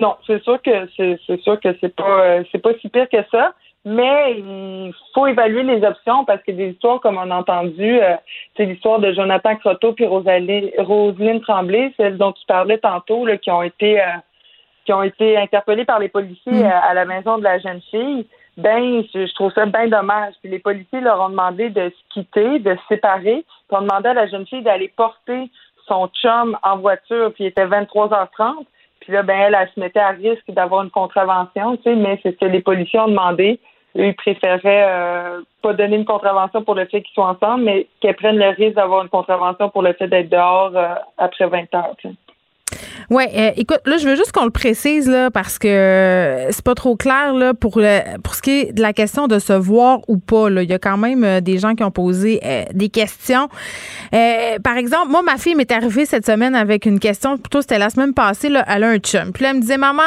[0.00, 3.18] Non, c'est sûr que c'est sûr que c'est pas euh, c'est pas si pire que
[3.30, 3.52] ça.
[3.84, 8.14] Mais il faut évaluer les options parce que des histoires comme on a entendu, euh,
[8.56, 13.50] c'est l'histoire de Jonathan Croteau puis Roselyne Tremblay, celles dont tu parlais tantôt, là, qui
[13.50, 14.06] ont été euh,
[14.84, 16.66] qui ont été interpellées par les policiers mm.
[16.66, 18.26] à, la maison de la jeune fille.
[18.56, 20.34] Ben, je, trouve ça bien dommage.
[20.42, 23.44] Puis les policiers leur ont demandé de se quitter, de se séparer.
[23.68, 25.50] Puis ont demandé à la jeune fille d'aller porter
[25.86, 27.32] son chum en voiture.
[27.34, 28.64] Puis il était 23h30.
[29.00, 32.20] Puis là, ben elle, elle se mettait à risque d'avoir une contravention, tu sais, mais
[32.22, 33.58] c'est ce que les policiers ont demandé.
[33.94, 38.16] Ils préféraient euh, pas donner une contravention pour le fait qu'ils soient ensemble, mais qu'elles
[38.16, 41.94] prennent le risque d'avoir une contravention pour le fait d'être dehors euh, après 20 heures.
[43.10, 46.74] Oui, euh, écoute, là, je veux juste qu'on le précise là, parce que c'est pas
[46.74, 47.80] trop clair là, pour,
[48.22, 50.48] pour ce qui est de la question de se voir ou pas.
[50.48, 50.62] Là.
[50.62, 53.48] Il y a quand même euh, des gens qui ont posé euh, des questions.
[54.10, 57.90] par exemple, moi, ma fille m'est arrivée cette semaine avec une question, plutôt c'était la
[57.90, 59.32] semaine passée, là, elle a un chum.
[59.32, 60.02] Puis là, elle me disait, maman,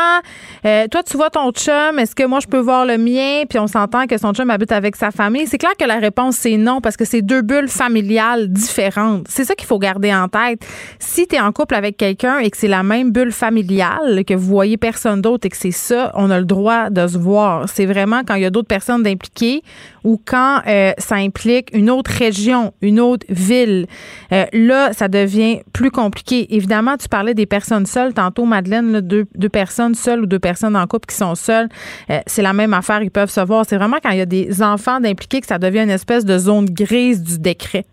[0.64, 3.44] toi, tu vois ton chum, est-ce que moi, je peux voir le mien?
[3.50, 5.48] Puis on s'entend que son chum habite avec sa famille.
[5.48, 9.28] C'est clair que la réponse, c'est non, parce que c'est deux bulles familiales différentes.
[9.30, 10.66] C'est ça qu'il faut garder en tête.
[11.00, 14.34] Si tu es en couple avec quelqu'un et que c'est la même bulle familiale, que
[14.34, 17.68] vous voyez personne d'autre et que c'est ça, on a le droit de se voir.
[17.68, 19.62] C'est vraiment quand il y a d'autres personnes impliquées
[20.06, 23.88] ou quand euh, ça implique une autre région, une autre ville.
[24.32, 26.56] Euh, là, ça devient plus compliqué.
[26.56, 28.14] Évidemment, tu parlais des personnes seules.
[28.14, 31.68] Tantôt, Madeleine, deux, personnes seules ou deux personnes en couple qui sont seules,
[32.10, 33.02] euh, c'est la même affaire.
[33.04, 33.66] Ils peuvent se voir.
[33.68, 36.38] C'est vraiment quand il y a des enfants d'impliqués que ça devient une espèce de
[36.38, 37.84] zone grise du décret.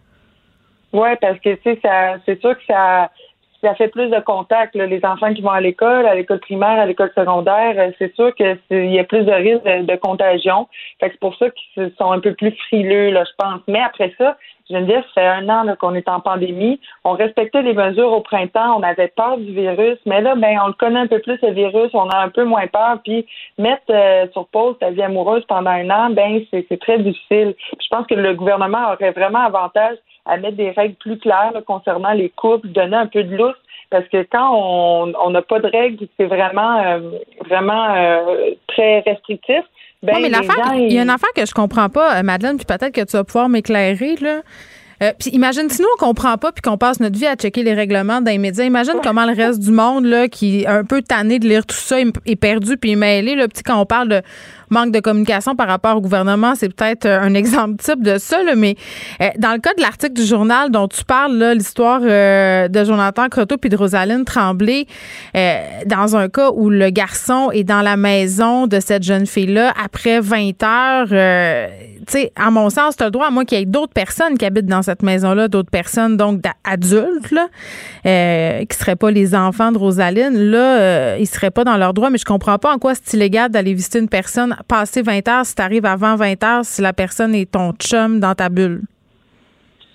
[0.92, 1.80] Oui, parce que, tu sais,
[2.26, 3.10] c'est sûr que ça
[3.62, 4.74] ça fait plus de contacts.
[4.74, 8.34] Les enfants qui vont à l'école, à l'école primaire, à l'école secondaire, euh, c'est sûr
[8.34, 10.68] qu'il y a plus de risques de, contagion.
[10.98, 13.60] Fait que c'est pour ça qu'ils sont un peu plus frileux, là, je pense.
[13.68, 14.36] Mais après ça,
[14.68, 16.80] Geneviève, ça fait un an qu'on est en pandémie.
[17.04, 20.68] On respectait les mesures au printemps, on avait peur du virus, mais là, ben, on
[20.68, 22.98] le connaît un peu plus, le virus, on a un peu moins peur.
[23.04, 23.26] Puis
[23.58, 27.54] mettre euh, sur pause ta vie amoureuse pendant un an, ben, c'est très difficile.
[27.80, 32.12] je pense que le gouvernement aurait vraiment avantage à mettre des règles plus claires concernant
[32.12, 33.56] les couples, donner un peu de lousse
[33.92, 36.98] parce que quand on n'a pas de règles, c'est vraiment euh,
[37.46, 39.62] vraiment euh, très restrictif.
[40.02, 42.64] Ben, mais l'affaire, il y a une affaire que je comprends pas, euh, Madeleine, puis
[42.64, 44.40] peut-être que tu vas pouvoir m'éclairer là.
[45.18, 47.74] puis imagine si nous on comprend pas puis qu'on passe notre vie à checker les
[47.74, 48.64] règlements dans les médias.
[48.64, 51.76] Imagine comment le reste du monde là qui est un peu tanné de lire tout
[51.76, 54.22] ça est perdu puis mêlé là, petit quand on parle de
[54.72, 58.38] manque de communication par rapport au gouvernement, c'est peut-être euh, un exemple type de ça.
[58.56, 58.76] mais
[59.20, 63.28] euh, dans le cas de l'article du journal dont tu parles, l'histoire euh, de Jonathan
[63.28, 64.86] Croteau puis de Rosaline Tremblay,
[65.86, 70.20] dans un cas où le garçon est dans la maison de cette jeune fille-là après
[70.20, 73.62] 20 heures, tu sais, à mon sens, tu as le droit, à moi, qu'il y
[73.62, 77.48] ait d'autres personnes qui habitent dans cette maison-là, d'autres personnes, donc adultes, là,
[78.02, 80.50] qui ne seraient pas les enfants de Rosaline.
[80.50, 83.50] Là, ils seraient pas dans leur droit, mais je comprends pas en quoi c'est illégal
[83.50, 87.34] d'aller visiter une personne passer 20 heures si tu avant 20 heures si la personne
[87.34, 88.82] est ton chum dans ta bulle?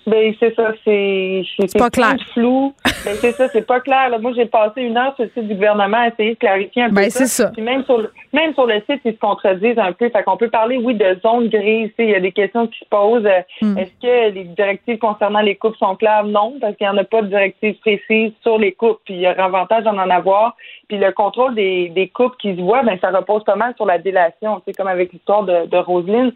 [0.08, 2.16] Ben, c'est ça, c'est c'est pas clair.
[2.32, 2.74] flou.
[3.04, 4.10] ben, c'est ça, c'est pas clair.
[4.20, 6.88] Moi, j'ai passé une heure sur le site du gouvernement à essayer de clarifier un
[6.88, 7.52] peu ben, c'est ça.
[7.58, 10.08] même sur le même sur le site, ils se contredisent un peu.
[10.08, 11.90] Fait qu'on peut parler, oui, de zone grise.
[11.98, 13.28] Il y a des questions qui se posent.
[13.60, 13.76] Hmm.
[13.76, 16.24] Est-ce que les directives concernant les coupes sont claires?
[16.24, 19.00] Non, parce qu'il n'y en a pas de directives précises sur les coupes.
[19.04, 20.56] Puis il y a avantage d'en en avoir.
[20.88, 23.86] Puis le contrôle des, des coupes qui se voient, ben ça repose pas mal sur
[23.86, 24.62] la délation.
[24.66, 26.32] C'est comme avec l'histoire de, de Roselyne.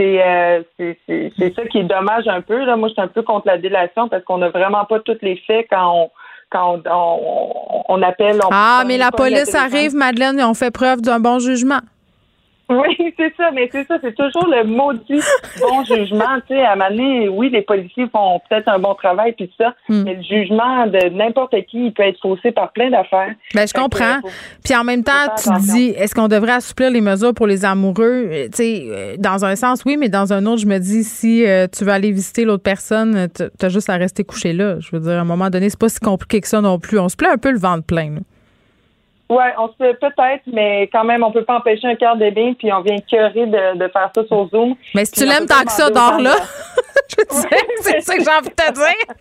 [0.00, 2.64] Euh, c'est ça qui est dommage un peu.
[2.64, 2.76] Là.
[2.76, 5.36] Moi, je suis un peu contre la délation parce qu'on n'a vraiment pas tous les
[5.46, 6.10] faits quand on
[6.50, 8.38] quand on, on, appelle.
[8.50, 11.80] ah, mais la police arrive, Madeleine, et on fait preuve d'un bon jugement.
[12.82, 15.20] Oui, c'est ça, mais c'est ça, c'est toujours le maudit
[15.60, 16.40] bon jugement.
[16.48, 20.02] Tu sais, à un oui, les policiers font peut-être un bon travail, puis ça, hmm.
[20.04, 23.34] mais le jugement de n'importe qui, il peut être faussé par plein d'affaires.
[23.54, 24.20] Ben, je comprends.
[24.64, 28.28] puis en même temps, tu dis, est-ce qu'on devrait assouplir les mesures pour les amoureux?
[28.30, 31.04] Euh, tu sais, euh, dans un sens, oui, mais dans un autre, je me dis,
[31.04, 34.80] si euh, tu veux aller visiter l'autre personne, tu as juste à rester couché là.
[34.80, 36.98] Je veux dire, à un moment donné, c'est pas si compliqué que ça non plus.
[36.98, 38.16] On se plaît un peu le ventre plein.
[39.32, 42.28] Oui, on se peut peut-être, mais quand même, on peut pas empêcher un cœur de
[42.28, 44.74] bien, puis on vient cœurer de, de faire ça sur Zoom.
[44.94, 46.34] Mais si tu l'aimes tant que ça, dors-là.
[47.80, 49.14] c'est ça que j'ai envie de te dire.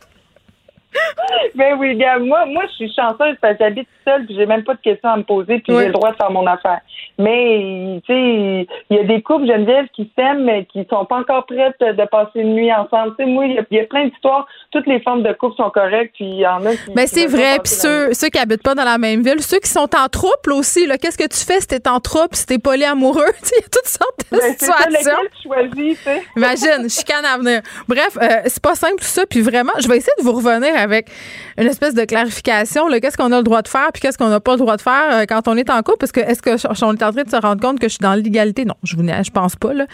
[1.56, 4.64] ben oui, gars, moi, moi, je suis chanceuse parce que j'habite seule puis j'ai même
[4.64, 6.82] pas de questions à me poser puis j'ai le droit de faire mon affaire.
[7.18, 11.18] Mais, tu sais, il y a des couples, Geneviève, qui s'aiment mais qui sont pas
[11.18, 13.16] encore prêtes de passer une nuit ensemble.
[13.18, 14.48] Tu sais, moi, il y, a plein d'histoires.
[14.72, 16.92] Toutes les formes de couple sont correctes puis il y en a qui.
[16.94, 17.60] Ben, c'est vrai.
[17.64, 20.52] Puis ceux, ceux qui habitent pas dans la même ville, ceux qui sont en trouble
[20.54, 23.22] aussi, là, qu'est-ce que tu fais si t'es en trouble, si t'es amoureux?
[23.52, 25.18] il y a toutes sortes de ben, situations.
[25.36, 26.22] tu choisis, tu sais?
[26.36, 27.62] Imagine, chicane à venir.
[27.88, 29.26] Bref, euh, c'est pas simple tout ça.
[29.26, 31.10] Puis vraiment, je vais essayer de vous revenir avec
[31.58, 32.88] une espèce de clarification.
[33.02, 34.82] Qu'est-ce qu'on a le droit de faire puis qu'est-ce qu'on n'a pas le droit de
[34.82, 35.98] faire euh, quand on est en couple?
[35.99, 36.52] Parce que est-ce que
[36.84, 38.66] on est en train de se rendre compte que je suis dans l'égalité?
[38.66, 39.74] Non, je je pense pas.
[39.74, 39.86] Là.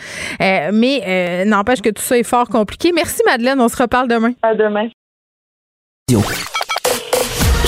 [0.41, 2.91] Euh, mais euh, n'empêche que tout ça est fort compliqué.
[2.93, 4.33] Merci Madeleine, on se reparle demain.
[4.41, 4.89] À demain.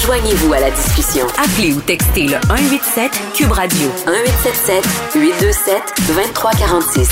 [0.05, 1.25] Joignez-vous à la discussion.
[1.37, 7.09] Appelez ou textez le 187 Cube Radio 1877 827 2346.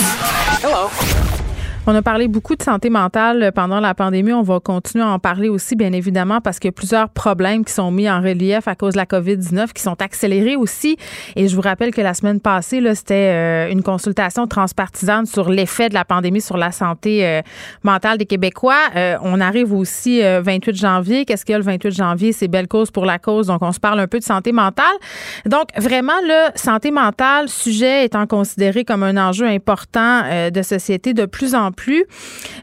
[0.63, 1.26] Hello.
[1.89, 4.33] On a parlé beaucoup de santé mentale pendant la pandémie.
[4.33, 7.63] On va continuer à en parler aussi, bien évidemment, parce qu'il y a plusieurs problèmes
[7.63, 10.97] qui sont mis en relief à cause de la COVID-19, qui sont accélérés aussi.
[11.37, 15.87] Et je vous rappelle que la semaine passée, c'était euh, une consultation transpartisane sur l'effet
[15.87, 17.41] de la pandémie sur la santé euh,
[17.83, 18.75] mentale des Québécois.
[18.97, 21.23] Euh, on arrive aussi 28 janvier.
[21.23, 22.33] Qu'est-ce qu'il y a le 28 janvier?
[22.33, 23.47] C'est belle cause pour la cause.
[23.47, 24.85] Donc, on se parle un peu de santé mentale.
[25.45, 31.25] Donc, vraiment, le santé mentale, sujet étant considéré comme un enjeu important de société de
[31.25, 31.76] plus en plus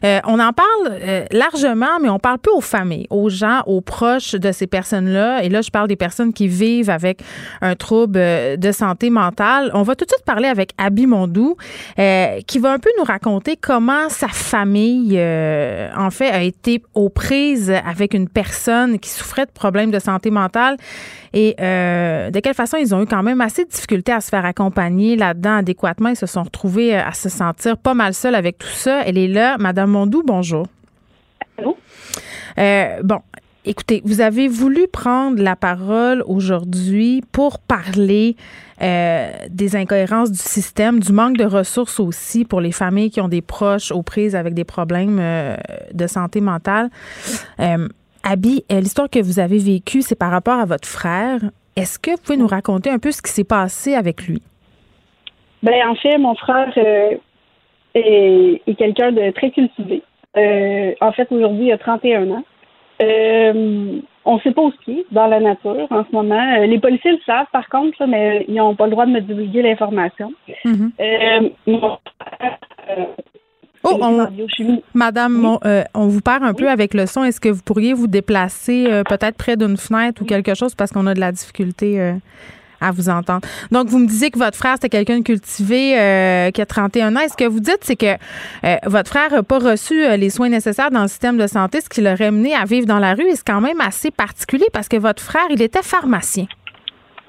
[0.03, 3.81] Euh, on en parle euh, largement, mais on parle peu aux familles, aux gens, aux
[3.81, 5.43] proches de ces personnes-là.
[5.43, 7.21] Et là, je parle des personnes qui vivent avec
[7.61, 9.71] un trouble euh, de santé mentale.
[9.73, 11.55] On va tout de suite parler avec Abby Mondou,
[12.47, 17.71] qui va un peu nous raconter comment sa famille, en fait, a été aux prises
[17.85, 20.77] avec une personne qui souffrait de problèmes de santé mentale
[21.35, 24.45] et de quelle façon ils ont eu quand même assez de difficultés à se faire
[24.45, 26.09] accompagner là-dedans adéquatement?
[26.09, 29.03] Ils se sont retrouvés à se sentir pas mal seuls avec tout ça.
[29.05, 29.57] Elle est là.
[29.59, 30.65] Madame Mondou, bonjour.
[31.57, 31.77] Allô?
[32.57, 33.19] Euh, bon,
[33.65, 38.35] écoutez, vous avez voulu prendre la parole aujourd'hui pour parler
[38.81, 43.27] euh, des incohérences du système, du manque de ressources aussi pour les familles qui ont
[43.27, 45.55] des proches aux prises avec des problèmes euh,
[45.93, 46.89] de santé mentale.
[48.27, 51.39] Abby, euh, l'histoire que vous avez vécue, c'est par rapport à votre frère.
[51.75, 54.41] Est-ce que vous pouvez nous raconter un peu ce qui s'est passé avec lui?
[55.61, 57.11] Ben, en fait, mon frère euh,
[57.93, 60.01] est, quelqu'un de très cultivé.
[60.37, 62.43] Euh, en fait, aujourd'hui, il a 31 ans.
[62.99, 66.65] on ne sait pas où il est dans la nature en ce moment.
[66.65, 69.61] les policiers le savent, par contre, mais ils n'ont pas le droit de me divulguer
[69.61, 70.33] l'information.
[70.65, 71.51] Mm-hmm.
[71.67, 72.57] mon frère,
[73.85, 74.27] Oh, on,
[74.93, 77.23] Madame, euh, on vous perd un peu avec le son.
[77.23, 80.91] Est-ce que vous pourriez vous déplacer euh, peut-être près d'une fenêtre ou quelque chose parce
[80.91, 82.13] qu'on a de la difficulté euh,
[82.81, 83.41] à vous entendre?
[83.71, 87.19] Donc, vous me disiez que votre frère, c'était quelqu'un de cultivé qui a 31 ans.
[87.19, 88.17] est ce que vous dites, c'est que
[88.87, 92.01] votre frère n'a pas reçu les soins nécessaires dans le système de santé, ce qui
[92.01, 93.27] l'aurait mené à vivre dans la rue?
[93.27, 96.47] Et c'est quand même assez particulier parce que votre frère, il était pharmacien.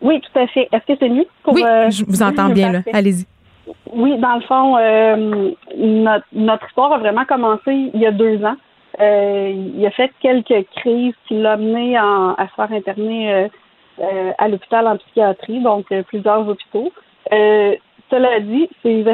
[0.03, 0.69] Oui, tout à fait.
[0.73, 1.27] Est-ce que c'est mieux?
[1.49, 2.73] oui, je vous entends bien.
[2.73, 2.81] Là.
[2.93, 3.27] Allez-y.
[3.93, 5.51] Oui, dans le fond, euh,
[6.33, 8.57] notre, histoire a vraiment commencé il y a deux ans.
[9.01, 13.49] Euh, il a fait quelques crises qui l'ont amené à se faire interner
[14.01, 16.93] euh, à l'hôpital en psychiatrie, donc plusieurs hôpitaux.
[17.31, 19.05] cela dit, ces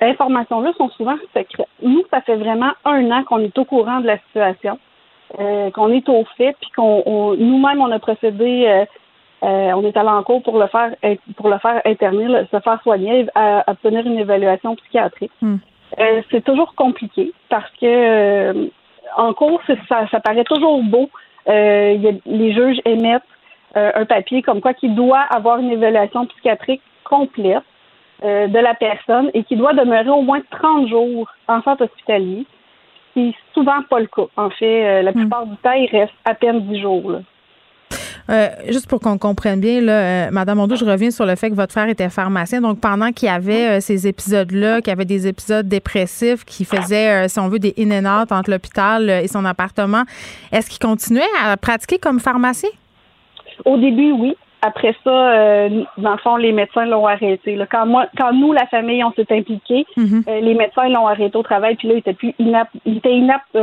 [0.00, 1.68] informations-là sont souvent secrètes.
[1.82, 4.78] Nous, ça fait vraiment un an qu'on est au courant de la situation,
[5.38, 8.86] qu'on est au fait, puis qu'on nous-mêmes on a procédé
[9.42, 10.94] euh, on est allé en cours pour le faire
[11.36, 15.32] pour le faire interner, se faire soigner, à, obtenir une évaluation psychiatrique.
[15.42, 15.56] Hmm.
[15.98, 18.66] Euh, c'est toujours compliqué parce que euh,
[19.16, 21.10] en cours, ça, ça paraît toujours beau.
[21.46, 23.22] les juges émettent
[23.74, 27.62] un papier comme quoi qu'il doit avoir une évaluation psychiatrique complète
[28.22, 32.46] de la personne et qui doit demeurer au moins 30 jours en centre hospitalier.
[33.12, 34.26] C'est souvent pas le cas.
[34.36, 35.14] En fait, la hmm.
[35.14, 37.10] plupart du temps, il reste à peine 10 jours.
[37.10, 37.18] Là.
[38.28, 41.50] Euh, juste pour qu'on comprenne bien, là, euh, Madame Mondou, je reviens sur le fait
[41.50, 42.60] que votre frère était pharmacien.
[42.60, 46.64] Donc, pendant qu'il y avait euh, ces épisodes-là, qu'il y avait des épisodes dépressifs qui
[46.64, 50.02] faisaient, si on veut, des in and out entre l'hôpital et son appartement,
[50.52, 52.70] est-ce qu'il continuait à pratiquer comme pharmacien?
[53.64, 54.36] Au début, oui.
[54.62, 57.56] Après ça, dans le fond, les médecins l'ont arrêté.
[57.70, 60.40] Quand moi, quand nous, la famille, on s'est impliqués, mm-hmm.
[60.40, 63.56] les médecins l'ont arrêté au travail, puis là, il était plus inapte, il était inapte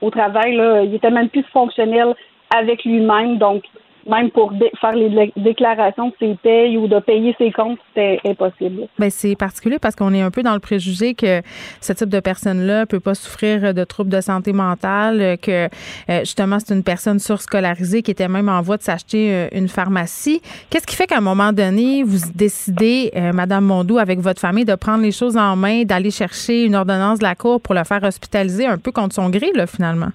[0.00, 0.56] au travail.
[0.56, 2.14] Là, il était même plus fonctionnel
[2.56, 3.38] avec lui-même.
[3.38, 3.62] Donc,
[4.06, 8.88] même pour faire les déclarations de ses payes ou de payer ses comptes, c'était impossible.
[8.98, 11.42] Bien, c'est particulier parce qu'on est un peu dans le préjugé que
[11.80, 15.66] ce type de personne-là peut pas souffrir de troubles de santé mentale, que
[16.10, 19.68] euh, justement c'est une personne surscolarisée qui était même en voie de s'acheter euh, une
[19.68, 20.40] pharmacie.
[20.70, 24.64] Qu'est-ce qui fait qu'à un moment donné, vous décidez, euh, Madame Mondou, avec votre famille,
[24.64, 27.84] de prendre les choses en main, d'aller chercher une ordonnance de la Cour pour le
[27.84, 30.10] faire hospitaliser un peu contre son gré, là, finalement?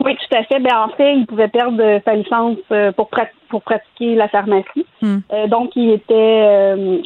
[0.00, 0.58] Oui, tout à fait.
[0.60, 3.10] Ben, en fait, il pouvait perdre sa licence euh, pour,
[3.48, 4.86] pour pratiquer la pharmacie.
[5.00, 5.18] Hmm.
[5.32, 6.98] Euh, donc, il était, euh,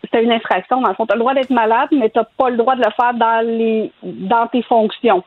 [0.00, 0.80] c'était une infraction.
[0.80, 2.74] Dans le fond, tu as le droit d'être malade, mais tu n'as pas le droit
[2.76, 5.22] de le faire dans les, dans tes fonctions.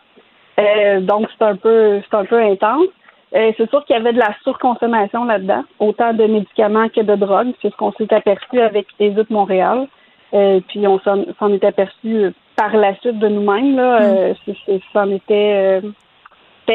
[1.01, 2.87] donc, c'est un peu, c'est un peu intense.
[3.31, 7.53] c'est sûr qu'il y avait de la surconsommation là-dedans, autant de médicaments que de drogues.
[7.61, 9.87] C'est ce qu'on s'est aperçu avec de Montréal.
[10.31, 13.75] puis on s'en, est aperçu par la suite de nous-mêmes.
[13.75, 14.79] Là, hmm.
[14.93, 15.81] c'en était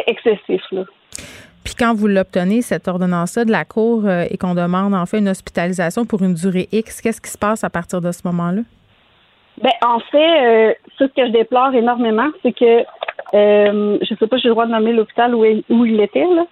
[0.06, 0.62] excessif.
[0.72, 0.84] Là.
[1.66, 5.18] Puis quand vous l'obtenez, cette ordonnance-là de la Cour, euh, et qu'on demande en fait
[5.18, 8.62] une hospitalisation pour une durée X, qu'est-ce qui se passe à partir de ce moment-là?
[9.60, 12.82] Ben, en fait, euh, ce que je déplore énormément, c'est que
[13.34, 16.00] euh, je ne sais pas si j'ai le droit de nommer l'hôpital où, où, il
[16.00, 16.44] était, là,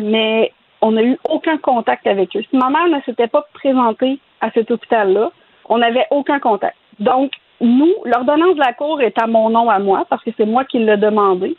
[0.00, 0.50] mais
[0.80, 2.42] on n'a eu aucun contact avec eux.
[2.50, 5.30] Si ma mère ne s'était pas présentée à cet hôpital-là,
[5.68, 6.76] on n'avait aucun contact.
[6.98, 10.46] Donc, nous, l'ordonnance de la Cour est à mon nom à moi, parce que c'est
[10.46, 11.56] moi qui l'ai demandé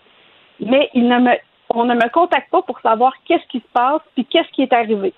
[0.60, 1.32] mais il ne me,
[1.70, 4.74] on ne me contacte pas pour savoir qu'est-ce qui se passe puis qu'est-ce qui est
[4.74, 5.14] arrivé.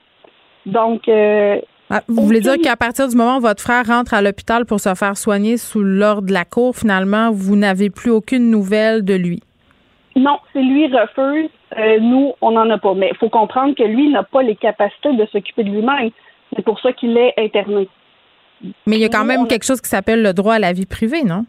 [0.65, 1.59] Donc, euh,
[1.91, 4.79] ah, vous voulez dire qu'à partir du moment où votre frère rentre à l'hôpital pour
[4.79, 9.15] se faire soigner sous l'ordre de la cour, finalement, vous n'avez plus aucune nouvelle de
[9.15, 9.41] lui?
[10.15, 11.49] Non, c'est lui refuse.
[11.77, 12.93] Euh, nous, on n'en a pas.
[12.93, 16.11] Mais il faut comprendre que lui n'a pas les capacités de s'occuper de lui-même.
[16.55, 17.87] C'est pour ça qu'il est interné.
[18.85, 20.85] Mais il y a quand même quelque chose qui s'appelle le droit à la vie
[20.85, 21.45] privée, non?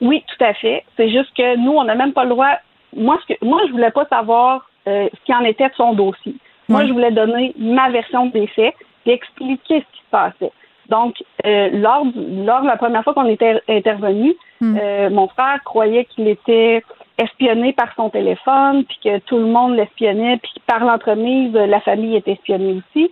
[0.00, 0.84] Oui, tout à fait.
[0.96, 2.56] C'est juste que nous, on n'a même pas le droit
[2.96, 5.92] moi, ce que, moi, je voulais pas savoir euh, ce qui en était de son
[5.92, 6.34] dossier.
[6.68, 10.52] Moi, je voulais donner ma version des faits et expliquer ce qui se passait.
[10.88, 14.78] Donc, euh, lors, lors de la première fois qu'on était intervenu, hmm.
[14.80, 16.82] euh, mon frère croyait qu'il était
[17.18, 22.16] espionné par son téléphone, puis que tout le monde l'espionnait, puis par l'entremise, la famille
[22.16, 23.10] était espionnée aussi.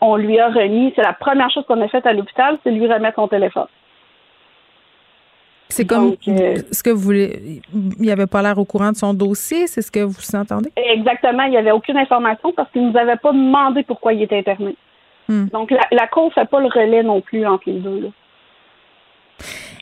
[0.00, 2.90] On lui a remis, c'est la première chose qu'on a faite à l'hôpital, c'est lui
[2.90, 3.66] remettre son téléphone.
[5.70, 7.62] C'est comme euh, ce que vous voulez.
[7.74, 10.70] Il n'y avait pas l'air au courant de son dossier, c'est ce que vous entendez?
[10.76, 11.44] Exactement.
[11.44, 14.38] Il n'y avait aucune information parce qu'il ne nous avait pas demandé pourquoi il était
[14.38, 14.76] interné.
[15.28, 15.46] Hmm.
[15.52, 18.10] Donc, la, la Cour ne fait pas le relais non plus entre les deux.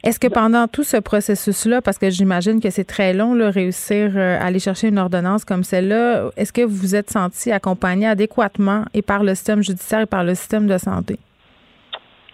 [0.05, 4.17] Est-ce que pendant tout ce processus-là, parce que j'imagine que c'est très long, là, réussir
[4.17, 8.85] à aller chercher une ordonnance comme celle-là, est-ce que vous vous êtes senti accompagné adéquatement
[8.95, 11.19] et par le système judiciaire et par le système de santé?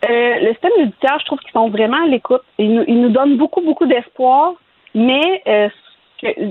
[0.05, 2.43] Euh, le système judiciaire, je trouve qu'ils sont vraiment à l'écoute.
[2.59, 4.55] Ils nous, ils nous donnent beaucoup, beaucoup d'espoir,
[4.95, 5.69] mais, euh,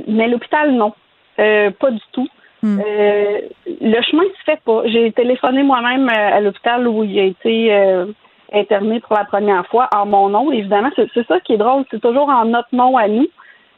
[0.08, 0.94] mais l'hôpital, non.
[1.40, 2.28] Euh, pas du tout.
[2.62, 2.80] Hmm.
[2.80, 4.84] Le chemin se fait pas.
[4.86, 8.06] J'ai téléphoné moi-même à l'hôpital où il a été
[8.54, 10.50] interné pour la première fois en mon nom.
[10.50, 11.84] Évidemment, c'est ça qui est drôle.
[11.92, 13.28] C'est toujours en notre nom à nous.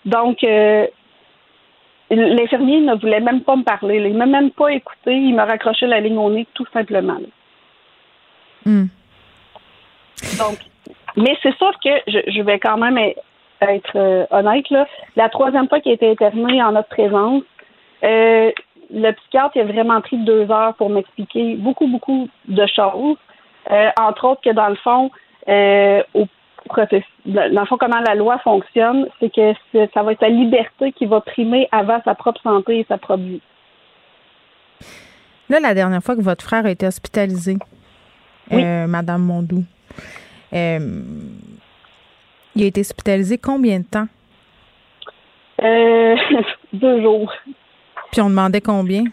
[0.05, 0.45] Donc,
[2.11, 4.07] l'infirmier ne voulait même pas me parler.
[4.07, 5.15] Il m'a même pas écouté.
[5.15, 7.17] Il m'a raccroché la ligne au nez, tout simplement.
[7.17, 7.27] là.
[10.37, 10.57] Donc,
[11.17, 14.69] mais c'est sûr que je, je vais quand même être euh, honnête.
[14.69, 14.87] Là.
[15.15, 17.43] La troisième fois qu'il a été interné en notre présence,
[18.03, 18.51] euh,
[18.91, 23.17] le psychiatre il a vraiment pris deux heures pour m'expliquer beaucoup, beaucoup de choses.
[23.71, 25.09] Euh, entre autres que dans le fond,
[26.13, 26.27] au
[27.25, 29.53] dans le fond, comment la loi fonctionne, c'est que
[29.93, 33.23] ça va être la liberté qui va primer avant sa propre santé et sa propre
[33.23, 33.41] vie.
[35.49, 37.57] Là, la dernière fois que votre frère a été hospitalisé,
[38.51, 39.63] euh, Madame Mondou,
[40.53, 40.79] euh,
[42.55, 44.07] il a été hospitalisé combien de temps?
[45.61, 46.15] Euh,
[46.73, 47.31] deux jours.
[48.11, 49.03] Puis on demandait combien?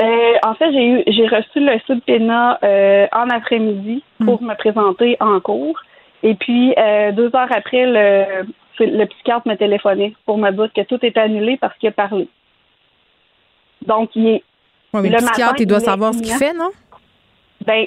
[0.00, 5.16] Euh, en fait, j'ai eu j'ai reçu le subpoena euh, en après-midi pour me présenter
[5.20, 5.78] en cours.
[6.22, 6.74] Et puis
[7.14, 8.44] deux heures après, le,
[8.78, 12.28] le psychiatre m'a téléphoné pour me dire que tout était annulé parce qu'il a parlé.
[13.86, 14.44] Donc, il est.
[14.92, 16.70] Ouais, mais le le psychiatre, matin, il doit est savoir ce qu'il fait, non?
[17.64, 17.86] Ben,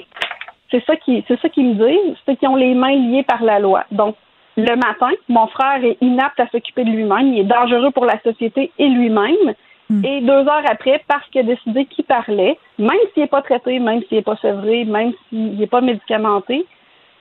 [0.70, 3.42] c'est ça qui c'est ça qu'ils me disent, c'est qu'ils ont les mains liées par
[3.42, 3.84] la loi.
[3.90, 4.16] Donc,
[4.56, 8.20] le matin, mon frère est inapte à s'occuper de lui-même, il est dangereux pour la
[8.22, 9.54] société et lui-même.
[10.02, 13.78] Et deux heures après, parce qu'il a décidé qu'il parlait, même s'il n'est pas traité,
[13.78, 16.66] même s'il n'est pas sevré, même s'il n'est pas médicamenté,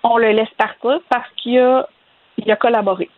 [0.02, 1.88] on le laisse partir parce qu'il a,
[2.38, 3.10] il a collaboré.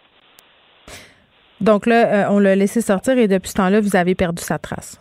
[1.61, 4.57] Donc là, euh, on l'a laissé sortir et depuis ce temps-là, vous avez perdu sa
[4.57, 4.99] trace.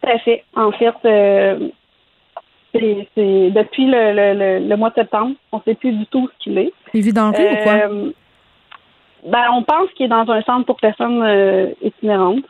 [0.00, 0.44] Tout à fait.
[0.54, 1.68] En fait, euh,
[3.14, 6.28] c'est, depuis le, le, le, le mois de septembre, on ne sait plus du tout
[6.28, 6.72] ce qu'il est.
[6.94, 7.72] Il vit dans rue ou quoi?
[7.72, 8.10] Euh,
[9.24, 12.44] Ben, on pense qu'il est dans un centre pour personnes euh, itinérantes.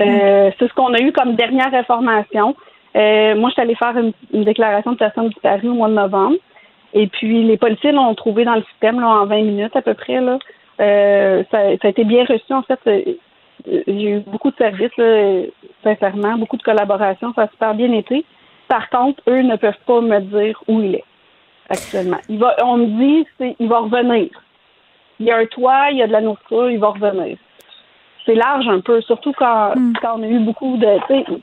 [0.00, 2.54] Euh, C'est ce qu'on a eu comme dernière information.
[2.96, 5.94] Euh, moi, je suis allée faire une, une déclaration de personnes disparues au mois de
[5.94, 6.36] novembre.
[6.94, 9.94] Et puis, les policiers l'ont trouvé dans le système là, en 20 minutes à peu
[9.94, 10.20] près.
[10.20, 10.38] Là.
[10.78, 12.52] Ça, ça a été bien reçu.
[12.52, 12.78] En fait,
[13.66, 15.42] j'ai eu beaucoup de services, là,
[15.82, 17.32] sincèrement, beaucoup de collaboration.
[17.34, 18.24] Ça a super bien été.
[18.68, 21.04] Par contre, eux ne peuvent pas me dire où il est
[21.68, 22.18] actuellement.
[22.28, 23.26] Il va, on me dit
[23.58, 24.28] il va revenir.
[25.20, 27.36] Il y a un toit, il y a de la nourriture, il va revenir.
[28.24, 29.72] C'est large un peu, surtout quand,
[30.02, 30.86] quand on a eu beaucoup de.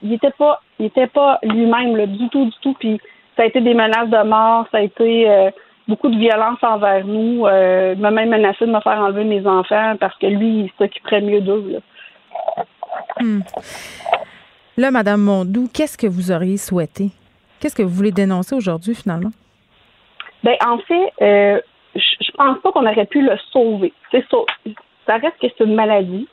[0.03, 2.75] Il était pas, il était pas lui-même du tout, du tout.
[2.79, 3.01] Puis
[3.35, 5.49] ça a été des menaces de mort, ça a été euh,
[5.87, 7.47] beaucoup de violence envers nous.
[7.47, 10.71] Euh, il m'a même menacé de me faire enlever mes enfants parce que lui, il
[10.77, 11.81] s'occuperait mieux d'eux.
[14.77, 14.81] Hmm.
[14.81, 17.09] Là, Madame Mondou, qu'est-ce que vous auriez souhaité?
[17.59, 19.31] Qu'est-ce que vous voulez dénoncer aujourd'hui, finalement?
[20.43, 21.59] Ben, en fait, euh,
[21.95, 23.93] je pense pas qu'on aurait pu le sauver.
[24.11, 24.37] C'est ça.
[25.07, 26.27] Ça reste que c'est une maladie.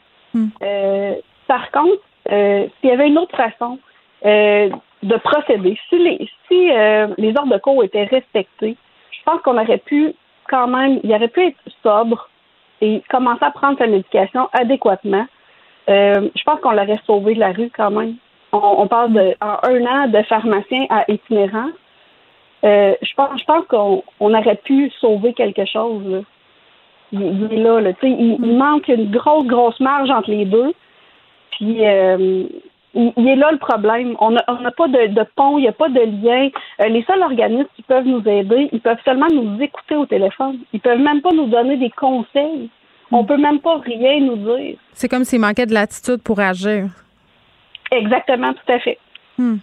[0.62, 1.14] Euh,
[1.46, 3.78] par contre, euh, s'il y avait une autre façon
[4.24, 4.70] euh,
[5.02, 6.68] de procéder, si les si
[7.18, 8.76] les ordres de cours étaient respectés,
[9.10, 10.14] je pense qu'on aurait pu
[10.48, 12.28] quand même, il aurait pu être sobre
[12.80, 15.26] et commencer à prendre sa médication adéquatement.
[15.88, 18.16] Euh, je pense qu'on l'aurait sauvé de la rue quand même.
[18.52, 21.70] On, parle de en un an de pharmacien à itinérant.
[22.64, 26.22] Euh, je pense, je pense qu'on on aurait pu sauver quelque chose.
[27.12, 27.92] Il, est là, là.
[28.02, 30.72] Il, manque une grosse, grosse marge entre les deux.
[31.52, 32.44] Puis euh,
[32.94, 34.16] il, est là le problème.
[34.20, 36.48] On n'a pas de, de pont, il n'y a pas de lien.
[36.80, 40.58] Euh, les seuls organismes qui peuvent nous aider, ils peuvent seulement nous écouter au téléphone.
[40.72, 42.70] Ils peuvent même pas nous donner des conseils.
[43.10, 44.76] On peut même pas rien nous dire.
[44.92, 46.86] C'est comme s'il manquait de l'attitude pour agir.
[47.92, 48.98] Exactement, tout à fait.
[49.38, 49.56] Hmm.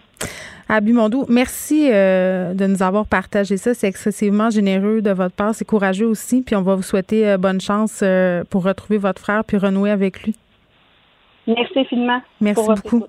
[0.68, 3.74] Abby Mondou, merci euh, de nous avoir partagé ça.
[3.74, 5.52] C'est excessivement généreux de votre part.
[5.52, 6.42] C'est courageux aussi.
[6.42, 9.90] Puis on va vous souhaiter euh, bonne chance euh, pour retrouver votre frère puis renouer
[9.90, 10.36] avec lui.
[11.48, 12.22] Merci infiniment.
[12.40, 13.04] Merci beaucoup.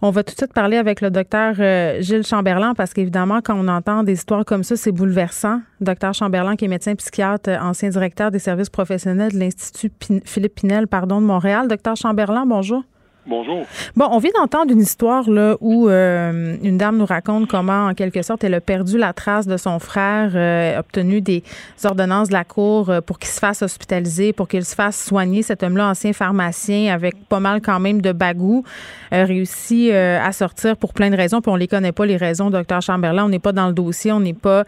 [0.00, 1.54] On va tout de suite parler avec le docteur
[2.00, 5.60] Gilles Chamberlain parce qu'évidemment, quand on entend des histoires comme ça, c'est bouleversant.
[5.80, 9.90] Docteur Chamberlain, qui est médecin psychiatre, ancien directeur des services professionnels de l'Institut
[10.24, 11.68] Philippe Pinel pardon, de Montréal.
[11.68, 12.84] Docteur Chamberlain, bonjour.
[13.26, 13.64] Bonjour.
[13.96, 17.94] Bon, on vient d'entendre une histoire là où euh, une dame nous raconte comment, en
[17.94, 21.42] quelque sorte, elle a perdu la trace de son frère, euh, obtenu des
[21.84, 25.42] ordonnances de la cour euh, pour qu'il se fasse hospitaliser, pour qu'il se fasse soigner.
[25.42, 28.62] Cet homme-là, ancien pharmacien, avec pas mal quand même de bagou,
[29.10, 31.40] réussi à sortir pour plein de raisons.
[31.40, 33.24] Puis on les connaît pas les raisons, docteur Chamberlain.
[33.24, 34.64] On n'est pas dans le dossier, on n'est pas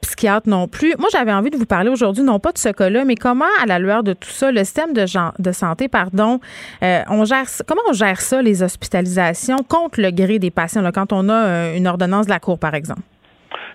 [0.00, 0.94] psychiatre non plus.
[0.98, 3.66] Moi, j'avais envie de vous parler aujourd'hui, non pas de ce cas-là, mais comment, à
[3.66, 5.04] la lueur de tout ça, le système de,
[5.38, 6.40] de santé, pardon,
[6.82, 11.28] on gère comment on gère ça, les hospitalisations, contre le gré des patients, quand on
[11.28, 13.02] a euh, une ordonnance de la Cour, par exemple?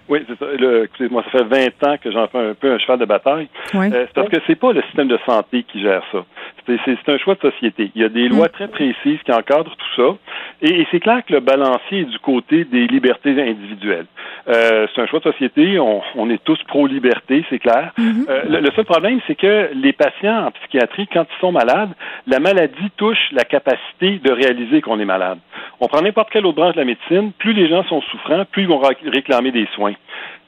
[0.10, 0.46] Oui, c'est ça.
[0.84, 3.48] Excusez-moi, ça fait 20 ans que j'en fais un peu un cheval de bataille.
[3.74, 6.26] Euh, c'est parce que c'est pas le système de santé qui gère ça.
[6.68, 7.92] C'est un choix de société.
[7.96, 8.52] Il y a des lois mm.
[8.52, 10.18] très précises qui encadrent tout ça.
[10.62, 14.06] Et, c'est clair que le balancier est du côté des libertés individuelles.
[14.48, 15.80] Euh, c'est un choix de société.
[15.80, 17.92] On, est tous pro-liberté, c'est clair.
[17.98, 18.26] Mm-hmm.
[18.30, 21.92] Euh, le, seul problème, c'est que les patients en psychiatrie, quand ils sont malades,
[22.28, 25.40] la maladie touche la capacité de réaliser qu'on est malade.
[25.80, 28.64] On prend n'importe quelle autre branche de la médecine, plus les gens sont souffrants, plus
[28.64, 29.93] ils vont réclamer des soins.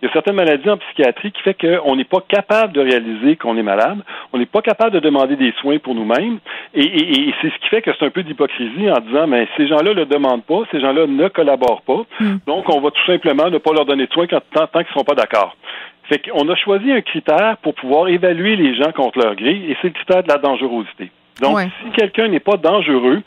[0.02, 3.38] Il y a certaines maladies en psychiatrie qui fait qu'on n'est pas capable de réaliser
[3.38, 4.00] qu'on est malade,
[4.34, 6.40] on n'est pas capable de demander des soins pour nous-mêmes,
[6.74, 9.92] et, c'est ce qui fait que c'est un peu d'hypocrisie en disant, mais ces gens-là
[9.92, 12.38] ne le demandent pas, ces gens-là ne collaborent pas, hmm.
[12.46, 14.94] donc on va tout simplement ne pas leur donner de soins tant, tant qu'ils ne
[14.94, 15.56] seront pas d'accord.
[16.04, 19.78] Fait qu'on a choisi un critère pour pouvoir évaluer les gens contre leur gré, et
[19.82, 21.10] c'est le critère de la dangerosité.
[21.42, 23.22] Donc, si quelqu'un n'est pas dangereux,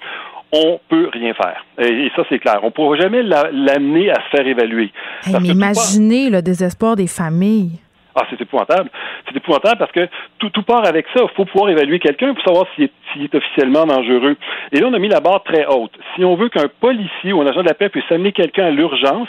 [0.52, 1.64] on peut rien faire.
[1.78, 2.60] Et, ça, c'est clair.
[2.62, 4.90] On ne pourra jamais l'amener à se faire évaluer.
[5.26, 7.80] mais imaginez le désespoir des familles.
[8.14, 8.90] Ah, c'est épouvantable.
[9.28, 10.08] C'est épouvantable parce que
[10.38, 11.22] tout, tout part avec ça.
[11.22, 14.36] Il faut pouvoir évaluer quelqu'un pour savoir s'il est, est, officiellement dangereux.
[14.72, 15.92] Et là, on a mis la barre très haute.
[16.14, 18.70] Si on veut qu'un policier ou un agent de la paix puisse amener quelqu'un à
[18.70, 19.28] l'urgence,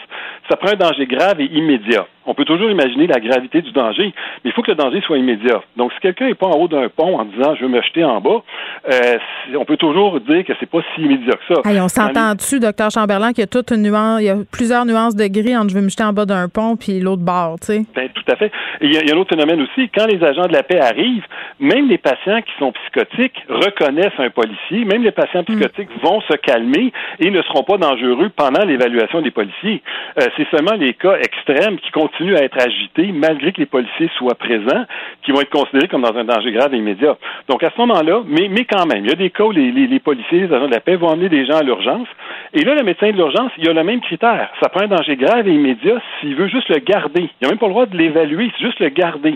[0.50, 2.06] ça prend un danger grave et immédiat.
[2.26, 5.18] On peut toujours imaginer la gravité du danger, mais il faut que le danger soit
[5.18, 5.64] immédiat.
[5.78, 8.04] Donc, si quelqu'un n'est pas en haut d'un pont en disant je veux me jeter
[8.04, 8.44] en bas,
[8.92, 9.18] euh,
[9.56, 11.62] on peut toujours dire que c'est pas si immédiat que ça.
[11.66, 14.86] on s'entend dessus, docteur Chamberlain, qu'il y a toute une nuance, il y a plusieurs
[14.86, 17.56] nuances de gris entre je veux me jeter en bas d'un pont puis l'autre bord,
[17.60, 17.86] tu sais.
[17.96, 18.52] Ben, tout à fait.
[18.82, 19.90] il y, a, un autre phénomène aussi.
[19.90, 21.26] Quand les agents de la paix arrivent,
[21.60, 24.86] même les patients qui sont psychotiques reconnaissent un policier.
[24.86, 25.46] Même les patients mm.
[25.46, 29.82] psychotiques vont se calmer et ne seront pas dangereux pendant l'évaluation des policiers.
[30.20, 34.10] Euh, c'est seulement les cas extrêmes qui continuent à être agités malgré que les policiers
[34.18, 34.86] soient présents,
[35.24, 37.18] qui vont être considérés comme dans un danger grave et immédiat.
[37.48, 39.72] Donc à ce moment-là, mais, mais quand même, il y a des cas où les,
[39.72, 42.08] les, policiers, les agents de la paix vont emmener des gens à l'urgence.
[42.54, 44.50] Et là, le médecin de l'urgence, il a le même critère.
[44.62, 47.30] Ça prend un danger grave et immédiat s'il veut juste le garder.
[47.42, 49.36] Il n'a même pas le droit de l'évaluer, c'est juste le garder.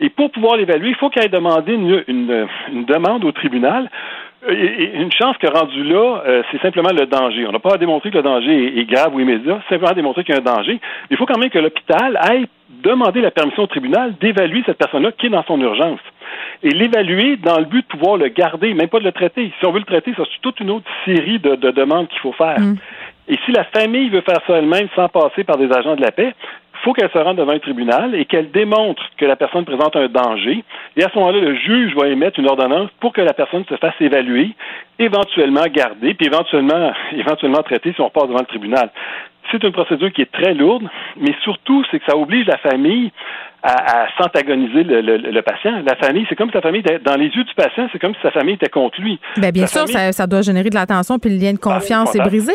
[0.00, 3.69] Et pour pouvoir l'évaluer, il faut qu'il ait demandé une, une, une demande au tribunal
[4.48, 7.46] et une chance que rendu là, euh, c'est simplement le danger.
[7.46, 9.94] On n'a pas à démontrer que le danger est, grave ou immédiat, c'est simplement à
[9.94, 10.80] démontrer qu'il y a un danger.
[11.10, 12.46] Il faut quand même que l'hôpital aille
[12.82, 16.00] demander la permission au tribunal d'évaluer cette personne-là qui est dans son urgence.
[16.62, 19.52] Et l'évaluer dans le but de pouvoir le garder, même pas de le traiter.
[19.58, 22.60] Si on veut le traiter, c'est toute une autre série de, demandes qu'il faut faire.
[22.60, 22.76] Mm.
[23.28, 26.12] Et si la famille veut faire ça elle-même sans passer par des agents de la
[26.12, 26.32] paix,
[26.84, 30.08] faut qu'elle se rende devant un tribunal et qu'elle démontre que la personne présente un
[30.08, 30.64] danger.
[30.96, 33.76] Et à ce moment-là, le juge va émettre une ordonnance pour que la personne se
[33.76, 34.50] fasse évaluer,
[34.98, 38.90] éventuellement garder, puis éventuellement, éventuellement traiter si on passe devant le tribunal.
[39.50, 43.10] C'est une procédure qui est très lourde, mais surtout, c'est que ça oblige la famille
[43.62, 45.82] à, s'antagoniser le, patient.
[45.84, 48.14] La famille, c'est comme si sa famille était, dans les yeux du patient, c'est comme
[48.14, 49.18] si sa famille était contre lui.
[49.36, 52.14] Bien, bien sûr, ça, ça, doit générer de l'attention, puis le lien de ah, confiance
[52.14, 52.54] est brisé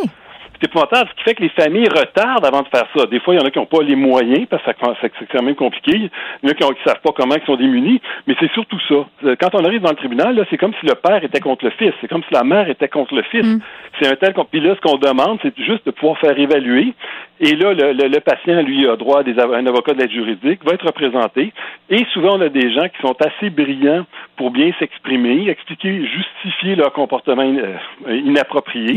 [0.59, 3.05] c'est épouvantable, ce qui fait que les familles retardent avant de faire ça.
[3.07, 4.71] Des fois, il y en a qui n'ont pas les moyens, parce que
[5.01, 5.91] c'est quand même compliqué.
[5.95, 6.09] Il
[6.43, 9.05] y en a qui ne savent pas comment ils sont démunis, mais c'est surtout ça.
[9.25, 11.65] Euh, quand on arrive dans le tribunal, là, c'est comme si le père était contre
[11.65, 13.45] le fils, c'est comme si la mère était contre le fils.
[13.45, 13.59] Mm.
[13.99, 14.33] C'est un tel...
[14.51, 16.93] Puis là, ce qu'on demande, c'est juste de pouvoir faire évaluer.
[17.39, 20.73] Et là, le, patient, lui, a droit à des, un avocat de l'aide juridique, va
[20.73, 21.53] être représenté.
[21.89, 24.05] Et souvent, on a des gens qui sont assez brillants
[24.37, 28.95] pour bien s'exprimer, expliquer, justifier leur comportement euh, inapproprié.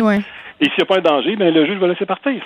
[0.61, 2.43] Et s'il n'y a pas un danger, ben, le juge va laisser partir.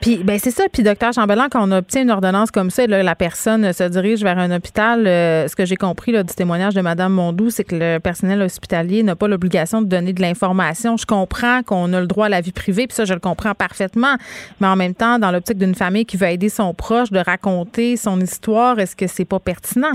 [0.00, 0.64] Puis, ben, c'est ça.
[0.72, 4.38] Puis, docteur Chambellan, quand on obtient une ordonnance comme ça, la personne se dirige vers
[4.38, 7.74] un hôpital, euh, ce que j'ai compris là, du témoignage de Mme Mondou, c'est que
[7.74, 10.96] le personnel hospitalier n'a pas l'obligation de donner de l'information.
[10.96, 13.54] Je comprends qu'on a le droit à la vie privée, puis ça, je le comprends
[13.54, 14.14] parfaitement.
[14.60, 17.96] Mais en même temps, dans l'optique d'une famille qui veut aider son proche, de raconter
[17.96, 19.94] son histoire, est-ce que c'est pas pertinent?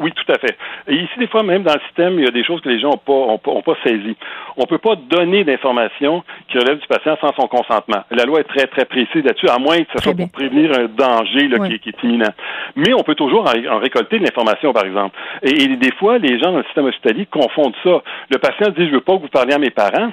[0.00, 0.56] Oui, tout à fait.
[0.88, 2.80] Et ici, des fois, même dans le système, il y a des choses que les
[2.80, 4.16] gens n'ont pas, ont, ont pas saisies.
[4.56, 8.02] On ne peut pas donner d'informations qui relèvent du patient sans son consentement.
[8.10, 10.86] La loi est très, très précise là-dessus, à moins que ce soit pour prévenir un
[10.86, 12.32] danger là, qui, est imminent.
[12.76, 15.16] Mais on peut toujours en, récolter de l'information, par exemple.
[15.42, 18.02] Et, des fois, les gens dans le système hospitalier confondent ça.
[18.30, 20.12] Le patient dit, je veux pas que vous parliez à mes parents.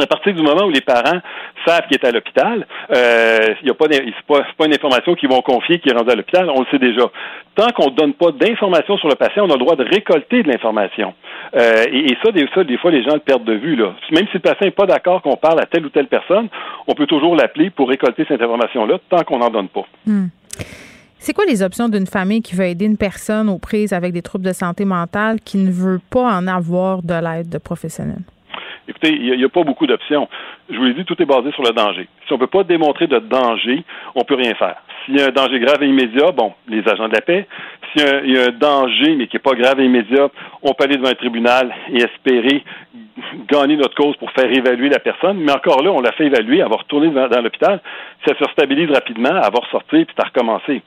[0.00, 1.20] À partir du moment où les parents
[1.66, 3.86] savent qu'il est à l'hôpital, euh, y a pas,
[4.64, 7.10] une information qu'ils vont confier qui est rendue à l'hôpital, on le sait déjà.
[7.54, 10.42] Tant qu'on ne donne pas d'informations sur le patient, on a le droit de récolter
[10.42, 11.14] de l'information.
[11.56, 13.76] Euh, et, ça, des, ça, des fois, les gens le perdent de vue.
[13.76, 13.94] Là.
[14.12, 16.48] Même si le patient n'est pas d'accord qu'on parle à telle ou telle personne,
[16.86, 19.86] on peut toujours l'appeler pour récolter cette information-là tant qu'on n'en donne pas.
[20.06, 20.26] Hmm.
[21.18, 24.22] C'est quoi les options d'une famille qui veut aider une personne aux prises avec des
[24.22, 28.22] troubles de santé mentale qui ne veut pas en avoir de l'aide de professionnels?
[28.88, 30.28] Écoutez, il n'y a, pas beaucoup d'options.
[30.70, 32.08] Je vous l'ai dit, tout est basé sur le danger.
[32.26, 33.84] Si on ne peut pas démontrer de danger,
[34.14, 34.76] on ne peut rien faire.
[35.04, 37.46] S'il y a un danger grave et immédiat, bon, les agents de la paix.
[37.96, 40.28] S'il y, a un danger, mais qui n'est pas grave et immédiat,
[40.62, 42.62] on peut aller devant un tribunal et espérer
[43.50, 45.38] gagner notre cause pour faire évaluer la personne.
[45.38, 47.80] Mais encore là, on l'a fait évaluer, elle va retourner dans, l'hôpital,
[48.26, 50.82] ça se stabilise rapidement, elle va ressortir, puis ça recommencer.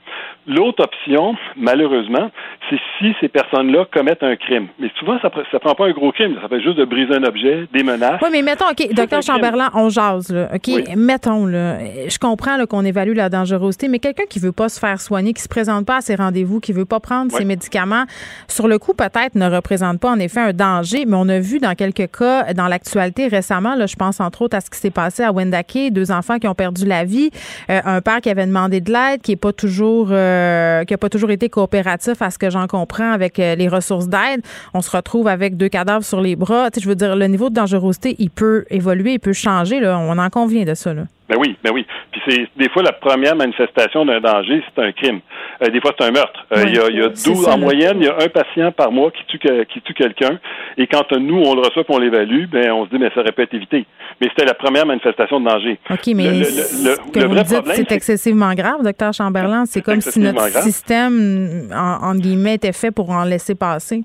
[0.46, 2.30] L'autre option, malheureusement,
[2.68, 4.68] c'est si ces personnes-là commettent un crime.
[4.78, 6.36] Mais souvent, ça ne prend pas un gros crime.
[6.40, 8.20] Ça fait juste de briser un objet, des menaces.
[8.22, 10.48] Oui, mais mettons, OK, docteur Chamberlain, on jase, là.
[10.54, 11.78] OK, mettons, là,
[12.08, 15.42] je comprends qu'on évalue la dangerosité, mais quelqu'un qui veut pas se faire soigner, qui
[15.42, 18.04] se présente pas à ses rendez-vous, qui veut pas prendre ses médicaments,
[18.48, 21.58] sur le coup, peut-être ne représente pas en effet un danger, mais on a vu
[21.58, 24.90] dans quelques cas, dans l'actualité récemment, là, je pense entre autres à ce qui s'est
[24.90, 27.30] passé à Wendake, deux enfants qui ont perdu la vie,
[27.70, 30.98] euh, un père qui avait demandé de l'aide, qui est pas toujours, euh, qui a
[30.98, 34.42] pas toujours été coopératif à ce que j'en comprends avec euh, les ressources d'aide.
[34.74, 36.70] On se retrouve avec deux cadavres sur les bras.
[36.70, 39.61] Tu sais, je veux dire, le niveau de dangerosité, il peut évoluer, il peut changer.
[39.80, 39.98] Là.
[39.98, 40.92] On en convient de ça.
[40.94, 41.02] Là.
[41.28, 41.86] Ben oui, ben oui.
[42.10, 45.20] Puis c'est des fois la première manifestation d'un danger, c'est un crime.
[45.62, 46.46] Euh, des fois c'est un meurtre.
[46.52, 48.92] Euh, il y a, y a 12, en moyenne, il y a un patient par
[48.92, 50.38] mois qui tue qui tue quelqu'un.
[50.76, 53.20] Et quand nous on le reçoit, et on l'évalue, ben on se dit mais ça
[53.20, 53.86] aurait pu être évité.
[54.20, 55.78] Mais c'était la première manifestation de danger.
[55.90, 59.64] Ok, mais le, que vous dites, c'est excessivement grave, docteur Chamberlain.
[59.64, 64.02] C'est comme si notre système, en, en guillemets, était fait pour en laisser passer.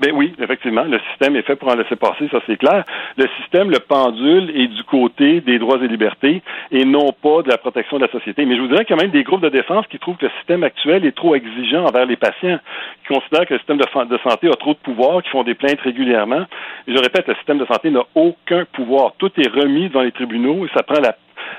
[0.00, 2.84] Ben oui, effectivement, le système est fait pour en laisser passer, ça c'est clair.
[3.18, 7.50] Le système, le pendule est du côté des droits et libertés et non pas de
[7.50, 8.46] la protection de la société.
[8.46, 10.64] Mais je vous dirais a même des groupes de défense qui trouvent que le système
[10.64, 12.58] actuel est trop exigeant envers les patients,
[13.02, 15.80] qui considèrent que le système de, santé a trop de pouvoir, qui font des plaintes
[15.82, 16.46] régulièrement.
[16.86, 19.12] Et je répète, le système de santé n'a aucun pouvoir.
[19.18, 21.14] Tout est remis devant les tribunaux et ça prend la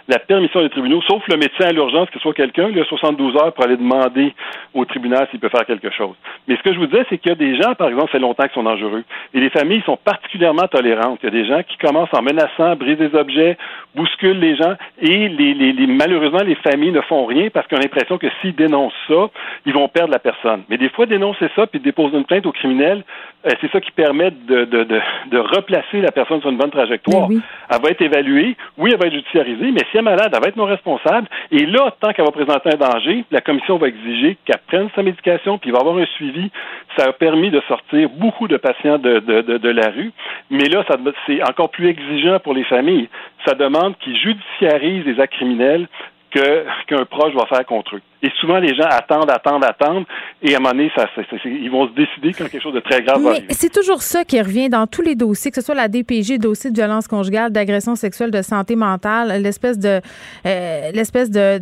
[0.07, 2.85] la permission des tribunaux, sauf le médecin à l'urgence, que ce soit quelqu'un, il a
[2.85, 4.33] 72 heures pour aller demander
[4.73, 6.15] au tribunal s'il peut faire quelque chose.
[6.47, 8.13] Mais ce que je vous disais, c'est qu'il y a des gens, par exemple, ça
[8.13, 9.03] fait longtemps qui sont dangereux.
[9.33, 11.19] Et les familles sont particulièrement tolérantes.
[11.23, 13.57] Il y a des gens qui commencent en menaçant, brisent des objets,
[13.95, 18.17] bousculent les gens, et les, malheureusement, les familles ne font rien parce qu'ils ont l'impression
[18.17, 19.29] que s'ils dénoncent ça,
[19.65, 20.63] ils vont perdre la personne.
[20.69, 23.03] Mais des fois, dénoncer ça puis déposer une plainte au criminel,
[23.45, 27.29] euh, c'est ça qui permet de, de, de, replacer la personne sur une bonne trajectoire.
[27.31, 30.41] Elle va être évaluée, oui, elle va être judiciarisée, mais si elle est malade, elle
[30.41, 31.27] va être non responsable.
[31.51, 35.03] Et là, tant qu'elle va présenter un danger, la commission va exiger qu'elle prenne sa
[35.03, 36.51] médication, puis il va avoir un suivi.
[36.97, 40.11] Ça a permis de sortir beaucoup de patients de, de, de, la rue.
[40.49, 40.83] Mais là,
[41.25, 43.09] c'est encore plus exigeant pour les familles.
[43.45, 45.87] Ça demande qu'ils judiciarisent les actes criminels
[46.31, 48.01] qu'un proche va faire contre eux.
[48.23, 50.05] Et souvent, les gens attendent, attendent, attendent,
[50.43, 51.07] et à un moment donné, ça,
[51.45, 53.47] ils vont se décider quand quelque chose de très grave va arriver.
[53.49, 56.69] C'est toujours ça qui revient dans tous les dossiers, que ce soit la DPG, dossier
[56.69, 60.01] de violence conjugale, d'agression sexuelle, de santé mentale, l'espèce de
[60.45, 61.57] euh, l'espèce de,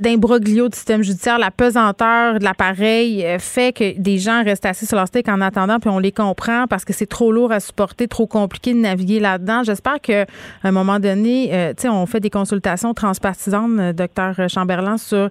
[0.00, 4.86] d'imbroglio du système judiciaire, la pesanteur de l'appareil euh, fait que des gens restent assis
[4.86, 7.60] sur leur steak en attendant, puis on les comprend parce que c'est trop lourd à
[7.60, 9.64] supporter, trop compliqué de naviguer là-dedans.
[9.64, 10.24] J'espère qu'à
[10.64, 15.28] un moment donné, euh, tu sais, on fait des consultations transpartisanes, docteur Chamberlain, sur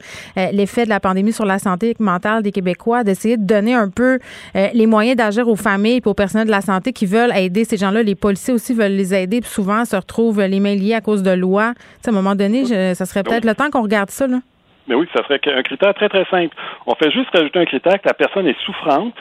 [0.60, 4.19] l'effet de la pandémie sur la santé mentale des Québécois, d'essayer de donner un peu
[4.56, 7.64] euh, les moyens d'agir aux familles et aux personnels de la santé qui veulent aider
[7.64, 8.03] ces gens-là.
[8.03, 11.23] Les policiers aussi veulent les aider, puis souvent se retrouvent les mains liées à cause
[11.23, 11.73] de lois.
[12.06, 14.27] à un moment donné, ça serait peut-être le temps qu'on regarde ça.
[14.27, 14.40] Là.
[14.90, 16.56] Mais oui, ça serait un critère très, très simple.
[16.88, 19.14] On fait juste rajouter un critère que la personne est souffrante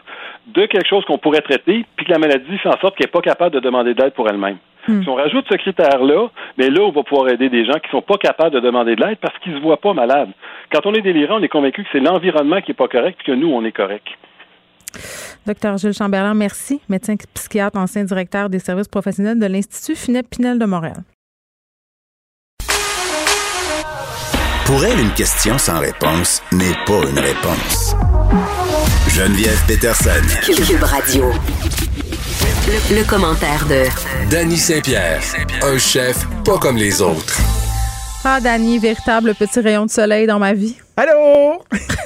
[0.46, 3.12] de quelque chose qu'on pourrait traiter, puis que la maladie fait en sorte qu'elle n'est
[3.12, 4.56] pas capable de demander d'aide pour elle-même.
[4.88, 5.02] Hmm.
[5.02, 8.00] Si on rajoute ce critère-là, mais là, on va pouvoir aider des gens qui ne
[8.00, 10.30] sont pas capables de demander de l'aide parce qu'ils ne se voient pas malades.
[10.72, 13.24] Quand on est délirant, on est convaincu que c'est l'environnement qui n'est pas correct et
[13.24, 14.06] que nous, on est correct.
[15.46, 20.58] Docteur Jules Chamberlain, merci, médecin psychiatre, ancien directeur des services professionnels de l'Institut Finep Pinel
[20.58, 21.04] de Montréal.
[24.66, 27.94] Pour elle, une question sans réponse n'est pas une réponse.
[29.08, 30.10] Geneviève Peterson.
[30.44, 31.32] Cube Radio.
[32.70, 33.84] Le, commentaire de
[34.30, 35.22] Danny Saint-Pierre,
[35.62, 37.38] un chef pas comme les autres.
[38.22, 40.76] Ah, Danny, véritable petit rayon de soleil dans ma vie.
[40.94, 41.62] Allô?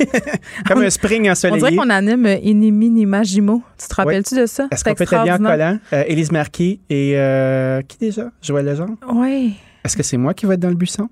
[0.69, 1.65] Comme un spring ensoleillé.
[1.65, 3.61] On dirait qu'on anime Inimi Nimajimo.
[3.77, 4.69] Tu te rappelles-tu de ça?
[4.71, 5.79] Est-ce qu'on peut être bien collant?
[5.93, 8.31] Euh, Élise Marquis et euh, qui déjà?
[8.41, 8.95] Joël Legendre?
[9.13, 9.57] Oui.
[9.85, 11.09] Est-ce que c'est moi qui vais être dans le buisson?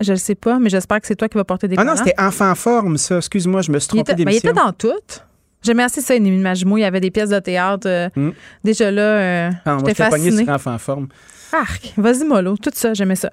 [0.00, 1.96] Je ne sais pas, mais j'espère que c'est toi qui vas porter des Ah non,
[1.96, 3.16] c'était enfant forme, ça.
[3.16, 4.24] Excuse-moi, je me suis trompé d'émission.
[4.26, 5.24] Mais il était dans toutes.
[5.62, 6.76] J'aimais assez ça, Inimi Majimo.
[6.76, 7.86] Il y avait des pièces de théâtre.
[7.88, 8.30] Euh, hmm.
[8.64, 10.44] Déjà là, euh, ah, j'étais fascinée.
[10.44, 11.08] sur enfant forme.
[11.52, 12.56] Arc, vas-y, mollo.
[12.56, 13.30] Tout ça, j'aimais ça.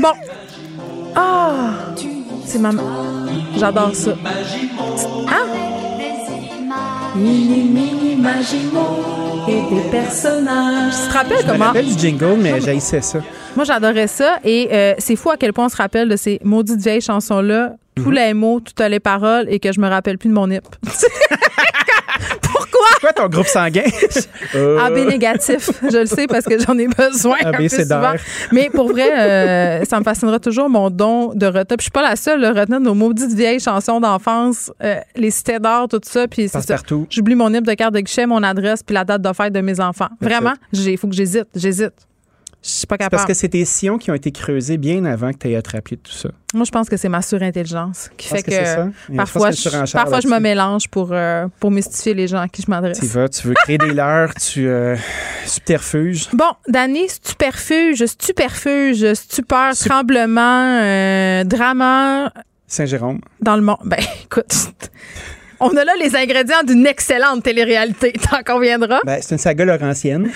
[0.00, 0.12] Bon.
[1.14, 1.70] Ah!
[2.46, 2.70] C'est ma.
[3.56, 4.16] J'adore ça.
[5.28, 5.46] Hein?
[9.48, 10.94] et des personnages.
[10.94, 11.64] Tu te rappelles Je me comment?
[11.66, 13.20] rappelle du jingle, mais j'haïssais ça.
[13.56, 14.38] Moi, j'adorais ça.
[14.44, 17.74] Et euh, c'est fou à quel point on se rappelle de ces maudites vieilles chansons-là,
[17.94, 18.12] tous Mhm.
[18.14, 20.60] les mots, toutes les paroles, et que je me rappelle plus de mon hip.
[22.42, 22.86] Pourquoi?
[23.00, 23.82] Quoi, ton groupe sanguin?
[24.54, 25.70] Euh, AB négatif.
[25.90, 28.00] Je le sais parce que j'en ai besoin un AB, peu c'est souvent.
[28.02, 28.16] d'air.
[28.52, 31.64] Mais pour vrai, euh, ça me fascinera toujours mon don de retenir.
[31.68, 35.30] Puis Je suis pas la seule à retenir nos maudites vieilles chansons d'enfance, euh, les
[35.30, 36.28] cités d'or, tout ça.
[36.28, 36.76] Puis c'est ça.
[37.08, 39.60] J'oublie mon hip de carte de guichet, mon adresse, puis la date de fête de
[39.62, 40.08] mes enfants.
[40.20, 41.46] Vraiment, il faut que j'hésite.
[41.56, 41.94] J'hésite.
[42.62, 43.16] Je suis pas capable.
[43.16, 45.96] parce que c'est tes sillons qui ont été creusés bien avant que tu aies de
[45.96, 46.28] tout ça.
[46.54, 48.88] Moi, je pense que c'est ma surintelligence qui fait que ça?
[49.16, 52.70] Parfois, je, parfois je me mélange pour, euh, pour mystifier les gens à qui je
[52.70, 53.00] m'adresse.
[53.00, 54.96] Tu vas, tu veux créer des leurs, tu euh,
[55.44, 56.28] subterfuges.
[56.34, 62.32] Bon, Danny, stuperfuge, stuperfuge, stupeur, tremblement, euh, drama
[62.68, 63.20] Saint-Jérôme.
[63.40, 63.78] dans le monde.
[63.84, 64.72] Ben, écoute,
[65.62, 69.00] on a là les ingrédients d'une excellente télé-réalité, t'en conviendras.
[69.04, 70.28] Ben, c'est une saga laurentienne.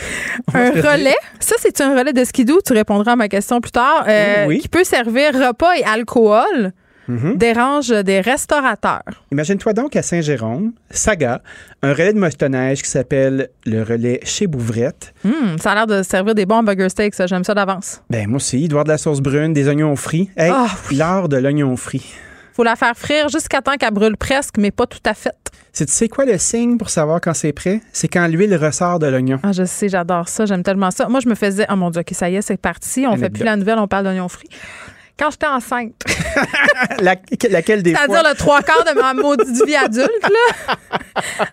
[0.55, 4.05] un relais, ça c'est un relais de skidoo, tu répondras à ma question plus tard,
[4.09, 4.61] euh, Oui, oui.
[4.61, 6.73] qui peut servir repas et alcool,
[7.09, 7.37] Mhm.
[7.37, 9.03] dérange des restaurateurs.
[9.31, 11.41] Imagine-toi donc à Saint-Jérôme, saga,
[11.81, 15.15] un relais de motoneige qui s'appelle le relais chez Bouvrette.
[15.25, 18.03] Hum, ça a l'air de servir des bons burger steaks, ça, j'aime ça d'avance.
[18.11, 20.31] Ben, moi aussi, il doit de la sauce brune, des oignons frits.
[20.37, 22.13] Hey, Ah, l'art de l'oignon frit.
[22.57, 25.35] Faut la faire frire jusqu'à temps qu'elle brûle presque, mais pas tout à fait.
[25.75, 27.83] C'est- Tu sais quoi le signe pour savoir quand c'est prêt?
[27.93, 29.39] C'est quand l'huile ressort de l'oignon.
[29.43, 31.07] Ah, je sais, j'adore ça, j'aime tellement ça.
[31.07, 33.29] Moi, je me faisais, oh mon Dieu, OK, ça y est, c'est parti, on fait
[33.29, 34.49] plus la nouvelle, on parle d'oignons frits.
[35.19, 35.95] Quand j'étais enceinte,
[37.01, 37.15] La-
[37.51, 40.75] laquelle des c'est-à-dire le trois quarts de ma maudite vie adulte, là.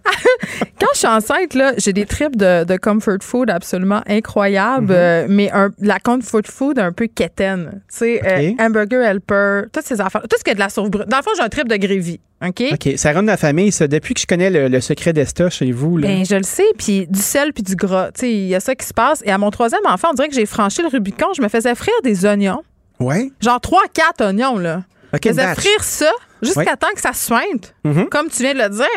[0.80, 4.92] Quand je suis enceinte, là, j'ai des trips de, de comfort food absolument incroyables, Mhm.
[4.98, 7.82] euh, mais un, la comfort food un peu quétaine.
[7.90, 10.24] Tu sais, euh, hamburger helper, toutes ces affaires.
[10.24, 11.06] Tout ce qui est de la sauce brune.
[11.08, 12.20] Dans le fond, j'ai un trip de grévy.
[12.46, 12.64] OK?
[12.74, 13.88] OK, ça rentre dans la famille, ça.
[13.88, 16.08] Depuis que je connais le, le secret d'Esta chez vous, là.
[16.10, 18.12] Ben, je le sais, puis du sel puis du gras.
[18.12, 19.22] Tu sais, il y a ça qui se passe.
[19.26, 21.28] Et à mon troisième enfant, on dirait que j'ai franchi le Rubicon.
[21.38, 22.62] Je me faisais frire des oignons.
[23.00, 23.32] Ouais?
[23.42, 24.84] Genre 3-4 oignons, là.
[25.14, 26.12] OK, faisais frire ça
[26.42, 28.10] jusqu'à temps que ça sointe, Mhm.
[28.10, 28.88] comme tu viens de le dire.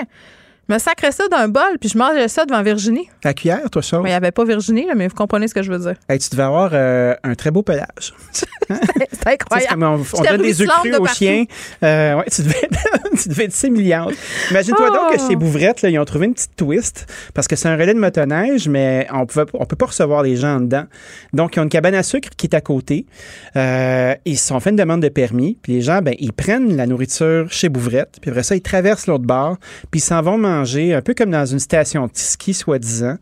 [0.69, 3.09] Je me sacrais ça d'un bol, puis je mangeais ça devant Virginie.
[3.23, 4.01] La cuillère, toi, chose?
[4.03, 5.95] Mais il n'y avait pas Virginie, là, mais vous comprenez ce que je veux dire.
[6.09, 8.15] Hey, tu devais avoir euh, un très beau pelage.
[8.33, 9.85] C'est incroyable.
[9.85, 11.45] on, donne des œufs crus de aux chiens.
[11.85, 12.69] Euh, ouais, tu devais,
[13.23, 14.15] tu devais être sémillante.
[14.51, 15.29] Imagine-toi donc que Oh.
[15.29, 18.01] chez Bouvrette, là, ils ont trouvé une petite twist parce que c'est un relais de
[18.01, 19.25] motoneige, mais on
[19.55, 20.85] on peut pas recevoir les gens en dedans.
[21.33, 23.07] Donc, ils ont une cabane à sucre qui est à côté.
[23.55, 25.59] Euh, ils se sont fait une demande de permis.
[25.63, 28.19] Puis les gens, ben, ils prennent la nourriture chez Bouvrette.
[28.21, 29.59] Puis après ça, ils traversent l'autre bar.
[29.91, 33.17] Puis ils s'en vont manger un peu comme dans une station de ski, soi-disant.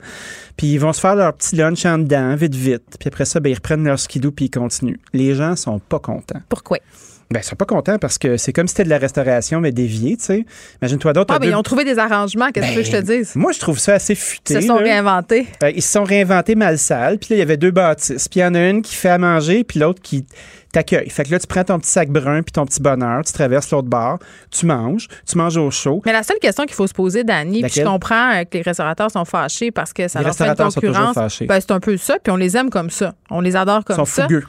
[0.57, 2.83] Puis ils vont se faire leur petit lunch en dedans, vite, vite.
[2.99, 4.99] Puis après ça, ben, ils reprennent leur skidoo puis ils continuent.
[5.13, 6.41] Les gens sont pas contents.
[6.49, 6.79] Pourquoi?
[7.31, 9.73] Ben, ils sont pas contents parce que c'est comme si c'était de la restauration, mais
[9.73, 10.47] déviée, tu sais.
[10.83, 11.33] Imagine-toi d'autres.
[11.33, 13.35] Ah, t'as ben, deux- ils ont trouvé des arrangements, qu'est-ce que je te Ben, dise?
[13.35, 14.55] Moi, je trouve ça assez futé.
[14.55, 14.83] Ils se sont là.
[14.83, 15.47] réinventés.
[15.63, 17.19] Euh, ils se sont réinventés mal sale.
[17.19, 18.29] Puis là, il y avait deux bâtisses.
[18.29, 20.27] Puis il y en a une qui fait à manger, puis l'autre qui
[20.75, 21.09] t'accueille.
[21.11, 23.71] Fait que là, tu prends ton petit sac brun puis ton petit bonheur, tu traverses
[23.71, 24.19] l'autre bar,
[24.51, 26.03] tu manges, tu manges au chaud.
[26.05, 28.63] Mais la seule question qu'il faut se poser, Dani, puis je comprends euh, que les
[28.63, 31.17] restaurateurs sont fâchés parce que ça Les leur fait une concurrence.
[31.43, 33.15] Ben, c'est un peu ça, puis on les aime comme ça.
[33.31, 34.23] On les adore comme Ils sont ça.
[34.25, 34.45] fougueux.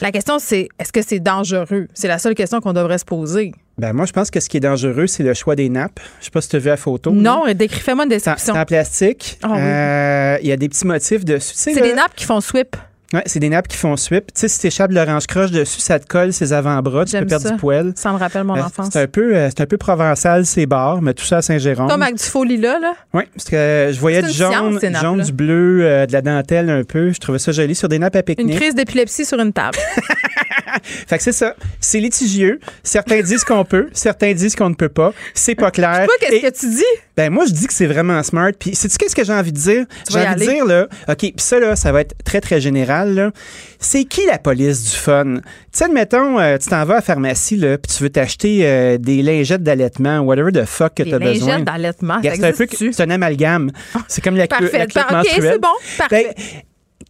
[0.00, 1.88] La question, c'est est-ce que c'est dangereux?
[1.94, 3.52] C'est la seule question qu'on devrait se poser.
[3.78, 5.98] Ben, moi, je pense que ce qui est dangereux, c'est le choix des nappes.
[6.20, 7.10] Je sais pas si tu as vu la photo.
[7.10, 8.52] Non, décris, fais-moi une description.
[8.54, 9.38] c'est en plastique.
[9.42, 9.58] Ah oui.
[9.60, 11.52] Euh, Il y a des petits motifs dessus.
[11.54, 12.76] C'est des nappes qui font sweep.
[13.12, 14.26] Ouais, c'est des nappes qui font sweep.
[14.32, 17.26] Tu sais, si t'échappes de l'orange croche dessus, ça te colle ses avant-bras, tu peux
[17.26, 17.50] perdre ça.
[17.52, 17.92] du poil.
[17.94, 18.88] Ça me rappelle mon Euh, enfance.
[18.92, 21.88] C'est un peu, euh, c'est un peu provençal ces bars, mais tout ça à Saint-Jérôme.
[21.88, 22.94] Comme avec du faux lilas, là.
[23.12, 26.12] Oui, parce que euh, je voyais du une science, jaune, jaune, du bleu, euh, de
[26.12, 27.12] la dentelle un peu.
[27.12, 28.56] Je trouvais ça joli sur des nappes à Une pique-nique.
[28.56, 29.76] crise d'épilepsie sur une table.
[30.82, 31.54] Fait que c'est ça.
[31.80, 32.60] C'est litigieux.
[32.82, 35.12] Certains disent qu'on peut, certains disent qu'on ne peut pas.
[35.34, 36.04] C'est pas clair.
[36.06, 36.82] Toi, qu'est-ce Et- que tu dis?
[37.16, 38.52] Ben moi, je dis que c'est vraiment smart.
[38.58, 39.84] Puis, sais-tu qu'est-ce que j'ai envie de dire?
[40.10, 43.14] J'ai envie de dire, là, OK, puis ça, là, ça va être très, très général,
[43.14, 43.32] là.
[43.78, 45.34] C'est qui la police du fun?
[45.36, 45.40] Tu
[45.72, 48.96] sais, admettons, euh, tu t'en vas à la pharmacie, là, puis tu veux t'acheter euh,
[48.96, 51.48] des lingettes d'allaitement, whatever the fuck que tu as besoin.
[51.58, 53.70] lingettes d'allaitement, C'est un peu, c'est un amalgame.
[54.08, 54.86] C'est comme la, Parfait.
[54.94, 55.52] la menstruelle.
[55.52, 55.68] c'est bon.
[55.98, 56.34] Parfait.
[56.34, 56.44] Ben,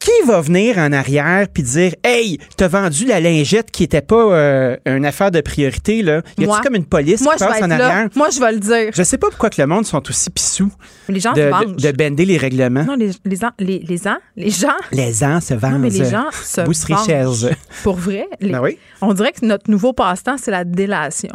[0.04, 4.16] qui va venir en arrière puis dire Hey, t'as vendu la lingette qui était pas
[4.16, 6.22] euh, une affaire de priorité, là?
[6.38, 7.74] Y a-tu comme une police Moi, qui passe en là.
[7.86, 8.08] arrière?
[8.14, 8.90] Moi, je vais le dire.
[8.94, 10.72] Je sais pas pourquoi que le monde sont aussi pissous
[11.08, 11.76] Les gens de, se de, vengent.
[11.76, 12.84] de bender les règlements.
[12.84, 15.72] Non, les, les, ans- les, les, ans- les gens, Les ans se vendent.
[15.72, 17.48] non, mais les gens se vengent.
[17.82, 18.78] Pour vrai, les- Ben oui.
[19.00, 21.32] on dirait que notre nouveau passe-temps, c'est la délation.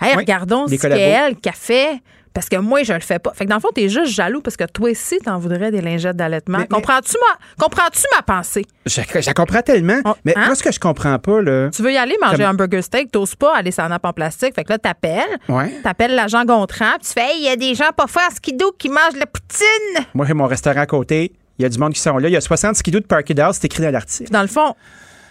[0.00, 2.00] Hey, Oui, regardons ce qu'elle qui a fait
[2.32, 3.32] Parce que moi, je le fais pas.
[3.34, 5.80] Fait que dans le fond, t'es juste jaloux parce que toi aussi, t'en voudrais des
[5.80, 6.64] lingettes d'allaitement.
[6.70, 8.64] Comprends-tu ma, comprends-tu ma pensée?
[8.86, 10.00] Je, je la comprends tellement.
[10.24, 10.46] mais hein?
[10.46, 11.70] moi, ce que je comprends pas, là.
[11.70, 14.12] Tu veux y aller manger un burger steak, t'oses pas aller sur un nappe en
[14.12, 14.54] plastique.
[14.54, 15.38] Fait que là, t'appelles.
[15.48, 15.72] Ouais.
[15.82, 18.34] T'appelles l'agent Gontran, puis tu fais, Hey, il y a des gens pas forts à
[18.34, 20.06] skidoo qui mangent la poutine.
[20.14, 21.32] Moi, j'ai mon restaurant à côté.
[21.58, 22.28] Il y a du monde qui sont là.
[22.28, 24.30] Il y a 60 skidoo de Parky House, c'est écrit dans l'article.
[24.30, 24.74] Dans le fond,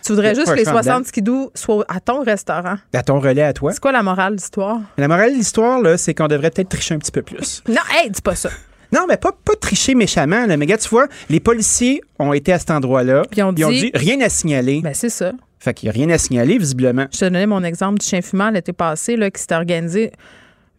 [0.05, 1.07] tu voudrais juste que les un champ 60 dedans.
[1.07, 2.75] skidoo soient à ton restaurant.
[2.93, 3.71] À ton relais à toi.
[3.73, 4.79] C'est quoi la morale de l'histoire?
[4.97, 7.61] La morale de l'histoire, là, c'est qu'on devrait peut-être tricher un petit peu plus.
[7.69, 8.49] Non, hey, dis pas ça.
[8.91, 10.57] Non, mais pas, pas tricher méchamment, là.
[10.57, 13.21] Mais gars, tu vois, les policiers ont été à cet endroit-là.
[13.29, 14.81] Puis on Ils ont dit- dit rien à signaler.
[14.81, 15.31] Ben, c'est ça.
[15.59, 17.05] Fait qu'il n'y a rien à signaler, visiblement.
[17.13, 20.11] Je te donnais mon exemple du chien fumant l'été passé, là, qui s'était organisé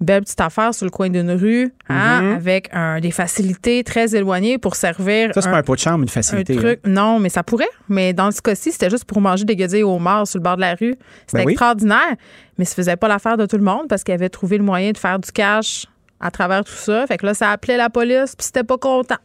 [0.00, 2.32] belle petite affaire sur le coin d'une rue, hein, Mhm.
[2.36, 5.30] avec un, des facilités très éloignées pour servir.
[5.34, 6.56] Ça, c'est un- pas un pot de chambre, une un facilité.
[6.56, 6.80] truc.
[6.86, 7.68] Non, mais ça pourrait.
[7.88, 10.56] Mais dans ce cas-ci, c'était juste pour manger des guédilles au mort sur le bord
[10.56, 10.94] de la rue.
[11.26, 11.52] C'était Ben oui.
[11.52, 12.16] extraordinaire.
[12.58, 14.92] Mais ça faisait pas l'affaire de tout le monde parce qu'il avait trouvé le moyen
[14.92, 15.86] de faire du cash
[16.20, 17.06] à travers tout ça.
[17.06, 19.16] Fait que là, ça appelait la police, puis c'était pas content.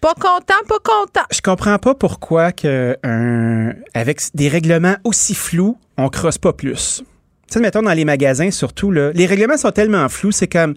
[0.00, 1.20] Pas content, pas content.
[1.30, 7.04] Je comprends pas pourquoi que un, avec des règlements aussi flous, on crosse pas plus.
[7.52, 10.74] Sais, mettons dans les magasins surtout, là, les règlements sont tellement flous, c'est comme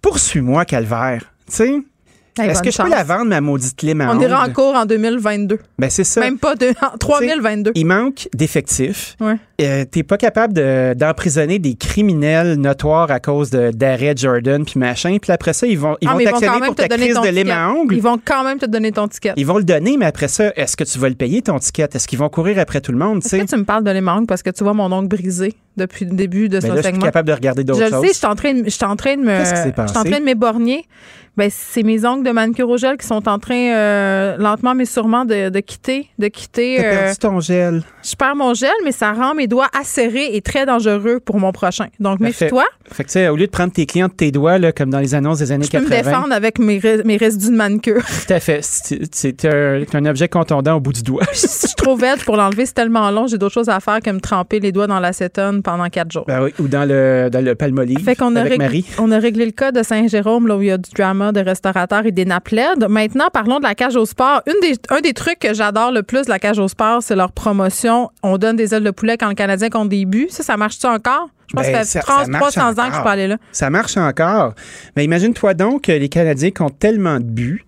[0.00, 1.32] poursuis-moi, calvaire.
[1.48, 1.74] Tu sais?
[2.38, 2.90] Hey, Est-ce que je peux chance.
[2.90, 5.58] la vendre, ma maudite lime à On ira en cours en 2022.
[5.78, 6.22] Ben, c'est ça.
[6.22, 7.72] Même pas de, en 3022.
[7.74, 9.16] Il manque d'effectifs.
[9.20, 9.34] Ouais.
[9.60, 15.18] Euh, T'es pas capable de- d'emprisonner des criminels notoires à cause d'arrêts Jordan puis machin.
[15.20, 17.68] Puis après ça, ils vont ils Ah, vont t'actionner pour ta crise de lime à
[17.70, 17.96] ongles.
[17.96, 19.34] Ils vont quand même te donner ton ticket.
[19.36, 21.88] Ils vont le donner, mais après ça, est-ce que tu vas le payer ton ticket?
[21.92, 23.20] Est-ce qu'ils vont courir après tout le monde?
[23.20, 25.54] tu Est-ce que tu me parles de l'aimangue parce que tu vois mon ongle brisé?
[25.76, 27.04] Depuis le début de ce là, je suis segment?
[27.06, 28.02] capable de regarder d'autres Je le choses.
[28.02, 30.04] sais, je suis en train de, je suis en train de me, je suis en
[30.04, 30.84] train de m'éborgner.
[31.34, 34.84] Ben, c'est mes ongles de manucure au gel qui sont en train, euh, lentement mais
[34.84, 36.76] sûrement, de, de quitter, de quitter.
[36.78, 37.82] T'as euh, perdu ton gel.
[38.04, 41.50] je perds mon gel, mais ça rend mes doigts acérés et très dangereux pour mon
[41.50, 41.86] prochain.
[42.00, 42.66] Donc, méfie-toi.
[42.92, 44.90] Fait que, tu sais, au lieu de prendre tes clients de tes doigts, là, comme
[44.90, 46.02] dans les annonces des années Je peux me 80.
[46.10, 48.02] défendre avec mes, ré- mes résidus de manucure.
[48.04, 48.60] Tout à fait.
[48.62, 51.22] C'est un, un objet contondant au bout du doigt.
[51.32, 54.10] je suis trop vête pour l'enlever, c'est tellement long, j'ai d'autres choses à faire que
[54.10, 56.24] me tremper les doigts dans l'acétone pendant quatre jours.
[56.26, 58.84] Ben oui, ou dans le, dans le palmolive Fait qu'on a, avec Marie.
[58.98, 61.40] on a réglé le cas de Saint-Jérôme, là où il y a du drama de
[61.40, 62.88] restaurateurs et des LED.
[62.88, 64.42] Maintenant, parlons de la cage au sport.
[64.46, 67.16] Une des, un des trucs que j'adore le plus de la cage au sport, c'est
[67.16, 68.10] leur promotion.
[68.22, 70.26] On donne des ailes de poulet quand le Canadien compte des buts.
[70.30, 71.28] Ça, ça marche-tu encore?
[71.48, 73.08] Je pense Ben, que ça ça- fait ça 30, marche 300 ans que je peux
[73.08, 73.36] aller là.
[73.52, 74.54] Ça marche encore.
[74.96, 77.64] Mais imagine-toi donc que les Canadiens comptent tellement de buts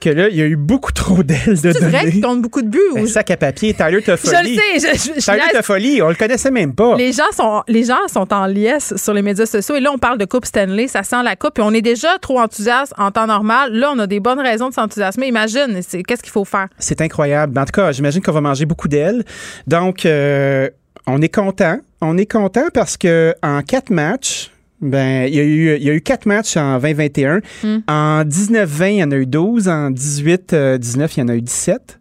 [0.00, 2.20] que là, il y a eu beaucoup trop d'ailes de C'est vrai données.
[2.20, 2.78] comptent beaucoup de buts?
[2.94, 4.56] Ben, ou- sac à papier, Tyler je le Toffoli.
[4.56, 4.62] sais.
[4.78, 6.96] Je, je- je Tyler laisse- Toffoli, on le connaissait même pas.
[6.96, 9.98] Les gens sont les gens sont en liesse sur les médias sociaux et là on
[9.98, 13.10] parle de coupe Stanley, ça sent la coupe puis on est déjà trop enthousiaste en
[13.10, 13.72] temps normal.
[13.72, 15.26] Là on a des bonnes raisons de s'enthousiasmer.
[15.28, 16.68] Imagine, qu'est-ce qu'il faut faire?
[16.78, 17.58] C'est incroyable.
[17.58, 19.24] En tout cas, j'imagine qu'on va manger beaucoup d'ailes.
[19.66, 20.68] Donc, euh,
[21.06, 21.78] on est content.
[22.00, 24.50] On est content parce que en quatre matchs,
[24.80, 27.40] ben, il y a eu, il y a eu quatre matchs en 2021.
[27.62, 27.78] Hmm.
[27.88, 29.68] En 19-20, il y en a eu 12.
[29.68, 31.98] En 18-19, il y en a eu 17.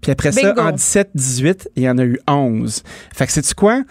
[0.00, 2.82] Puis après ça, en 17-18, il y en a eu 11.
[3.14, 3.82] Fait que c'est quoi?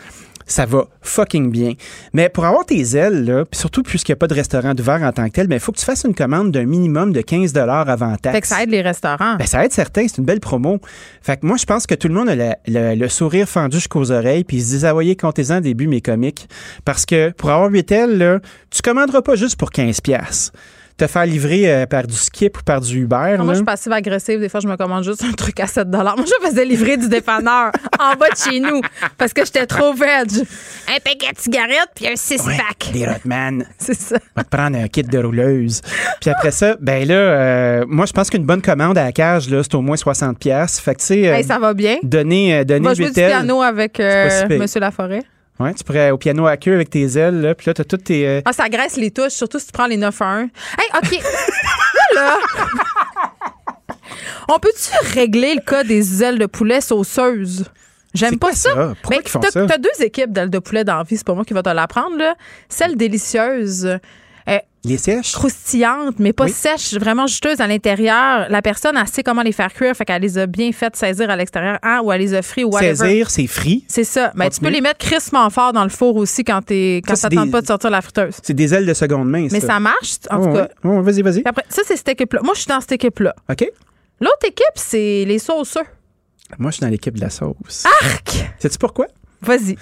[0.51, 1.73] Ça va fucking bien.
[2.13, 5.11] Mais pour avoir tes ailes, là, surtout puisqu'il n'y a pas de restaurant d'ouvert en
[5.13, 8.15] tant que tel, il faut que tu fasses une commande d'un minimum de 15 avant
[8.17, 8.35] taxe.
[8.35, 9.35] Fait que ça aide les restaurants.
[9.37, 10.79] Ben, ça aide certains, c'est une belle promo.
[11.21, 13.77] Fait que moi, je pense que tout le monde a le, le- le sourire fendu
[13.77, 16.49] jusqu'aux oreilles, puis ils se disent, ah, voyez, comptez-en début mes comiques.
[16.83, 20.51] Parce que pour avoir 8 ailes, là, tu commanderas pas juste pour 15 pièces
[21.01, 23.15] Te faire livrer euh, par du Skip ou par du Uber.
[23.15, 23.43] Moi, là.
[23.47, 24.39] je suis passive agressive.
[24.39, 27.09] Des fois, je me commande juste un truc à 7 Moi, je faisais livrer du
[27.09, 28.81] dépanneur en bas de chez nous
[29.17, 30.29] parce que j'étais trop veg.
[30.87, 32.91] Un paquet de cigarettes puis un six-pack.
[32.93, 33.65] Des Rotman.
[33.79, 34.17] C'est ça.
[34.35, 35.81] Va te prendre un kit de rouleuse.
[36.19, 39.49] Puis après ça, ben là, euh, moi, je pense qu'une bonne commande à la cage,
[39.49, 40.79] là, c'est au moins 60 pièces.
[40.79, 41.97] Fait que, tu sais, euh, Hey, ça va bien.
[42.03, 44.55] donner, euh, donner Va jouer du piano avec euh, si.
[44.55, 45.23] Monsieur Laforêt.
[45.59, 48.05] Ouais, tu pourrais au piano à queue avec tes ailes, là, puis là, t'as toutes
[48.05, 48.27] tes...
[48.27, 50.41] euh, Ah, ça graisse les touches, surtout si tu prends les 9 à 1.
[50.41, 50.49] Hey,
[50.95, 51.11] OK.
[52.15, 52.37] là, là.
[54.49, 57.65] On peut-tu régler le cas des ailes de poulet sauceuses?
[58.13, 58.71] J'aime pas ça.
[59.01, 59.65] Pourquoi Ben, qu'ils font t'as- ça?
[59.67, 61.69] T'as deux équipes d'ailes de poulet dans la vie, c'est pas moi qui va te
[61.69, 62.17] l'apprendre.
[62.17, 62.35] là.
[62.67, 63.99] Celle délicieuse,
[64.83, 65.33] Les sèches?
[65.33, 66.51] croustillante, mais pas Oui.
[66.51, 68.47] sèche, vraiment juteuse à l'intérieur.
[68.49, 71.29] La personne, elle sait comment les faire cuire, fait qu'elle les a bien faites saisir
[71.29, 72.95] à l'extérieur, hein, ou elle les a frites, ou whatever.
[72.95, 73.85] Saisir, c'est frit.
[73.87, 74.31] C'est ça.
[74.35, 74.67] Mais tu Continue.
[74.69, 77.51] peux les mettre crissement fort dans le four aussi quand t'es quand Ça, ça des-
[77.51, 78.35] pas de sortir la friteuse.
[78.41, 80.61] C'est des ailes de seconde main, Mais ça marche, en Oh, tout cas.
[80.63, 80.69] ouais.
[80.83, 81.41] Oh, vas-y, vas-y.
[81.45, 82.41] Après, ça, c'est cette équipe-là.
[82.43, 83.35] Moi, je suis dans cette équipe-là.
[83.51, 83.63] OK.
[84.19, 85.81] L'autre équipe, c'est les sauceux.
[86.57, 87.85] Moi, je suis dans l'équipe de la sauce.
[88.01, 88.45] Arc!
[88.57, 89.05] Sais-tu pourquoi?
[89.41, 89.75] Vas-y.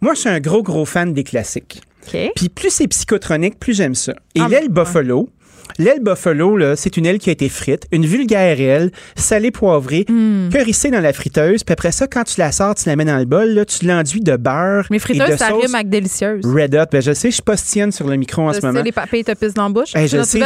[0.00, 1.82] Moi, je suis un gros, gros fan des classiques.
[2.14, 2.32] OK.
[2.36, 4.14] Puis plus c'est psychotronique, plus j'aime ça.
[4.34, 5.28] Et Ah, l'aile buffalo,
[5.78, 10.06] L'aile buffalo, là, c'est une aile qui a été frite, une vulgaire aile, salée poivrée,
[10.50, 13.18] purissée dans la friteuse, puis après ça, quand tu la sors, tu la mets dans
[13.18, 15.88] le bol, là, tu l'enduis de beurre Mais et de friteuse, ça sauce rime avec
[15.88, 16.44] délicieuse.
[16.44, 16.86] Red Hot.
[16.90, 18.82] Ben, je sais, je postillonne sur le micro en Je ce sais, moment.
[18.82, 19.94] les papilles te pissent dans la bouche.
[19.94, 20.40] Hey, je sais,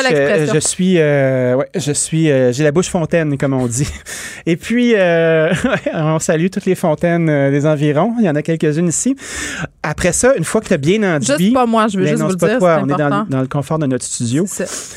[0.53, 3.89] je, suis, euh, ouais, je suis, euh, j'ai la bouche fontaine, comme on dit.
[4.47, 5.53] Et puis, euh,
[5.94, 8.15] on salue toutes les fontaines des environs.
[8.19, 9.16] Il y en a quelques-unes ici.
[9.82, 11.27] Après ça, une fois que tu as bien enduit.
[11.39, 12.94] Juste pas moi, je veux Ben juste non, vous le pas dire, toi, c'est on
[12.94, 14.44] est dans, dans le confort de notre studio.
[14.47, 14.97] C'est ça.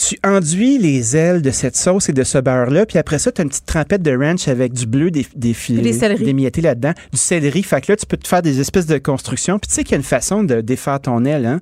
[0.00, 3.42] Tu enduis les ailes de cette sauce et de ce beurre-là, puis après ça, tu
[3.42, 6.94] as une petite trempette de ranch avec du bleu des, des filets, Des d'émiettés là-dedans,
[7.12, 7.62] du céleri.
[7.62, 9.58] Fait que là, tu peux te faire des espèces de constructions.
[9.58, 11.44] Puis tu sais qu'il y a une façon de défaire ton aile.
[11.44, 11.60] Hein?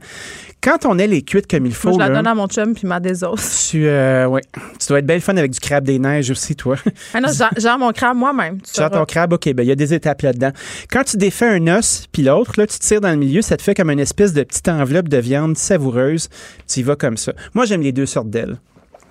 [0.62, 2.46] Quand ton aile est cuite comme il faut, Moi, je la là, donne à mon
[2.46, 3.68] chum puis ma désosse.
[3.70, 4.42] tu, euh, ouais,
[4.78, 6.76] tu dois être belle fun avec du crabe des neiges aussi, toi.
[7.14, 8.60] Ah non, genre, mon crabe moi-même.
[8.60, 10.50] tu Genre ton crabe, OK, ben il y a des étapes là-dedans.
[10.90, 13.62] Quand tu défais un os, puis l'autre, là, tu tires dans le milieu, ça te
[13.62, 16.28] fait comme une espèce de petite enveloppe de viande savoureuse.
[16.72, 17.32] Tu y vas comme ça.
[17.54, 18.27] Moi, j'aime les deux sortes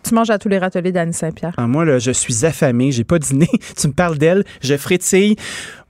[0.03, 1.53] Tu manges à tous les râteliers d'Annie Saint-Pierre.
[1.57, 3.47] Ah, moi, là, je suis affamé, j'ai pas dîné.
[3.77, 5.35] tu me parles d'ailes, je frétille.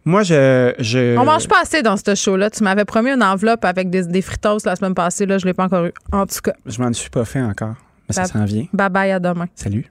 [0.06, 0.74] Moi, je.
[0.80, 1.18] je...
[1.18, 2.50] On mange pas assez dans ce show-là.
[2.50, 5.26] Tu m'avais promis une enveloppe avec des, des fritos la semaine passée.
[5.26, 5.92] Là, je l'ai pas encore eu.
[6.12, 7.76] En tout cas, Je m'en suis pas fait encore.
[8.08, 8.66] Mais ça s'en vient.
[8.74, 9.48] bye bye, à demain.
[9.54, 9.86] Salut.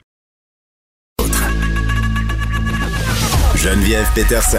[3.55, 4.57] Geneviève Peterson.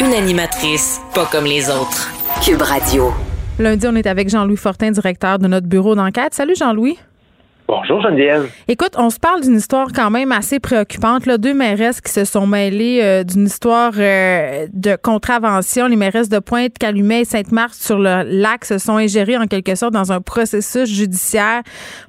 [0.00, 2.10] Une animatrice pas comme les autres.
[2.44, 3.12] Cube Radio.
[3.58, 6.34] Lundi, on est avec Jean-Louis Fortin, directeur de notre bureau d'enquête.
[6.34, 6.98] Salut Jean-Louis.
[7.70, 8.50] Bonjour Geneviève.
[8.66, 11.28] Écoute, on se parle d'une histoire quand même assez préoccupante.
[11.28, 15.86] Deux mairesses qui se sont mêlées euh, d'une histoire euh, de contravention.
[15.86, 19.76] Les mairesses de Pointe, Calumet et Sainte-Marthe sur le lac se sont ingérées en quelque
[19.76, 21.62] sorte dans un processus judiciaire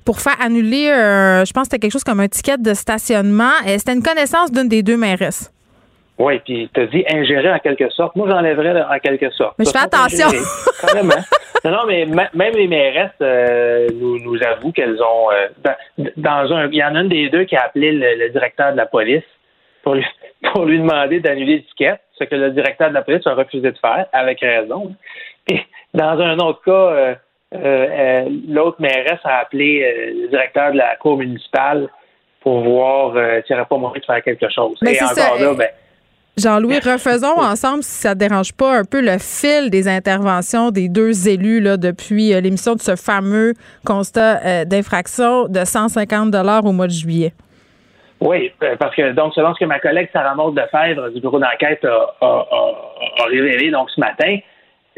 [0.04, 3.52] pour faire annuler, euh, je pense que c'était quelque chose comme un ticket de stationnement.
[3.68, 5.52] C'était une connaissance d'une des deux mairesses.
[6.22, 8.16] Oui, puis tu as dit ingérer en quelque sorte.
[8.16, 9.56] Moi, j'enlèverais en quelque sorte.
[9.58, 10.28] Mais je fais attention.
[10.82, 11.14] Carrément.
[11.64, 15.30] Non, non, mais ma- même les mairesses euh, nous, nous avouent qu'elles ont.
[15.32, 18.16] euh, dans, dans un, il y en a une des deux qui a appelé le,
[18.18, 19.22] le directeur de la police
[19.84, 20.04] pour lui,
[20.54, 23.78] pour lui demander d'annuler l'étiquette, ce que le directeur de la police a refusé de
[23.78, 24.96] faire, avec raison.
[25.48, 25.62] Et
[25.94, 27.16] dans un autre cas,
[27.54, 31.90] euh, l'autre mairesse a appelé le directeur de la cour municipale
[32.42, 33.12] pour voir
[33.46, 34.80] s'il n'y aurait pas moyen de faire quelque chose.
[34.82, 35.68] Mais Et encore ça, là, ben,
[36.42, 40.90] Jean-Louis, refaisons ensemble, si ça ne dérange pas, un peu le fil des interventions des
[40.90, 43.54] deux élus là, depuis euh, l'émission de ce fameux
[43.86, 46.34] constat euh, d'infraction de 150
[46.66, 47.34] au mois de juillet.
[48.20, 51.40] Oui, euh, parce que donc selon ce que ma collègue Sarah Maud Lefebvre du bureau
[51.40, 54.38] d'enquête a, a- a- a révélé donc ce matin,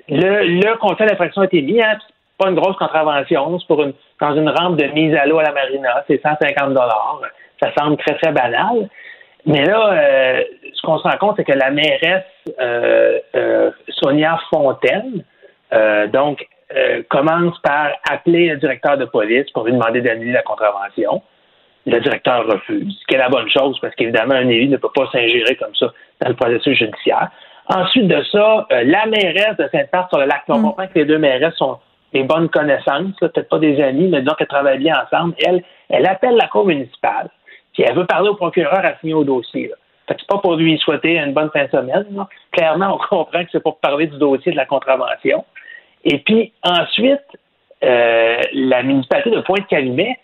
[0.10, 1.82] le, le constat d'infraction a été mis.
[1.82, 1.98] Hein,
[2.38, 5.44] pas une grosse contravention, c'est pour une dans une rampe de mise à l'eau à
[5.44, 7.22] la marina, c'est 150 dollars.
[7.62, 8.90] Ça semble très très banal.
[9.46, 10.44] Mais là, euh,
[10.74, 12.24] ce qu'on se rend compte, c'est que la mairesse
[12.60, 15.24] euh, euh, Sonia Fontaine,
[15.74, 16.46] euh, donc,
[16.76, 21.22] euh, commence par appeler le directeur de police pour lui demander d'annuler la contravention.
[21.86, 24.92] Le directeur refuse, ce qui est la bonne chose, parce qu'évidemment, un élu ne peut
[24.96, 25.88] pas s'ingérer comme ça
[26.22, 27.30] dans le processus judiciaire.
[27.68, 31.06] Ensuite de ça, euh, la mairesse de Sainte-Marthe sur le lac, on comprend que les
[31.06, 31.80] deux mairesses sont
[32.14, 35.34] des bonnes connaissances, peut-être pas des amies, mais disons qu'elles travaillent bien ensemble.
[35.46, 37.30] Elle, elle appelle la cour municipale,
[37.74, 39.68] puis elle veut parler au procureur à signer au dossier.
[39.68, 39.76] Là.
[40.08, 42.06] Fait que c'est pas pour lui souhaiter une bonne fin de semaine.
[42.12, 42.28] là.
[42.52, 45.46] Clairement, on comprend que c'est pour parler du dossier de la contravention.
[46.04, 47.22] Et puis ensuite,
[47.84, 50.20] euh, la municipalité de Pointe-Calumet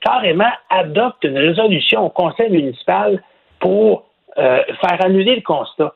[0.00, 3.22] carrément adopte une résolution au conseil municipal
[3.58, 4.04] pour
[4.38, 5.94] euh, faire annuler le constat.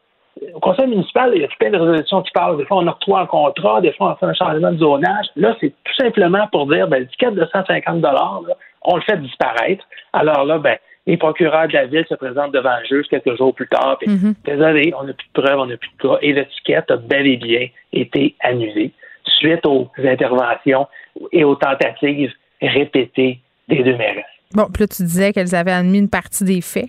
[0.55, 2.57] Au conseil municipal, il y a plein de résolutions qui parlent.
[2.57, 5.27] Des fois, on octroie un contrat, des fois, on fait un changement de zonage.
[5.37, 8.41] Là, c'est tout simplement pour dire, ben, le ticket de 150 là,
[8.83, 9.85] on le fait disparaître.
[10.13, 10.77] Alors là, ben,
[11.07, 13.97] les procureurs de la ville se présentent devant le juge quelques jours plus tard.
[13.99, 14.35] Puis, Mhm.
[14.45, 16.19] Désolé, on n'a plus de preuves, on n'a plus de cas.
[16.23, 18.93] Et le ticket a bel et bien été annulé
[19.25, 20.87] suite aux interventions
[21.33, 24.25] et aux tentatives répétées des deux maires.
[24.55, 26.89] Bon, puis là, tu disais qu'elles avaient admis une partie des faits.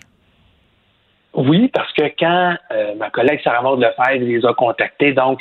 [1.34, 5.40] Oui, parce que quand euh, ma collègue Sarah Maud Lefebvre les a contactés, donc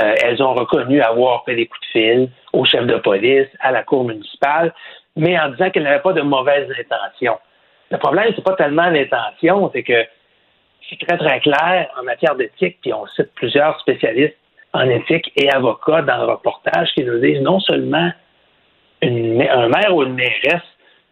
[0.00, 3.70] euh, elles ont reconnu avoir fait des coups de fil au chef de police, à
[3.70, 4.74] la cour municipale,
[5.20, 7.38] mais en disant qu'elles n'avaient pas de mauvaises intentions.
[7.90, 10.04] Le problème, c'est pas tellement l'intention, c'est que
[10.88, 14.36] c'est très, très clair en matière d'éthique, puis on cite plusieurs spécialistes
[14.72, 18.10] en éthique et avocats dans le reportage qui nous disent non seulement
[19.02, 20.62] une- un maire ou une mairesse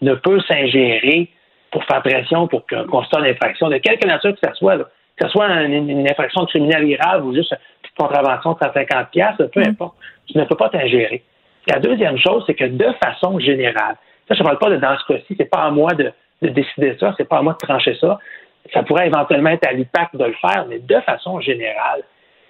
[0.00, 1.28] ne peut s'ingérer
[1.70, 4.84] pour faire pression pour qu'un constat d'infraction, de quelque nature que ce soit, là,
[5.16, 9.10] que ce soit une, une infraction criminelle grave ou juste une petite contravention de 150
[9.10, 9.94] piastres, peu importe,
[10.26, 11.22] tu ne peux pas t'ingérer.
[11.68, 13.96] La deuxième chose, c'est que de façon générale,
[14.26, 16.12] ça, je ne parle pas de dans ce cas-ci, c'est pas à moi de,
[16.42, 18.18] de décider ça, c'est pas à moi de trancher ça.
[18.72, 22.02] Ça pourrait éventuellement être à l'IPAC de le faire, mais de façon générale,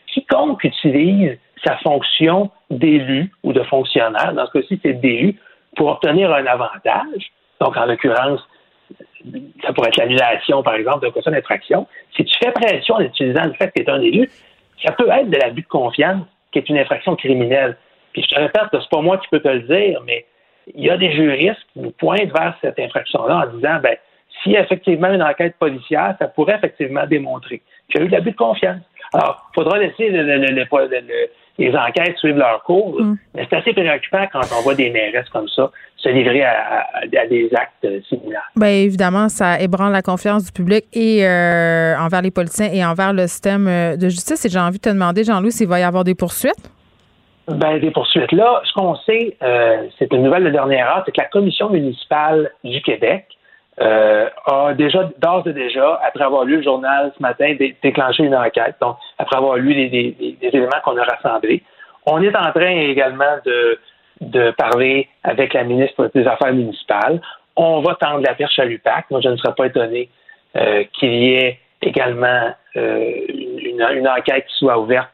[0.07, 5.36] quiconque utilise sa fonction d'élu ou de fonctionnaire, dans ce cas-ci, c'est d'élu,
[5.77, 7.31] pour obtenir un avantage,
[7.61, 8.40] Donc, en l'occurrence,
[9.62, 11.86] ça pourrait être l'annulation, par exemple, d'un caution d'infraction.
[12.16, 14.31] Si tu fais pression en utilisant le fait que tu es un élu,
[14.85, 16.23] ça peut être de l'abus de confiance
[16.53, 17.77] qui est une infraction criminelle.
[18.19, 20.24] Puis je te répète, c'est pas moi qui peux te le dire, mais
[20.74, 23.97] il y a des juristes qui nous pointent vers cette infraction-là en disant, ben,
[24.43, 28.09] s'il y a effectivement une enquête policière, ça pourrait effectivement démontrer qu'il y a eu
[28.09, 28.81] de l'abus de confiance.
[29.15, 30.11] Alors, il faudra laisser
[31.59, 33.16] les enquêtes suivre leur cours, Mm.
[33.35, 36.86] mais c'est assez préoccupant quand on voit des mairesses comme ça se livrer à, à-
[37.03, 38.49] à des actes euh, similaires.
[38.55, 43.12] Bien, évidemment, ça ébranle la confiance du public et euh, envers les politiciens et envers
[43.12, 44.45] le système euh, de justice.
[44.45, 46.70] Et j'ai envie de te demander, Jean-Louis, s'il va y avoir des poursuites?
[47.49, 48.33] Ben, des poursuites.
[48.33, 51.70] Là, ce qu'on sait, euh, c'est une nouvelle de dernière heure, c'est que la commission
[51.70, 53.25] municipale du Québec
[53.81, 58.25] euh, a déjà, d'ores et déjà, après avoir lu le journal ce matin, dé- déclenché
[58.25, 58.75] une enquête.
[58.83, 61.62] Donc, après avoir lu les, les- les- les éléments qu'on a rassemblés,
[62.05, 63.79] on est en train également de,
[64.20, 67.20] de parler avec la ministre des Affaires municipales.
[67.57, 69.07] On va tendre la perche à l'UPAC.
[69.11, 70.11] Moi, je ne serais pas étonné
[70.57, 75.09] euh, qu'il y ait également euh, une, une enquête qui soit ouverte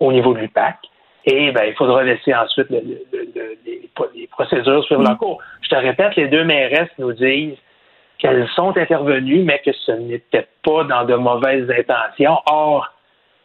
[0.00, 0.76] au niveau de l'UPAC.
[1.24, 5.18] Et ben, il faudra laisser ensuite le- le- le- le- les, les procédures suivre leur
[5.18, 5.38] cours.
[5.62, 7.56] Je te répète, les deux mairesses nous disent
[8.18, 12.38] qu'elles sont intervenues, mais que ce n'était pas dans de mauvaises intentions.
[12.50, 12.92] Or,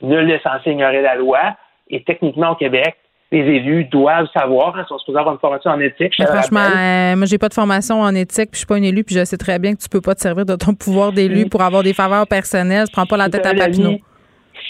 [0.02, 1.40] nul n'est censé ignorer la loi.
[1.90, 2.96] Et techniquement, au Québec,
[3.32, 6.14] les élus doivent savoir, hein, sont supposés avoir une formation en éthique.
[6.18, 8.84] je franchement, euh, moi, j'ai pas de formation en éthique, puis je suis pas une
[8.84, 11.12] élue, puis je sais très bien que tu peux pas te servir de ton pouvoir
[11.12, 12.86] d'élu pour avoir des faveurs personnelles.
[12.88, 13.90] Je prends pas la tête à Si Papineau.
[13.90, 14.04] ami-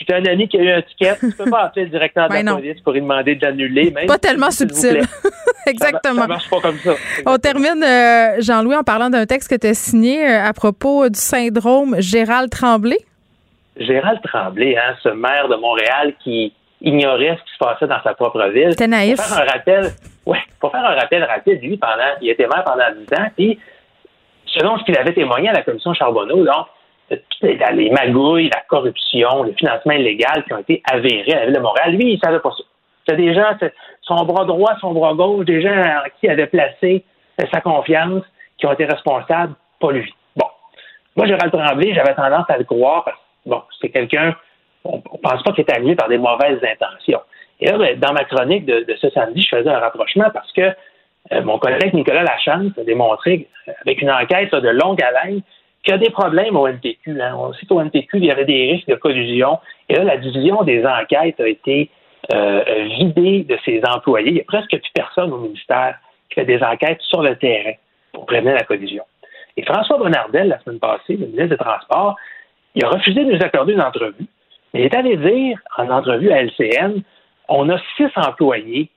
[0.04, 1.92] Si tu as un ami qui a eu un ticket, tu peux pas appeler le
[1.92, 2.58] directeur de Ben la non.
[2.58, 3.90] police pour lui demander de l'annuler.
[3.92, 5.02] même Pas tellement subtil.
[5.66, 6.24] Exactement.
[6.24, 6.92] Ça marche pas comme ça.
[7.26, 11.08] On termine, euh, Jean-Louis, en parlant d'un texte que tu as signé euh, à propos
[11.08, 12.98] du syndrome Gérald Tremblay.
[13.78, 18.14] Gérald Tremblay, hein, ce maire de Montréal qui ignorait ce qui se passait dans sa
[18.14, 18.72] propre ville.
[18.72, 19.16] C'était naïf.
[19.16, 19.92] Pour faire un rappel,
[20.26, 23.58] ouais, pour faire un rappel rapide, lui, pendant, il était maire pendant 10 ans, puis
[24.48, 26.66] selon ce qu'il avait témoigné à la commission Charbonneau, donc,
[27.42, 31.56] les, les magouilles, la corruption, le financement illégal qui ont été avérés à la ville
[31.56, 32.64] de Montréal, lui, il savait pas ça.
[33.06, 36.30] C'était des gens, c'est- son bras droit, son bras gauche, des gens en qui il
[36.30, 37.04] avait placé
[37.42, 38.24] euh, sa confiance,
[38.58, 40.14] qui ont été responsables, pas lui.
[40.36, 40.46] Bon.
[41.16, 44.36] Moi, Gérald Tremblay, j'avais tendance à le croire parce que, bon, c'est quelqu'un,
[44.86, 47.22] on, on pense pas qu'il est arrivé par des mauvaises intentions.
[47.60, 50.62] Et là, ben, dans ma chronique de, ce samedi, je faisais un rapprochement parce que
[51.32, 55.42] euh, mon collègue Nicolas Lachance a démontré, euh, avec une enquête de longue haleine,
[55.84, 57.22] qu'il y a des problèmes au NPQ.
[57.22, 57.36] hein.
[57.38, 59.60] On sait qu'au NPQ, il y avait des risques de collusion.
[59.90, 61.90] Et là, la division des enquêtes a été
[62.34, 62.64] euh,
[62.98, 64.30] vidée de ses employés.
[64.30, 65.98] Il n'y a presque plus personne au ministère
[66.30, 67.74] qui fait des enquêtes sur le terrain
[68.14, 69.04] pour prévenir la collusion.
[69.58, 72.16] Et François Bonnardel, la semaine passée, le ministre des Transports,
[72.76, 74.26] il a refusé de nous accorder une entrevue.
[74.74, 77.02] Mais il est allé dire, en entrevue à LCN,
[77.50, 78.90] on a six employés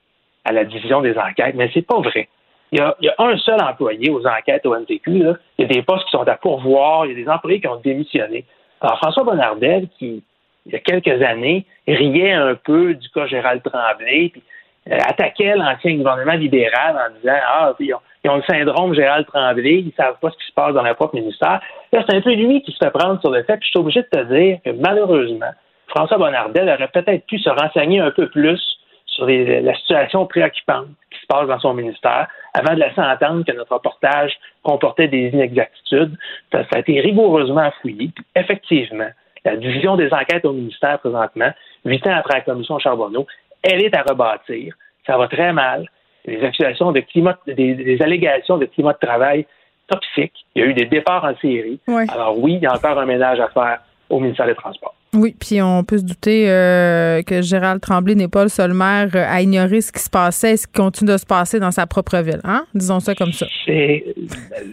[0.45, 2.29] à la division des enquêtes, mais c'est pas vrai.
[2.71, 5.19] Il y, a, il y a un seul employé aux enquêtes au NTQ.
[5.19, 5.33] Là.
[5.57, 7.67] Il y a des postes qui sont à pourvoir, il y a des employés qui
[7.67, 8.45] ont démissionné.
[8.81, 10.21] Alors, François Bonnardel, qui,
[10.65, 14.43] il y a quelques années, riait un peu du cas Gérald Tremblay, puis
[14.91, 19.25] euh, attaquait l'ancien gouvernement libéral en disant Ah, ils ont, ils ont le syndrome Gérald
[19.27, 21.61] Tremblay, ils savent pas ce qui se passe dans leur propre ministère.
[21.93, 23.79] Là, c'est un peu lui qui se fait prendre sur le fait, puis je suis
[23.79, 25.51] obligé de te dire que malheureusement,
[25.87, 28.76] François Bonnardel aurait peut-être pu se renseigner un peu plus
[29.17, 33.43] sur les- la situation préoccupante qui se passe dans son ministère avant de laisser entendre
[33.45, 34.33] que notre reportage
[34.63, 36.15] comportait des inexactitudes.
[36.51, 38.09] Ça, ça a été rigoureusement fouillé.
[38.15, 39.09] Puis effectivement,
[39.43, 41.51] la division des enquêtes au ministère présentement,
[41.83, 43.25] huit ans après la commission Charbonneau,
[43.63, 44.75] elle est à rebâtir.
[45.07, 45.85] Ça va très mal.
[46.25, 49.45] Les accusations de climat, des, des allégations de climat de travail
[49.87, 50.33] toxique.
[50.53, 51.79] Il y a eu des départs en série.
[52.09, 53.79] Alors oui, il y a encore un ménage à faire
[54.09, 54.93] au ministère des Transports.
[55.13, 59.09] Oui, puis on peut se douter euh, que Gérald Tremblay n'est pas le seul maire
[59.15, 61.71] euh, à ignorer ce qui se passait et ce qui continue de se passer dans
[61.71, 62.41] sa propre ville.
[62.43, 62.65] Hein?
[62.75, 63.45] Disons ça comme ça.
[63.65, 64.03] C'est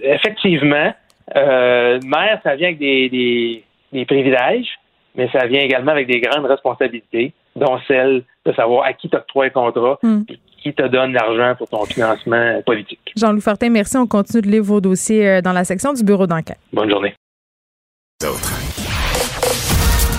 [0.03, 0.93] effectivement
[1.37, 4.69] euh, maire, ça vient avec des, des, des privilèges,
[5.15, 9.47] mais ça vient également avec des grandes responsabilités, dont celle de savoir à qui t'octroie
[9.47, 10.23] un contrat Hmm.
[10.29, 13.13] et qui te donne l'argent pour ton financement politique.
[13.17, 13.97] Jean-Louis Fortin, merci.
[13.97, 16.59] On continue de lire vos dossiers dans la section du bureau d'enquête.
[16.73, 17.15] Bonne journée.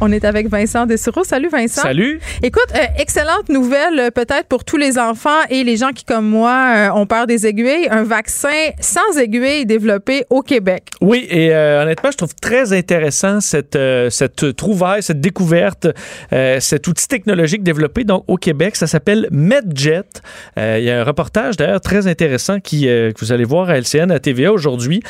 [0.00, 1.24] On est avec Vincent Dessureau.
[1.24, 1.82] Salut Vincent.
[1.82, 2.20] Salut.
[2.42, 6.26] Écoute, euh, excellente nouvelle euh, peut-être pour tous les enfants et les gens qui, comme
[6.26, 7.86] moi, euh, ont peur des aiguilles.
[7.90, 10.88] Un vaccin sans aiguilles développé au Québec.
[11.00, 13.78] Oui, et euh, honnêtement, je trouve très intéressant cette,
[14.10, 15.86] cette trouvaille, cette découverte,
[16.30, 18.76] cet outil technologique développé donc au Québec.
[18.76, 20.02] Ça s'appelle MedJet.
[20.56, 24.10] Il y a un reportage d'ailleurs très intéressant qui, que vous allez voir à LCN,
[24.10, 25.02] à TVA aujourd'hui,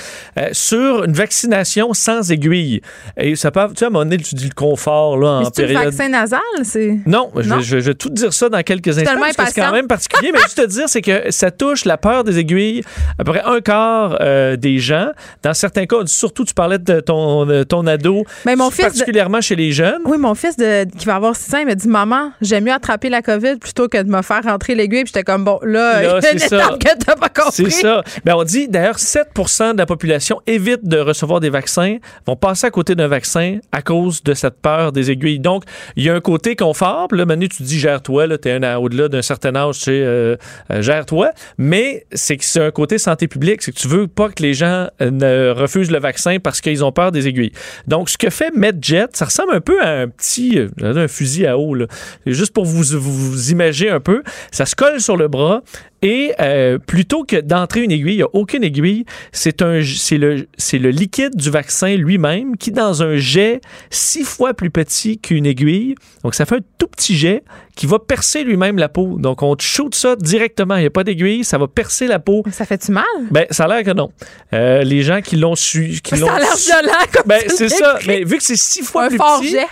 [0.53, 2.81] sur une vaccination sans aiguille.
[3.17, 5.47] Et ça peut, tu sais, à un moment donné, tu dis le inconfort là, Mais
[5.47, 5.85] en c'est période.
[5.85, 6.99] vaccin nasal, c'est.
[7.07, 7.57] Non, je, Non?
[7.57, 9.15] vais- je vais- je vais tout dire ça dans quelques instants.
[9.37, 11.97] parce que C'est quand même particulier, mais juste te dire, c'est que ça touche la
[11.97, 12.83] peur des aiguilles
[13.19, 15.09] à peu près un quart euh, des gens.
[15.43, 18.91] Dans certains cas, surtout, tu parlais de ton, de ton ado, Mais mon fils de-
[18.91, 20.01] particulièrement chez les jeunes.
[20.05, 22.73] Oui, mon fils de, qui va avoir 6 ans, il m'a dit Maman, j'aime mieux
[22.73, 25.05] attraper la COVID plutôt que de me faire rentrer l'aiguille.
[25.05, 27.29] Puis j'étais comme Bon, là, Là, il y a c'est une étape que t'as pas
[27.29, 27.53] compris.
[27.53, 28.03] C'est ça.
[28.25, 32.67] Ben, on dit d'ailleurs 7% de la population évite de recevoir des vaccins, vont passer
[32.67, 35.39] à côté d'un vaccin à cause de cette peur des aiguilles.
[35.39, 35.65] Donc,
[35.95, 37.09] il y a un côté confort.
[37.13, 40.37] Là, Manu, tu dis gère-toi, un à- au-delà d'un certain âge, tu sais, euh,
[40.73, 41.31] euh, gère-toi.
[41.59, 44.55] Mais c'est que c'est un côté santé publique, c'est que tu veux pas que les
[44.55, 47.53] gens euh, ne refusent le vaccin parce qu'ils ont peur des aiguilles.
[47.87, 51.47] Donc, ce que fait MedJet, ça ressemble un peu à un petit, euh, un fusil
[51.47, 51.87] à eau, là.
[52.27, 55.63] Juste pour vous, vous imaginer un peu, ça se colle sur le bras
[56.05, 60.19] et euh, plutôt que d'entrer une aiguille, il n'y a aucune aiguille, c'est un c'est
[60.19, 65.19] le c'est le liquide du vaccin lui-même qui dans un jet six fois plus petit
[65.19, 65.95] qu'une aiguille.
[66.23, 67.43] Donc ça fait un tout petit jet
[67.75, 69.17] qui va percer lui-même la peau.
[69.19, 72.19] Donc on te shoot ça directement, il n'y a pas d'aiguille, ça va percer la
[72.19, 72.43] peau.
[72.53, 73.05] Ça fait-tu mal?
[73.31, 74.13] Ben ça a l'air que non.
[74.53, 77.69] Euh, les gens qui l'ont su qui l'ont Ça a l'air violent comme ben, c'est
[77.71, 77.99] ça.
[78.07, 79.67] Mais vu que c'est six fois Un plus fort petit, jet.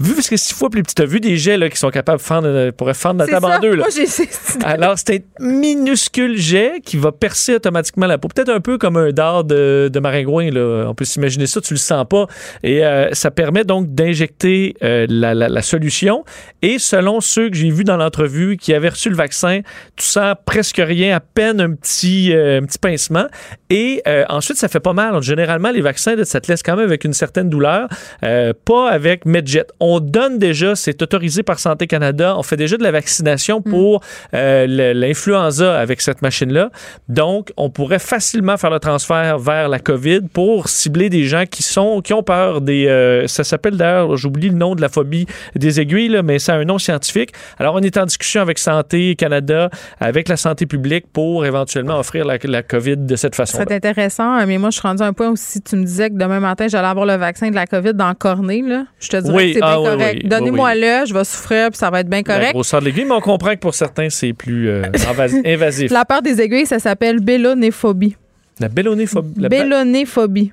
[0.00, 2.18] Vu que c'est six fois plus petit, t'as vu des jets là, qui sont capables
[2.18, 3.56] de fendre, euh, pourraient fendre la table ça.
[3.56, 3.74] en deux.
[3.74, 3.84] Là.
[3.96, 4.26] Moi,
[4.64, 8.28] Alors, c'est un minuscule jet qui va percer automatiquement la peau.
[8.28, 10.50] Peut-être un peu comme un dard de, de maringouin.
[10.50, 10.86] Là.
[10.88, 12.26] On peut s'imaginer ça, tu le sens pas.
[12.62, 16.24] Et euh, ça permet donc d'injecter euh, la, la- la solution.
[16.62, 19.60] Et selon ceux que j'ai vus dans l'entrevue qui avaient reçu le vaccin,
[19.96, 23.26] tu sens presque rien, à peine un petit, euh, un petit pincement.
[23.68, 25.20] Et euh, ensuite, ça fait pas mal.
[25.22, 27.88] Généralement, les vaccins, ça te laisse quand même avec une certaine douleur.
[28.24, 29.66] Euh, pas avec MedJet.
[29.80, 34.02] On donne déjà, c'est autorisé par Santé Canada, on fait déjà de la vaccination pour
[34.34, 36.70] euh, l'influenza avec cette machine-là.
[37.08, 41.62] Donc, on pourrait facilement faire le transfert vers la COVID pour cibler des gens qui
[41.62, 42.86] sont qui ont peur des...
[42.86, 45.26] euh, ça s'appelle d'ailleurs, j'oublie le nom de la phobie
[45.56, 47.30] des aiguilles, là, mais ça a un nom scientifique.
[47.58, 52.24] Alors, on est en discussion avec Santé Canada, avec la santé publique pour éventuellement offrir
[52.24, 53.58] la, la COVID de cette façon.
[53.58, 56.10] C'est intéressant, mais moi, je suis rendu à un point où si tu me disais
[56.10, 59.08] que demain matin, j'allais avoir le vaccin de la COVID dans le cornet, là, je
[59.08, 60.20] te dirais Oui, que c'est ah oui, correct.
[60.22, 62.52] oui, Donnez-moi le, je vais souffrir, puis ça va être bien La correct.
[62.52, 65.90] grosseur de l'aiguille, mais on comprend que pour certains, c'est plus euh, invas- invasif.
[65.90, 68.16] La peur des aiguilles, ça s'appelle bélonéphobie.
[68.58, 69.40] La bélonéphobie.
[69.40, 70.52] La Bélonéphobie.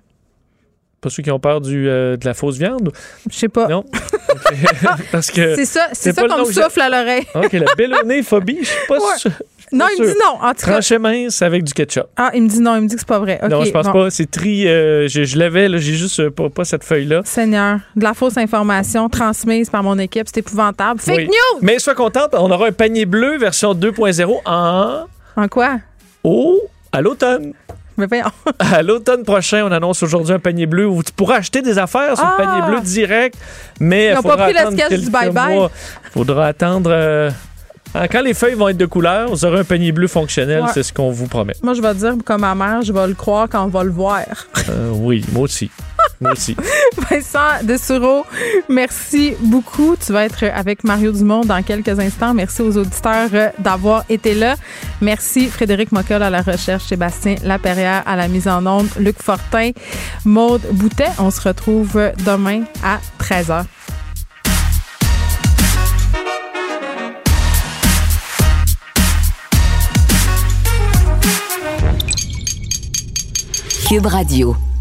[1.02, 2.92] Pas ceux qui ont peur du, euh, de la fausse viande?
[3.30, 3.68] Je sais pas.
[3.68, 3.84] Non?
[5.12, 5.56] Parce que.
[5.56, 7.26] C'est ça, c'est ça qu'on me souffle à l'oreille.
[7.36, 9.18] OK, la bélonéphobie, je suis pas Ouais.
[9.18, 9.32] sûr.
[9.72, 10.36] Non, il me dit non.
[10.42, 10.72] En tout cas.
[10.74, 12.06] Tranché mince avec du ketchup.
[12.16, 13.40] Ah, il me dit non, il me dit que c'est pas vrai.
[13.50, 13.92] non, je pense bon.
[13.92, 14.10] pas.
[14.10, 14.68] C'est tri.
[14.68, 17.22] euh, je je l'avais, j'ai juste euh, pas, pas cette feuille-là.
[17.26, 21.00] Seigneur, de la fausse information transmise par mon équipe, c'est épouvantable.
[21.02, 21.26] Fake Oui.
[21.28, 21.60] news!
[21.62, 25.06] Mais sois contente, on aura un panier bleu version 2.0 en.
[25.36, 25.78] En quoi?
[26.24, 26.60] Oh,
[26.92, 27.54] à l'automne.
[27.98, 28.26] Mais voyons.
[28.60, 32.16] À l'automne prochain, on annonce aujourd'hui un panier bleu où tu pourras acheter des affaires
[32.16, 32.36] sur Ah!
[32.38, 33.36] le panier bleu direct,
[33.80, 35.54] mais Ils il ont faudra pas pris le sketch du bye-bye.
[35.56, 35.72] mois.
[36.14, 36.92] faudra attendre...
[36.94, 37.32] euh,
[38.12, 40.70] quand les feuilles vont être de couleur, vous aurez un panier bleu fonctionnel, Ouais.
[40.74, 41.54] c'est ce qu'on vous promet.
[41.64, 43.92] Moi, je vais dire comme ma mère, je vais le croire quand on va le
[43.92, 44.20] voir.
[44.70, 45.72] Euh, oui, moi aussi.
[46.20, 46.58] moi aussi.
[47.10, 48.26] Vincent Dessureau,
[48.68, 49.96] merci beaucoup.
[49.96, 52.34] Tu vas être avec Mario Dumont dans quelques instants.
[52.34, 54.56] Merci aux auditeurs euh, d'avoir été là.
[55.00, 59.72] Merci Frédéric Mockel à la recherche, Sébastien Laperrière à la mise en onde, Luc Fortin,
[60.26, 61.08] Maude Boutet.
[61.20, 63.64] On se retrouve demain à 13h.
[73.88, 74.77] Cube Radio.